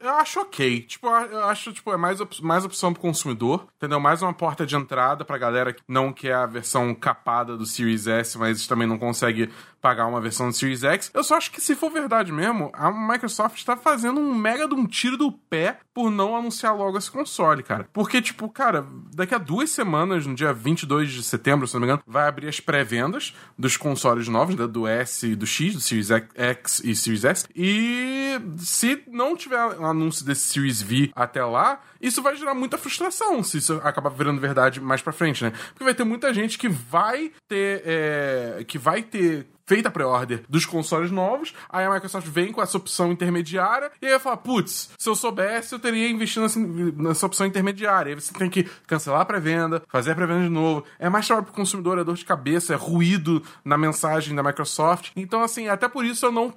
Eu 0.00 0.10
acho 0.16 0.40
ok. 0.40 0.80
Tipo, 0.82 1.06
eu 1.08 1.44
acho, 1.44 1.72
tipo, 1.72 1.92
é 1.92 1.96
mais, 1.96 2.20
op- 2.20 2.42
mais 2.42 2.64
opção 2.64 2.92
pro 2.92 3.00
consumidor, 3.02 3.66
entendeu? 3.76 3.98
Mais 4.00 4.20
uma 4.22 4.32
porta 4.32 4.66
de 4.66 4.76
entrada 4.76 5.24
pra 5.24 5.38
galera 5.38 5.72
que 5.72 5.82
não 5.88 6.12
quer 6.12 6.34
a 6.34 6.46
versão 6.46 6.94
capada 6.94 7.56
do 7.56 7.64
Series 7.66 8.06
S, 8.06 8.36
mas 8.38 8.66
também 8.66 8.86
não 8.86 8.98
consegue 8.98 9.50
pagar 9.80 10.06
uma 10.06 10.20
versão 10.20 10.48
do 10.48 10.52
Series 10.54 10.84
X. 10.84 11.10
Eu 11.14 11.24
só 11.24 11.36
acho 11.36 11.50
que 11.50 11.60
se 11.60 11.74
for 11.74 11.90
verdade 11.90 12.30
mesmo, 12.30 12.70
a 12.74 12.90
Microsoft 12.92 13.64
tá 13.64 13.76
fazendo 13.78 14.20
um 14.20 14.34
mega 14.34 14.68
de 14.68 14.74
um 14.74 14.86
tiro 14.86 15.16
do 15.16 15.32
pé 15.32 15.78
por 15.94 16.10
não 16.10 16.36
anunciar 16.36 16.76
logo 16.76 16.98
esse 16.98 17.10
console, 17.10 17.62
cara. 17.62 17.88
Porque, 17.90 18.20
tipo, 18.20 18.48
cara, 18.50 18.86
daqui 19.14 19.34
a 19.34 19.38
duas 19.38 19.70
semanas, 19.70 20.26
no 20.26 20.34
dia 20.34 20.52
22 20.52 21.10
de 21.10 21.22
setembro, 21.22 21.66
se 21.66 21.72
não 21.72 21.80
me 21.80 21.86
engano, 21.86 22.02
vai 22.06 22.28
abrir 22.28 22.48
as 22.48 22.60
pré-vendas 22.60 23.34
dos 23.58 23.78
consoles 23.78 24.28
novos, 24.28 24.54
né, 24.54 24.66
do 24.66 24.86
S 24.86 25.26
e 25.28 25.34
do 25.34 25.46
X, 25.46 25.72
do 25.72 25.80
Series 25.80 26.10
X 26.10 26.82
e 26.84 26.94
Series 26.94 27.24
S. 27.24 27.46
E 27.56 28.38
se 28.58 29.02
não 29.08 29.34
tiver 29.34 29.69
um 29.78 29.86
anúncio 29.86 30.24
desse 30.24 30.48
Series 30.48 30.80
V 30.82 31.10
até 31.14 31.44
lá, 31.44 31.80
isso 32.00 32.22
vai 32.22 32.36
gerar 32.36 32.54
muita 32.54 32.78
frustração 32.78 33.42
se 33.42 33.58
isso 33.58 33.80
acabar 33.84 34.10
virando 34.10 34.40
verdade 34.40 34.80
mais 34.80 35.02
pra 35.02 35.12
frente, 35.12 35.44
né? 35.44 35.52
Porque 35.70 35.84
vai 35.84 35.94
ter 35.94 36.04
muita 36.04 36.32
gente 36.32 36.58
que 36.58 36.68
vai 36.68 37.32
ter. 37.48 37.82
é, 37.84 38.64
que 38.66 38.78
vai 38.78 39.02
ter 39.02 39.46
feita 39.70 39.88
a 39.88 39.92
pré-order 39.92 40.42
dos 40.48 40.66
consoles 40.66 41.12
novos, 41.12 41.54
aí 41.68 41.84
a 41.86 41.90
Microsoft 41.94 42.26
vem 42.26 42.50
com 42.50 42.60
essa 42.60 42.76
opção 42.76 43.12
intermediária, 43.12 43.92
e 44.02 44.06
aí 44.06 44.12
eu 44.14 44.18
falo, 44.18 44.36
putz, 44.38 44.90
se 44.98 45.08
eu 45.08 45.14
soubesse, 45.14 45.72
eu 45.72 45.78
teria 45.78 46.10
investido 46.10 46.42
nessa, 46.42 46.58
nessa 46.58 47.24
opção 47.26 47.46
intermediária. 47.46 48.12
Aí 48.12 48.20
você 48.20 48.34
tem 48.34 48.50
que 48.50 48.64
cancelar 48.88 49.20
a 49.20 49.24
pré-venda, 49.24 49.80
fazer 49.88 50.10
a 50.10 50.14
pré-venda 50.16 50.42
de 50.42 50.48
novo. 50.48 50.84
É 50.98 51.08
mais 51.08 51.24
trabalho 51.24 51.46
pro 51.46 51.54
consumidor, 51.54 51.98
é 51.98 52.02
dor 52.02 52.16
de 52.16 52.24
cabeça, 52.24 52.72
é 52.74 52.76
ruído 52.76 53.40
na 53.64 53.78
mensagem 53.78 54.34
da 54.34 54.42
Microsoft. 54.42 55.10
Então, 55.14 55.40
assim, 55.40 55.68
até 55.68 55.88
por 55.88 56.04
isso 56.04 56.26
eu 56.26 56.32
não. 56.32 56.52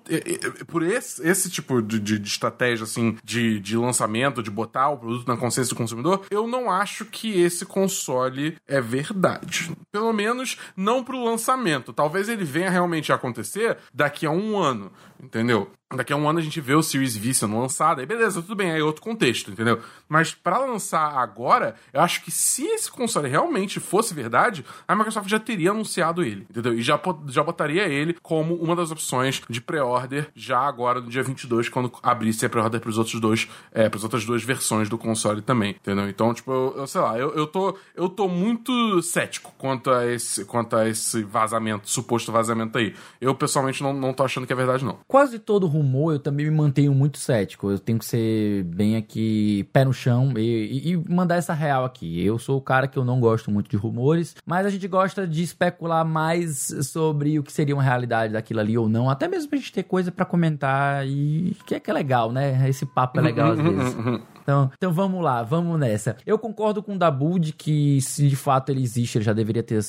Por 0.68 0.82
esse, 0.82 1.22
esse 1.28 1.52
tipo 1.52 1.84
de, 1.84 2.00
de- 2.00 2.18
de 2.18 2.28
estratégia, 2.28 2.84
assim, 2.86 3.16
de, 3.24 3.60
de 3.60 3.78
lançamento, 3.78 4.42
de 4.42 4.50
botar 4.50 4.90
o 4.90 4.98
produto 4.98 5.28
na 5.28 5.38
consciência 5.38 5.76
do 5.76 5.78
consumidor, 5.78 6.26
eu 6.32 6.48
não 6.48 6.72
acho 6.72 7.06
que 7.06 7.40
esse 7.40 7.64
console 7.64 8.58
é 8.68 8.82
verdade. 8.82 9.72
Pelo 9.92 10.12
menos 10.14 10.58
não 10.76 11.04
pro 11.04 11.24
lançamento. 11.24 11.94
Talvez 11.94 12.28
ele 12.28 12.44
venha 12.44 12.72
realmente 12.72 13.03
a 13.12 13.16
acontecer 13.16 13.78
daqui 13.94 14.26
a 14.26 14.32
um 14.32 14.58
ano, 14.58 14.92
entendeu? 15.22 15.70
Daqui 15.98 16.14
a 16.14 16.16
um 16.16 16.28
ano 16.28 16.40
a 16.40 16.42
gente 16.42 16.60
vê 16.60 16.76
o 16.76 16.84
Series 16.84 17.16
V 17.16 17.34
sendo 17.34 17.60
lançado, 17.60 18.00
aí 18.00 18.06
beleza, 18.06 18.42
tudo 18.42 18.56
bem, 18.56 18.72
aí 18.72 18.80
é 18.80 18.84
outro 18.84 19.02
contexto, 19.02 19.52
entendeu? 19.52 19.80
Mas 20.08 20.34
para 20.34 20.60
lançar 20.60 21.18
agora, 21.18 21.76
eu 21.92 22.02
acho 22.02 22.24
que 22.24 22.32
se 22.32 22.66
esse 22.66 22.92
console 22.92 23.30
realmente 23.30 23.80
fosse 23.80 24.14
verdade, 24.14 24.66
a 24.88 24.96
Microsoft 24.96 25.30
já 25.30 25.40
teria 25.40 25.72
anunciado 25.72 26.24
ele, 26.24 26.46
entendeu? 26.50 26.74
E 26.74 26.82
já, 26.82 27.00
já 27.28 27.44
botaria 27.44 27.88
ele 27.88 28.16
como 28.22 28.56
uma 28.56 28.76
das 28.76 28.92
opções 28.92 29.42
de 29.50 29.62
pré-order 29.62 30.30
já 30.36 30.60
agora 30.60 31.02
no 31.02 31.10
dia 31.10 31.24
22, 31.24 31.70
quando 31.70 31.92
abrisse 32.02 32.46
a 32.46 32.50
pré-order 32.50 32.80
pros 32.80 32.98
outros 32.98 33.20
dois, 33.20 33.48
é, 33.72 33.90
pras 33.90 34.04
outras 34.04 34.26
duas 34.26 34.44
versões 34.44 34.90
do 34.90 34.98
console 34.98 35.42
também, 35.42 35.72
entendeu? 35.72 36.08
Então, 36.08 36.34
tipo, 36.34 36.52
eu, 36.52 36.74
eu 36.78 36.88
sei 36.88 37.02
lá, 37.02 37.18
eu, 37.18 37.34
eu, 37.34 37.48
tô, 37.48 37.78
eu 37.96 38.10
tô 38.10 38.28
muito 38.28 39.02
cético 39.02 39.54
quanto 39.58 39.92
a 39.92 40.06
esse, 40.06 40.46
quanto 40.46 40.76
a 40.76 40.88
esse 40.88 41.24
vazamento, 41.24 41.90
suposto 41.90 42.32
vazamento 42.32 42.78
aí. 42.78 42.94
Eu, 43.20 43.34
pessoalmente, 43.36 43.82
não, 43.82 43.94
não 43.94 44.14
tô 44.14 44.24
achando 44.24 44.46
que 44.48 44.54
é 44.54 44.56
verdade, 44.56 44.84
não. 44.84 45.00
Quase 45.08 45.40
todo 45.40 45.68
rumor, 45.84 46.14
eu 46.14 46.20
também 46.20 46.46
me 46.46 46.56
mantenho 46.56 46.94
muito 46.94 47.18
cético. 47.18 47.70
Eu 47.70 47.80
tenho 47.80 48.00
que 48.00 48.06
ser 48.06 48.64
bem 48.64 48.96
aqui, 48.96 49.68
pé 49.72 49.86
no 49.86 49.94
chão 49.94 50.34
e, 50.38 50.94
e, 50.94 51.12
mandar 51.12 51.36
essa 51.36 51.54
real 51.54 51.86
aqui. 51.86 52.26
Eu 52.26 52.40
sou 52.40 52.58
o 52.58 52.62
cara 52.62 52.88
que 52.88 52.98
eu 52.98 53.06
não 53.06 53.20
gosto 53.20 53.52
muito 53.52 53.70
de 53.70 53.76
rumores, 53.76 54.36
mas 54.46 54.66
a 54.66 54.70
gente 54.70 54.88
gosta 54.88 55.28
de 55.28 55.44
especular 55.44 56.06
mais 56.06 56.74
sobre 56.84 57.38
o 57.38 57.44
que 57.44 57.52
seria 57.52 57.76
uma 57.76 57.84
realidade 57.84 58.34
daquilo 58.34 58.60
ali 58.60 58.78
ou 58.78 58.88
não, 58.88 59.10
até 59.10 59.28
mesmo 59.28 59.50
pra 59.50 59.60
gente 59.60 59.72
ter 59.72 59.84
coisa 59.84 60.12
para 60.12 60.26
comentar 60.26 61.06
e 61.06 61.56
que 61.66 61.76
é 61.76 61.80
que 61.80 61.90
é 61.90 61.94
legal, 61.94 62.32
né? 62.32 62.68
Esse 62.70 62.86
papo 62.86 63.20
é 63.20 63.22
legal 63.22 63.52
às 63.52 63.60
vezes. 63.60 63.96
Então, 64.44 64.70
então 64.76 64.92
vamos 64.92 65.24
lá, 65.24 65.42
vamos 65.42 65.80
nessa. 65.80 66.18
Eu 66.26 66.38
concordo 66.38 66.84
com 66.84 66.96
o 66.96 67.00
Dabu 67.00 67.40
de 67.40 67.54
que 67.54 68.02
se 68.02 68.28
de 68.28 68.36
fato 68.36 68.70
ele 68.70 68.84
existe, 68.84 69.18
ele 69.18 69.26
já 69.26 69.34
deveria 69.34 69.64
ter, 69.64 69.80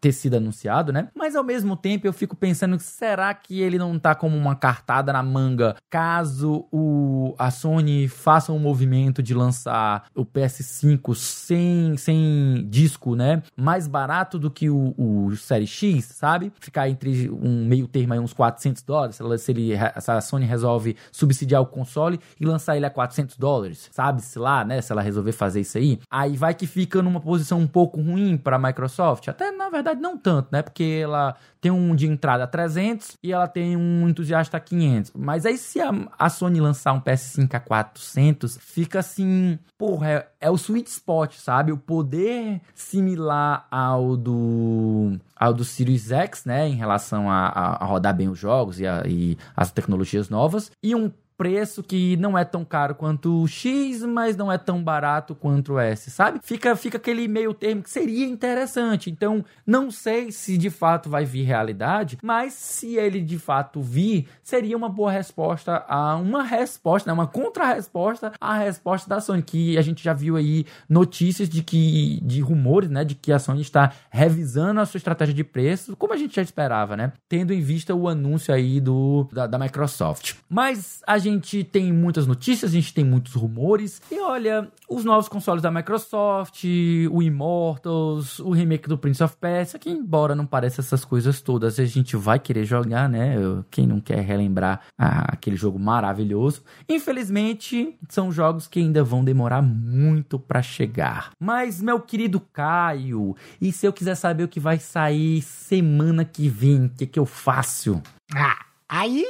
ter 0.00 0.12
sido 0.12 0.36
anunciado, 0.36 0.92
né? 0.92 1.08
Mas 1.14 1.34
ao 1.36 1.44
mesmo 1.44 1.76
tempo 1.76 2.06
eu 2.06 2.12
fico 2.12 2.36
pensando, 2.36 2.78
será 2.78 3.34
que 3.34 3.60
ele 3.60 3.76
não 3.76 3.98
tá 3.98 4.14
como 4.14 4.36
uma 4.36 4.54
cartada 4.54 5.12
na 5.12 5.22
manga 5.22 5.74
caso 5.90 6.66
o, 6.72 7.34
a 7.38 7.50
Sony 7.50 8.08
faça 8.08 8.52
um 8.52 8.58
movimento 8.58 9.22
de 9.22 9.34
lançar 9.34 10.06
o 10.14 10.24
PS5 10.24 11.14
sem, 11.14 11.96
sem 11.96 12.66
disco, 12.68 13.16
né? 13.16 13.42
Mais 13.56 13.88
barato 13.88 14.38
do 14.38 14.50
que 14.50 14.70
o, 14.70 14.94
o 14.96 15.36
Série 15.36 15.66
X, 15.66 16.04
sabe? 16.04 16.52
Ficar 16.60 16.88
entre 16.88 17.28
um 17.30 17.66
meio 17.66 17.88
termo 17.88 18.12
aí, 18.12 18.18
uns 18.18 18.32
400 18.32 18.82
dólares, 18.82 19.16
se, 19.38 19.52
ele, 19.52 19.72
se 20.00 20.10
a 20.10 20.20
Sony 20.20 20.46
resolve 20.46 20.96
subsidiar 21.10 21.60
o 21.60 21.66
console 21.66 22.20
e 22.40 22.44
lançar 22.44 22.76
ele 22.76 22.86
a 22.86 22.90
400 22.90 23.36
dólares, 23.36 23.88
sabe? 23.92 24.03
Sabe-se 24.04 24.38
lá, 24.38 24.64
né, 24.64 24.82
se 24.82 24.92
ela 24.92 25.00
resolver 25.00 25.32
fazer 25.32 25.62
isso 25.62 25.78
aí, 25.78 25.98
aí 26.10 26.36
vai 26.36 26.54
que 26.54 26.66
fica 26.66 27.02
numa 27.02 27.20
posição 27.20 27.58
um 27.58 27.66
pouco 27.66 28.00
ruim 28.00 28.36
para 28.36 28.56
a 28.56 28.58
Microsoft. 28.58 29.28
Até 29.28 29.50
na 29.50 29.70
verdade 29.70 30.00
não 30.00 30.18
tanto, 30.18 30.48
né? 30.52 30.60
Porque 30.62 31.00
ela 31.02 31.34
tem 31.60 31.70
um 31.70 31.94
de 31.94 32.06
entrada 32.06 32.44
a 32.44 32.46
300 32.46 33.16
e 33.22 33.32
ela 33.32 33.48
tem 33.48 33.76
um 33.76 34.06
entusiasta 34.08 34.58
a 34.58 34.60
500. 34.60 35.12
Mas 35.16 35.46
aí 35.46 35.56
se 35.56 35.80
a, 35.80 35.90
a 36.18 36.28
Sony 36.28 36.60
lançar 36.60 36.92
um 36.92 37.00
PS5 37.00 37.54
a 37.54 37.60
400, 37.60 38.58
fica 38.60 38.98
assim, 38.98 39.58
porra, 39.78 40.08
é, 40.10 40.28
é 40.42 40.50
o 40.50 40.56
sweet 40.56 40.90
spot, 40.90 41.34
sabe? 41.36 41.72
O 41.72 41.78
poder 41.78 42.60
similar 42.74 43.66
ao 43.70 44.16
do 44.16 45.18
ao 45.34 45.52
do 45.52 45.64
Series 45.64 46.10
X, 46.10 46.44
né, 46.44 46.68
em 46.68 46.74
relação 46.74 47.30
a, 47.30 47.48
a, 47.48 47.82
a 47.82 47.84
rodar 47.84 48.14
bem 48.14 48.28
os 48.28 48.38
jogos 48.38 48.80
e, 48.80 48.86
a, 48.86 49.02
e 49.04 49.36
as 49.54 49.70
tecnologias 49.72 50.30
novas, 50.30 50.70
e 50.82 50.94
um 50.94 51.10
preço 51.36 51.82
que 51.82 52.16
não 52.16 52.36
é 52.36 52.44
tão 52.44 52.64
caro 52.64 52.94
quanto 52.94 53.42
o 53.42 53.48
X, 53.48 54.02
mas 54.02 54.36
não 54.36 54.50
é 54.50 54.58
tão 54.58 54.82
barato 54.82 55.34
quanto 55.34 55.74
o 55.74 55.78
S, 55.78 56.10
sabe? 56.10 56.40
Fica, 56.42 56.74
fica 56.76 56.96
aquele 56.96 57.26
meio 57.28 57.52
termo 57.52 57.82
que 57.82 57.90
seria 57.90 58.26
interessante. 58.26 59.10
Então, 59.10 59.44
não 59.66 59.90
sei 59.90 60.30
se 60.30 60.56
de 60.56 60.70
fato 60.70 61.08
vai 61.08 61.24
vir 61.24 61.42
realidade, 61.42 62.18
mas 62.22 62.52
se 62.52 62.96
ele 62.96 63.20
de 63.20 63.38
fato 63.38 63.80
vir, 63.80 64.28
seria 64.42 64.76
uma 64.76 64.88
boa 64.88 65.10
resposta 65.10 65.84
a 65.88 66.16
uma 66.16 66.42
resposta, 66.42 67.08
né? 67.08 67.14
uma 67.14 67.26
contra-resposta 67.26 68.32
à 68.40 68.58
resposta 68.58 69.08
da 69.08 69.20
Sony, 69.20 69.42
que 69.42 69.76
a 69.76 69.82
gente 69.82 70.02
já 70.02 70.12
viu 70.12 70.36
aí 70.36 70.64
notícias 70.88 71.48
de 71.48 71.62
que 71.62 72.20
de 72.22 72.40
rumores, 72.40 72.88
né, 72.88 73.04
de 73.04 73.14
que 73.14 73.32
a 73.32 73.38
Sony 73.38 73.60
está 73.60 73.92
revisando 74.10 74.80
a 74.80 74.86
sua 74.86 74.98
estratégia 74.98 75.34
de 75.34 75.44
preço, 75.44 75.96
como 75.96 76.12
a 76.12 76.16
gente 76.16 76.36
já 76.36 76.42
esperava, 76.42 76.96
né? 76.96 77.12
Tendo 77.28 77.52
em 77.52 77.60
vista 77.60 77.94
o 77.94 78.08
anúncio 78.08 78.52
aí 78.52 78.80
do 78.80 79.28
da, 79.32 79.46
da 79.46 79.58
Microsoft. 79.58 80.34
Mas 80.48 81.02
a 81.06 81.18
gente 81.24 81.64
tem 81.64 81.92
muitas 81.92 82.26
notícias, 82.26 82.70
a 82.70 82.74
gente 82.74 82.92
tem 82.92 83.04
muitos 83.04 83.34
rumores. 83.34 84.00
E 84.10 84.20
olha, 84.20 84.68
os 84.88 85.04
novos 85.04 85.28
consoles 85.28 85.62
da 85.62 85.70
Microsoft, 85.70 86.64
o 87.10 87.22
Immortals, 87.22 88.38
o 88.38 88.50
remake 88.50 88.88
do 88.88 88.98
Prince 88.98 89.22
of 89.22 89.36
Persia, 89.36 89.78
que 89.78 89.90
embora 89.90 90.34
não 90.34 90.46
pareça 90.46 90.80
essas 90.80 91.04
coisas 91.04 91.40
todas, 91.40 91.78
a 91.78 91.84
gente 91.84 92.16
vai 92.16 92.38
querer 92.38 92.64
jogar, 92.64 93.08
né? 93.08 93.34
Quem 93.70 93.86
não 93.86 94.00
quer 94.00 94.20
relembrar 94.20 94.80
ah, 94.98 95.24
aquele 95.32 95.56
jogo 95.56 95.78
maravilhoso. 95.78 96.62
Infelizmente, 96.88 97.98
são 98.08 98.30
jogos 98.30 98.66
que 98.66 98.78
ainda 98.78 99.02
vão 99.02 99.24
demorar 99.24 99.62
muito 99.62 100.38
para 100.38 100.62
chegar. 100.62 101.30
Mas, 101.40 101.80
meu 101.80 102.00
querido 102.00 102.40
Caio, 102.40 103.34
e 103.60 103.72
se 103.72 103.86
eu 103.86 103.92
quiser 103.92 104.14
saber 104.14 104.44
o 104.44 104.48
que 104.48 104.60
vai 104.60 104.78
sair 104.78 105.42
semana 105.42 106.24
que 106.24 106.48
vem, 106.48 106.86
o 106.86 106.90
que, 106.90 107.06
que 107.06 107.18
eu 107.18 107.26
faço? 107.26 108.02
Ah, 108.34 108.64
aí 108.88 109.24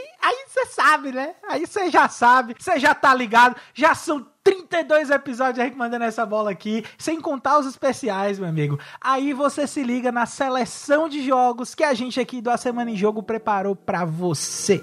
você 0.54 0.66
sabe, 0.66 1.10
né? 1.10 1.34
Aí 1.48 1.66
você 1.66 1.90
já 1.90 2.08
sabe, 2.08 2.54
você 2.56 2.78
já 2.78 2.94
tá 2.94 3.12
ligado. 3.12 3.56
Já 3.74 3.92
são 3.92 4.24
32 4.44 5.10
episódios 5.10 5.58
a 5.58 5.64
gente 5.64 5.76
mandando 5.76 6.04
essa 6.04 6.24
bola 6.24 6.52
aqui, 6.52 6.84
sem 6.96 7.20
contar 7.20 7.58
os 7.58 7.66
especiais, 7.66 8.38
meu 8.38 8.48
amigo. 8.48 8.78
Aí 9.00 9.32
você 9.32 9.66
se 9.66 9.82
liga 9.82 10.12
na 10.12 10.26
seleção 10.26 11.08
de 11.08 11.24
jogos 11.24 11.74
que 11.74 11.82
a 11.82 11.92
gente 11.92 12.20
aqui 12.20 12.40
do 12.40 12.50
A 12.50 12.56
Semana 12.56 12.90
em 12.90 12.96
Jogo 12.96 13.22
preparou 13.22 13.74
para 13.74 14.04
você. 14.04 14.80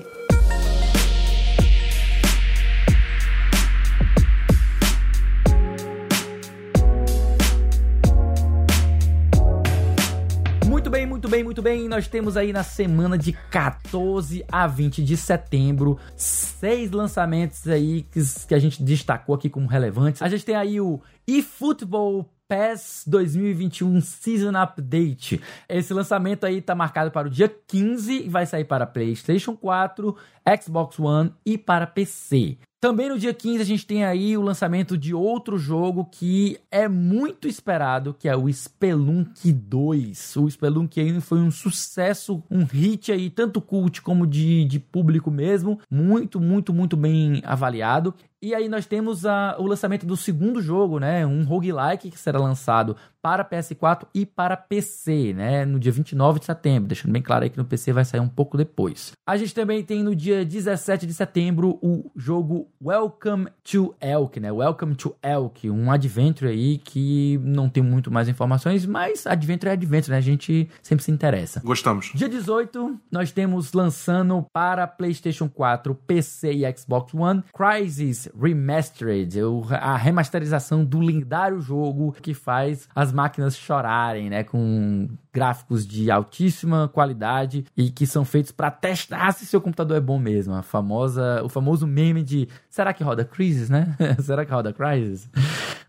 Bem, 11.31 11.45
muito 11.45 11.61
bem. 11.61 11.87
Nós 11.87 12.09
temos 12.09 12.35
aí 12.35 12.51
na 12.51 12.61
semana 12.61 13.17
de 13.17 13.31
14 13.31 14.43
a 14.51 14.67
20 14.67 15.01
de 15.01 15.15
setembro 15.15 15.97
seis 16.13 16.91
lançamentos 16.91 17.65
aí 17.69 18.01
que, 18.11 18.19
que 18.49 18.53
a 18.53 18.59
gente 18.59 18.83
destacou 18.83 19.33
aqui 19.33 19.49
como 19.49 19.65
relevantes. 19.65 20.21
A 20.21 20.27
gente 20.27 20.43
tem 20.43 20.55
aí 20.55 20.81
o 20.81 20.99
eFootball 21.25 22.29
PES 22.49 23.05
2021 23.07 24.01
Season 24.01 24.51
Update. 24.61 25.41
Esse 25.69 25.93
lançamento 25.93 26.45
aí 26.45 26.61
tá 26.61 26.75
marcado 26.75 27.09
para 27.09 27.29
o 27.29 27.31
dia 27.31 27.47
15 27.47 28.25
e 28.25 28.27
vai 28.27 28.45
sair 28.45 28.65
para 28.65 28.85
PlayStation 28.85 29.55
4, 29.55 30.13
Xbox 30.47 30.99
One 30.99 31.33
e 31.45 31.57
para 31.57 31.87
PC. 31.87 32.57
Também 32.81 33.09
no 33.09 33.19
dia 33.19 33.31
15 33.31 33.61
a 33.61 33.65
gente 33.65 33.85
tem 33.85 34.03
aí 34.03 34.35
o 34.35 34.41
lançamento 34.41 34.97
de 34.97 35.13
outro 35.13 35.55
jogo 35.55 36.03
que 36.03 36.57
é 36.71 36.87
muito 36.87 37.47
esperado, 37.47 38.11
que 38.11 38.27
é 38.27 38.35
o 38.35 38.51
Spelunk 38.51 39.53
2. 39.53 40.35
O 40.37 40.49
Spelunk 40.49 40.99
aí 40.99 41.21
foi 41.21 41.37
um 41.37 41.51
sucesso, 41.51 42.41
um 42.49 42.63
hit 42.63 43.11
aí, 43.11 43.29
tanto 43.29 43.61
cult 43.61 44.01
como 44.01 44.25
de, 44.25 44.65
de 44.65 44.79
público 44.79 45.29
mesmo. 45.29 45.79
Muito, 45.91 46.39
muito, 46.39 46.73
muito 46.73 46.97
bem 46.97 47.43
avaliado. 47.45 48.15
E 48.43 48.55
aí 48.55 48.67
nós 48.67 48.87
temos 48.87 49.23
a, 49.23 49.55
o 49.59 49.67
lançamento 49.67 50.03
do 50.03 50.17
segundo 50.17 50.59
jogo, 50.59 50.97
né? 50.97 51.23
Um 51.23 51.43
roguelike 51.43 52.09
que 52.09 52.17
será 52.17 52.39
lançado 52.39 52.97
para 53.21 53.45
PS4 53.45 54.07
e 54.15 54.25
para 54.25 54.57
PC, 54.57 55.31
né? 55.33 55.63
No 55.63 55.79
dia 55.79 55.91
29 55.91 56.39
de 56.39 56.47
setembro, 56.47 56.87
deixando 56.87 57.11
bem 57.11 57.21
claro 57.21 57.43
aí 57.43 57.51
que 57.51 57.57
no 57.59 57.65
PC 57.65 57.93
vai 57.93 58.03
sair 58.03 58.19
um 58.19 58.27
pouco 58.27 58.57
depois. 58.57 59.11
A 59.29 59.37
gente 59.37 59.53
também 59.53 59.83
tem 59.83 60.01
no 60.01 60.15
dia 60.15 60.30
17 60.45 61.05
de 61.05 61.13
setembro 61.13 61.77
o 61.81 62.09
jogo 62.15 62.67
Welcome 62.81 63.47
to 63.63 63.95
Elk, 64.01 64.39
né? 64.39 64.51
Welcome 64.51 64.95
to 64.95 65.15
Elk, 65.21 65.69
um 65.69 65.91
adventure 65.91 66.49
aí 66.49 66.77
que 66.77 67.39
não 67.43 67.69
tem 67.69 67.83
muito 67.83 68.09
mais 68.09 68.27
informações, 68.27 68.85
mas 68.85 69.27
adventure 69.27 69.69
é 69.69 69.73
adventure, 69.73 70.11
né? 70.11 70.17
A 70.17 70.21
gente 70.21 70.69
sempre 70.81 71.03
se 71.03 71.11
interessa. 71.11 71.61
Gostamos. 71.63 72.11
Dia 72.15 72.29
18, 72.29 72.99
nós 73.11 73.31
temos 73.31 73.73
lançando 73.73 74.45
para 74.53 74.87
PlayStation 74.87 75.49
4, 75.49 75.93
PC 75.93 76.53
e 76.53 76.77
Xbox 76.77 77.13
One 77.13 77.43
Crysis 77.53 78.29
Remastered, 78.39 79.37
a 79.71 79.95
remasterização 79.95 80.83
do 80.83 80.99
lendário 80.99 81.59
jogo 81.59 82.15
que 82.21 82.33
faz 82.33 82.87
as 82.95 83.11
máquinas 83.11 83.57
chorarem, 83.57 84.29
né? 84.29 84.43
Com 84.43 85.09
gráficos 85.33 85.85
de 85.85 86.11
altíssima 86.11 86.87
qualidade 86.87 87.65
e 87.75 87.89
que 87.89 88.05
são 88.05 88.25
feitos 88.25 88.51
para 88.51 88.69
testar 88.69 89.31
se 89.31 89.45
seu 89.45 89.61
computador 89.61 89.97
é 89.97 90.01
bom 90.01 90.19
mesmo. 90.19 90.53
A 90.53 90.61
famosa, 90.61 91.41
o 91.43 91.49
famoso 91.49 91.87
meme 91.87 92.23
de 92.23 92.47
será 92.69 92.93
que 92.93 93.03
roda 93.03 93.23
Crisis, 93.23 93.69
né? 93.69 93.95
será 94.21 94.45
que 94.45 94.51
roda 94.51 94.73
Crisis? 94.73 95.29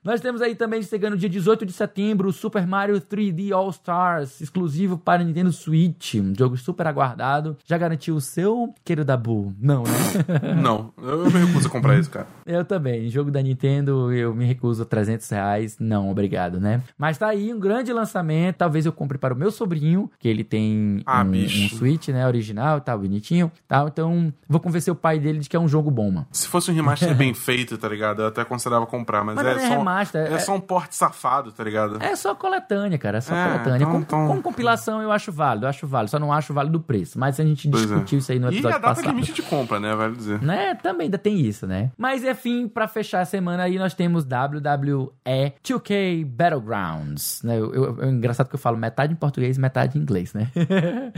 Nós 0.05 0.21
temos 0.21 0.43
aí 0.43 0.57
também 0.57 0.83
chegando 0.83 1.17
dia 1.17 1.29
18 1.29 1.65
de 1.65 1.73
setembro 1.73 2.29
o 2.29 2.33
Super 2.33 2.67
Mario 2.67 3.01
3D 3.01 3.53
All 3.53 3.71
Stars, 3.71 4.41
exclusivo 4.41 4.99
para 4.99 5.23
Nintendo 5.23 5.53
Switch. 5.53 6.15
Um 6.17 6.35
jogo 6.37 6.57
super 6.57 6.89
aguardado. 6.89 7.57
Já 7.65 7.79
garantiu 7.79 8.17
o 8.17 8.21
seu, 8.21 8.75
querido 8.85 9.05
Dabu? 9.05 9.55
Não, 9.61 9.85
né? 9.85 9.93
Não, 10.61 10.93
eu 11.01 11.31
me 11.31 11.45
recuso 11.47 11.69
a 11.69 11.71
comprar 11.71 11.97
isso, 11.99 12.11
cara. 12.11 12.27
eu 12.45 12.65
também. 12.65 13.09
Jogo 13.11 13.31
da 13.31 13.41
Nintendo, 13.41 14.13
eu 14.13 14.35
me 14.35 14.45
recuso 14.45 14.83
a 14.83 14.85
300 14.85 15.29
reais. 15.31 15.77
Não, 15.79 16.11
obrigado, 16.11 16.59
né? 16.59 16.83
Mas 16.99 17.17
tá 17.17 17.29
aí 17.29 17.55
um 17.55 17.61
grande 17.61 17.93
lançamento. 17.93 18.57
Talvez 18.57 18.85
eu 18.85 18.93
compre 18.93 19.19
para 19.19 19.33
o 19.33 19.37
meu 19.37 19.53
sobrinho, 19.53 20.11
que 20.19 20.27
ele 20.27 20.43
tem 20.43 21.01
Ah, 21.07 21.23
um, 21.23 21.31
um 21.31 21.69
Switch, 21.69 22.09
né? 22.09 22.27
Original 22.27 22.79
e 22.79 22.81
tal, 22.81 22.99
bonitinho. 22.99 23.53
Tal. 23.69 23.87
Então, 23.87 24.33
vou 24.49 24.59
convencer 24.61 24.93
o 24.93 24.97
pai 24.97 25.21
dele 25.21 25.39
de 25.39 25.49
que 25.49 25.55
é 25.57 25.61
um 25.61 25.69
jogo 25.69 25.93
bom, 25.93 26.11
mano. 26.11 26.27
Se 26.33 26.49
fosse 26.49 26.73
um 26.73 26.75
remaster 26.75 27.15
bem 27.15 27.33
feito, 27.35 27.79
tá 27.79 27.89
ligado? 27.89 28.23
Eu 28.23 28.27
até 28.27 28.45
considerava 28.45 28.85
comprar, 28.85 29.23
mas, 29.25 29.37
Mas 29.37 29.47
é, 29.47 29.51
é 29.53 29.69
só, 29.69 29.92
remaster, 29.93 30.31
é, 30.31 30.35
é- 30.35 30.39
só 30.39 30.55
um 30.55 30.61
porte 30.61 30.95
safado, 30.95 31.53
tá 31.53 31.63
ligado? 31.65 32.03
É 32.03 32.15
só 32.17 32.35
coletânea, 32.35 32.99
cara. 32.99 33.19
É 33.19 33.21
só 33.21 33.35
É, 33.35 33.49
coletânea. 33.53 33.77
então- 33.77 33.93
Com, 33.93 34.01
então- 34.01 34.27
com 34.29 34.43
compilação 34.43 35.03
eu 35.03 35.13
acho 35.13 35.31
válido, 35.33 35.67
eu 35.67 35.71
acho 35.71 35.87
válido. 35.87 36.11
Só 36.11 36.19
não 36.19 36.33
acho 36.33 36.53
válido 36.55 36.79
o 36.79 36.81
preço. 36.83 37.19
Mas 37.19 37.39
a 37.39 37.45
gente 37.45 37.69
Pois 37.69 37.83
é. 37.83 37.87
discutiu 37.87 38.19
isso 38.19 38.33
aí 38.33 38.39
no 38.39 38.47
E 38.51 38.55
episódio 38.55 38.77
a 38.77 38.81
data 38.81 38.95
passado. 38.95 39.09
limite 39.15 39.33
de 39.33 39.43
compra, 39.43 39.79
né? 39.79 39.95
Vale 39.95 40.17
dizer. 40.17 40.41
Né? 40.43 40.75
Também 40.77 41.07
ainda 41.07 41.19
tem 41.19 41.41
isso, 41.41 41.67
né? 41.67 41.91
Mas 41.97 42.25
enfim, 42.25 42.67
pra 42.69 42.89
fechar 42.89 43.21
a 43.21 43.25
semana 43.25 43.63
aí, 43.65 43.79
nós 43.79 43.95
temos 43.95 44.25
WWE 44.25 45.11
2K 45.63 46.25
Battlegrounds. 46.25 47.43
Né? 47.43 47.59
Eu, 47.59 47.75
eu- 47.75 47.99
é 48.03 48.09
engraçado 48.09 48.49
que 48.49 48.55
eu 48.55 48.59
falo 48.59 48.77
metade 48.77 49.13
em 49.13 49.17
português 49.17 49.57
e 49.57 49.61
metade 49.61 49.99
em 49.99 50.03
inglês, 50.03 50.33
né? 50.35 50.49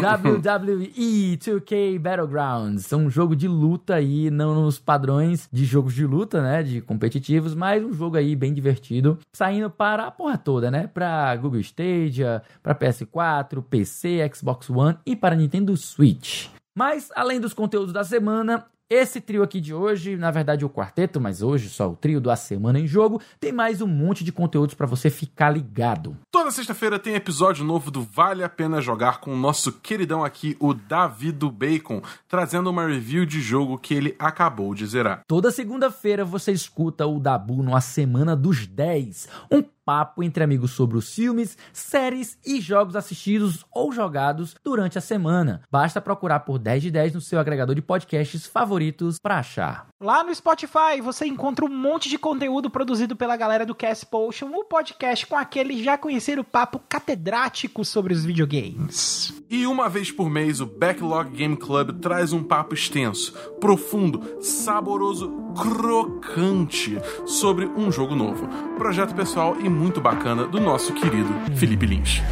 WWE 0.00 1.36
2K 1.38 1.98
Battlegrounds. 1.98 2.92
É 2.92 2.96
um 2.96 3.08
jogo 3.10 3.34
de 3.36 3.48
luta 3.48 3.94
aí, 3.94 4.30
não 4.30 4.54
nos 4.54 4.78
padrões 4.78 5.48
de 5.52 5.64
jogos 5.64 5.94
de 5.94 6.06
luta, 6.06 6.42
né? 6.42 6.62
De 6.62 6.80
competitivos, 6.80 7.54
mas 7.54 7.82
um 7.84 7.92
jogo 7.92 8.03
aí 8.12 8.36
bem 8.36 8.52
divertido. 8.52 9.18
Saindo 9.32 9.70
para 9.70 10.06
a 10.06 10.10
porra 10.10 10.36
toda, 10.36 10.70
né? 10.70 10.86
Pra 10.86 11.34
Google 11.36 11.60
Stadia, 11.60 12.42
pra 12.62 12.74
PS4, 12.74 13.62
PC, 13.62 14.30
Xbox 14.34 14.68
One 14.70 14.98
e 15.06 15.16
para 15.16 15.34
Nintendo 15.34 15.76
Switch. 15.76 16.48
Mas, 16.76 17.10
além 17.14 17.40
dos 17.40 17.54
conteúdos 17.54 17.92
da 17.92 18.02
semana, 18.02 18.66
esse 18.88 19.20
trio 19.20 19.42
aqui 19.42 19.60
de 19.60 19.72
hoje, 19.72 20.16
na 20.16 20.30
verdade 20.30 20.64
o 20.64 20.70
quarteto, 20.70 21.20
mas 21.20 21.42
hoje 21.42 21.68
só 21.68 21.90
o 21.90 21.96
trio 21.96 22.20
da 22.20 22.36
semana 22.36 22.78
em 22.78 22.86
jogo, 22.86 23.20
tem 23.40 23.52
mais 23.52 23.80
um 23.80 23.86
monte 23.86 24.22
de 24.22 24.30
conteúdos 24.30 24.74
pra 24.74 24.86
você 24.86 25.08
ficar 25.08 25.50
ligado. 25.50 26.16
Toda 26.30 26.50
sexta-feira 26.50 26.98
tem 26.98 27.14
episódio 27.14 27.64
novo 27.64 27.90
do 27.90 28.02
Vale 28.02 28.44
a 28.44 28.48
Pena 28.48 28.80
Jogar 28.80 29.20
com 29.20 29.32
o 29.32 29.36
nosso 29.36 29.72
queridão 29.72 30.22
aqui, 30.22 30.56
o 30.60 30.74
Davi 30.74 31.32
do 31.32 31.50
Bacon, 31.50 32.02
trazendo 32.28 32.70
uma 32.70 32.86
review 32.86 33.24
de 33.24 33.40
jogo 33.40 33.78
que 33.78 33.94
ele 33.94 34.14
acabou 34.18 34.74
de 34.74 34.86
zerar. 34.86 35.22
Toda 35.26 35.50
segunda-feira 35.50 36.24
você 36.24 36.52
escuta 36.52 37.06
o 37.06 37.18
Dabu 37.18 37.62
no 37.62 37.74
A 37.74 37.80
Semana 37.80 38.36
dos 38.36 38.66
10, 38.66 39.28
um 39.50 39.62
papo 39.84 40.22
entre 40.22 40.42
amigos 40.42 40.72
sobre 40.72 40.96
os 40.96 41.14
filmes, 41.14 41.56
séries 41.72 42.38
e 42.44 42.60
jogos 42.60 42.96
assistidos 42.96 43.64
ou 43.72 43.92
jogados 43.92 44.54
durante 44.64 44.98
a 44.98 45.00
semana. 45.00 45.62
Basta 45.70 46.00
procurar 46.00 46.40
por 46.40 46.58
10 46.58 46.82
de 46.82 46.90
10 46.90 47.14
no 47.14 47.20
seu 47.20 47.38
agregador 47.38 47.74
de 47.74 47.82
podcasts 47.82 48.46
favoritos 48.46 49.18
pra 49.18 49.38
achar. 49.38 49.86
Lá 50.00 50.22
no 50.22 50.34
Spotify 50.34 51.00
você 51.02 51.26
encontra 51.26 51.64
um 51.64 51.68
monte 51.68 52.08
de 52.08 52.18
conteúdo 52.18 52.68
produzido 52.70 53.16
pela 53.16 53.36
galera 53.36 53.64
do 53.64 53.74
Cast 53.74 54.06
Potion, 54.06 54.50
o 54.52 54.64
podcast 54.64 55.26
com 55.26 55.36
aquele 55.36 55.82
já 55.82 55.96
conhecido 55.96 56.44
papo 56.44 56.78
catedrático 56.88 57.84
sobre 57.84 58.12
os 58.12 58.24
videogames. 58.24 59.32
E 59.48 59.66
uma 59.66 59.88
vez 59.88 60.10
por 60.10 60.28
mês, 60.28 60.60
o 60.60 60.66
Backlog 60.66 61.30
Game 61.30 61.56
Club 61.56 62.00
traz 62.00 62.32
um 62.32 62.42
papo 62.42 62.74
extenso, 62.74 63.32
profundo, 63.60 64.42
saboroso, 64.42 65.32
crocante 65.54 66.98
sobre 67.24 67.66
um 67.66 67.90
jogo 67.90 68.14
novo. 68.14 68.46
Projeto 68.76 69.14
pessoal 69.14 69.56
e 69.60 69.68
muito 69.74 70.00
bacana 70.00 70.46
do 70.46 70.60
nosso 70.60 70.92
querido 70.94 71.28
Felipe 71.56 71.84
Lins. 71.84 72.22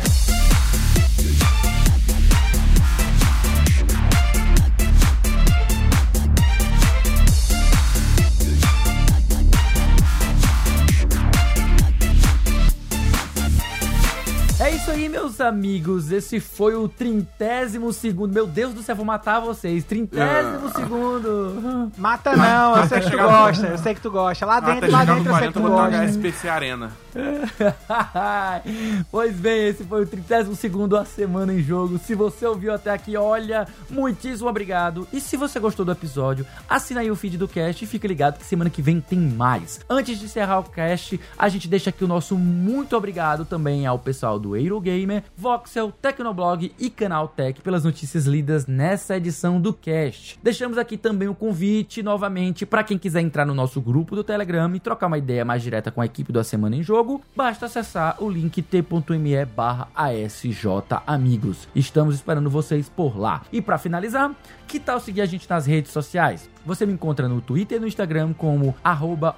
É 14.60 14.70
isso 14.70 14.92
aí, 14.92 15.08
meus 15.08 15.40
amigos. 15.40 16.12
Esse 16.12 16.38
foi 16.38 16.76
o 16.76 16.88
trintésimo 16.88 17.92
segundo. 17.92 18.32
Meu 18.32 18.46
Deus 18.46 18.72
do 18.72 18.80
céu, 18.80 18.94
vou 18.94 19.04
matar 19.04 19.40
vocês. 19.40 19.82
Trintésimo 19.82 20.70
segundo. 20.76 21.90
Mata 21.98 22.36
não, 22.36 22.76
eu 22.76 22.86
sei 22.86 23.00
que 23.00 23.10
tu 23.10 23.16
gosta, 23.16 23.66
eu 23.66 23.78
sei 23.78 23.94
que 23.94 24.00
tu 24.00 24.10
gosta. 24.10 24.46
Lá 24.46 24.60
dentro, 24.60 24.90
lá 24.90 25.04
dentro 25.04 25.30
eu 25.30 25.36
sei 25.38 25.48
que 25.48 25.52
40, 25.52 25.52
tu 25.52 25.58
eu 25.58 25.62
vou 25.62 25.76
dar 25.76 25.90
gosta. 25.90 26.06
HSPC 26.06 26.48
Arena. 26.48 27.01
pois 29.10 29.34
bem, 29.36 29.68
esse 29.68 29.84
foi 29.84 30.02
o 30.02 30.06
32 30.06 30.58
segundo 30.58 30.96
A 30.96 31.04
Semana 31.04 31.52
em 31.52 31.62
Jogo. 31.62 31.98
Se 31.98 32.14
você 32.14 32.46
ouviu 32.46 32.72
até 32.72 32.90
aqui, 32.90 33.16
olha, 33.16 33.66
muitíssimo 33.90 34.48
obrigado. 34.48 35.06
E 35.12 35.20
se 35.20 35.36
você 35.36 35.60
gostou 35.60 35.84
do 35.84 35.92
episódio, 35.92 36.46
assina 36.68 37.00
aí 37.00 37.10
o 37.10 37.16
feed 37.16 37.36
do 37.36 37.48
cast 37.48 37.84
e 37.84 37.86
fica 37.86 38.08
ligado 38.08 38.38
que 38.38 38.44
semana 38.44 38.70
que 38.70 38.80
vem 38.80 39.00
tem 39.00 39.18
mais. 39.18 39.80
Antes 39.88 40.18
de 40.18 40.24
encerrar 40.24 40.60
o 40.60 40.64
cast, 40.64 41.20
a 41.36 41.48
gente 41.48 41.68
deixa 41.68 41.90
aqui 41.90 42.04
o 42.04 42.08
nosso 42.08 42.36
muito 42.36 42.96
obrigado 42.96 43.44
também 43.44 43.86
ao 43.86 43.98
pessoal 43.98 44.38
do 44.38 44.56
Eurogamer, 44.56 45.24
Voxel, 45.36 45.92
Tecnoblog 45.92 46.72
e 46.78 46.90
Canal 46.90 47.28
Tech 47.28 47.60
pelas 47.60 47.84
notícias 47.84 48.26
lidas 48.26 48.66
nessa 48.66 49.16
edição 49.16 49.60
do 49.60 49.72
cast. 49.72 50.38
Deixamos 50.42 50.78
aqui 50.78 50.96
também 50.96 51.28
o 51.28 51.34
convite 51.34 52.02
novamente 52.02 52.64
para 52.64 52.84
quem 52.84 52.98
quiser 52.98 53.20
entrar 53.20 53.44
no 53.44 53.54
nosso 53.54 53.80
grupo 53.80 54.14
do 54.14 54.24
Telegram 54.24 54.74
e 54.74 54.80
trocar 54.80 55.06
uma 55.08 55.18
ideia 55.18 55.44
mais 55.44 55.62
direta 55.62 55.90
com 55.90 56.00
a 56.00 56.06
equipe 56.06 56.32
do 56.32 56.38
A 56.38 56.44
Semana 56.44 56.76
em 56.76 56.82
Jogo, 56.82 57.01
basta 57.34 57.66
acessar 57.66 58.16
o 58.22 58.28
link 58.28 58.62
t.me 58.62 59.44
barra 59.44 59.88
ASJ 59.94 60.66
Amigos. 61.06 61.68
Estamos 61.74 62.14
esperando 62.14 62.48
vocês 62.48 62.88
por 62.88 63.18
lá. 63.18 63.42
E 63.52 63.60
para 63.60 63.78
finalizar, 63.78 64.34
que 64.66 64.78
tal 64.78 65.00
seguir 65.00 65.22
a 65.22 65.26
gente 65.26 65.48
nas 65.48 65.66
redes 65.66 65.90
sociais? 65.90 66.48
Você 66.64 66.86
me 66.86 66.92
encontra 66.92 67.28
no 67.28 67.40
Twitter 67.40 67.78
e 67.78 67.80
no 67.80 67.86
Instagram 67.86 68.32
como 68.32 68.74
arroba. 68.82 69.36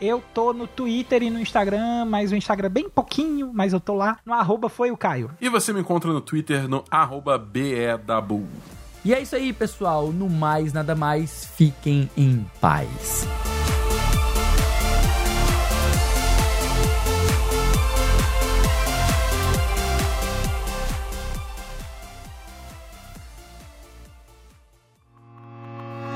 Eu 0.00 0.22
tô 0.32 0.52
no 0.52 0.66
Twitter 0.66 1.22
e 1.24 1.30
no 1.30 1.40
Instagram, 1.40 2.04
mas 2.04 2.30
o 2.30 2.36
Instagram 2.36 2.70
bem 2.70 2.88
pouquinho, 2.88 3.50
mas 3.52 3.72
eu 3.72 3.80
tô 3.80 3.94
lá. 3.94 4.18
No 4.24 4.32
arroba 4.32 4.68
foi 4.68 4.90
o 4.90 4.96
Caio. 4.96 5.30
E 5.40 5.48
você 5.48 5.72
me 5.72 5.80
encontra 5.80 6.12
no 6.12 6.20
Twitter 6.20 6.68
no 6.68 6.84
arroba 6.90 7.36
BEDabu. 7.36 8.46
E 9.04 9.12
é 9.12 9.20
isso 9.20 9.34
aí, 9.34 9.52
pessoal. 9.52 10.12
No 10.12 10.28
mais, 10.28 10.72
nada 10.72 10.94
mais, 10.94 11.46
fiquem 11.56 12.08
em 12.16 12.46
paz. 12.60 13.26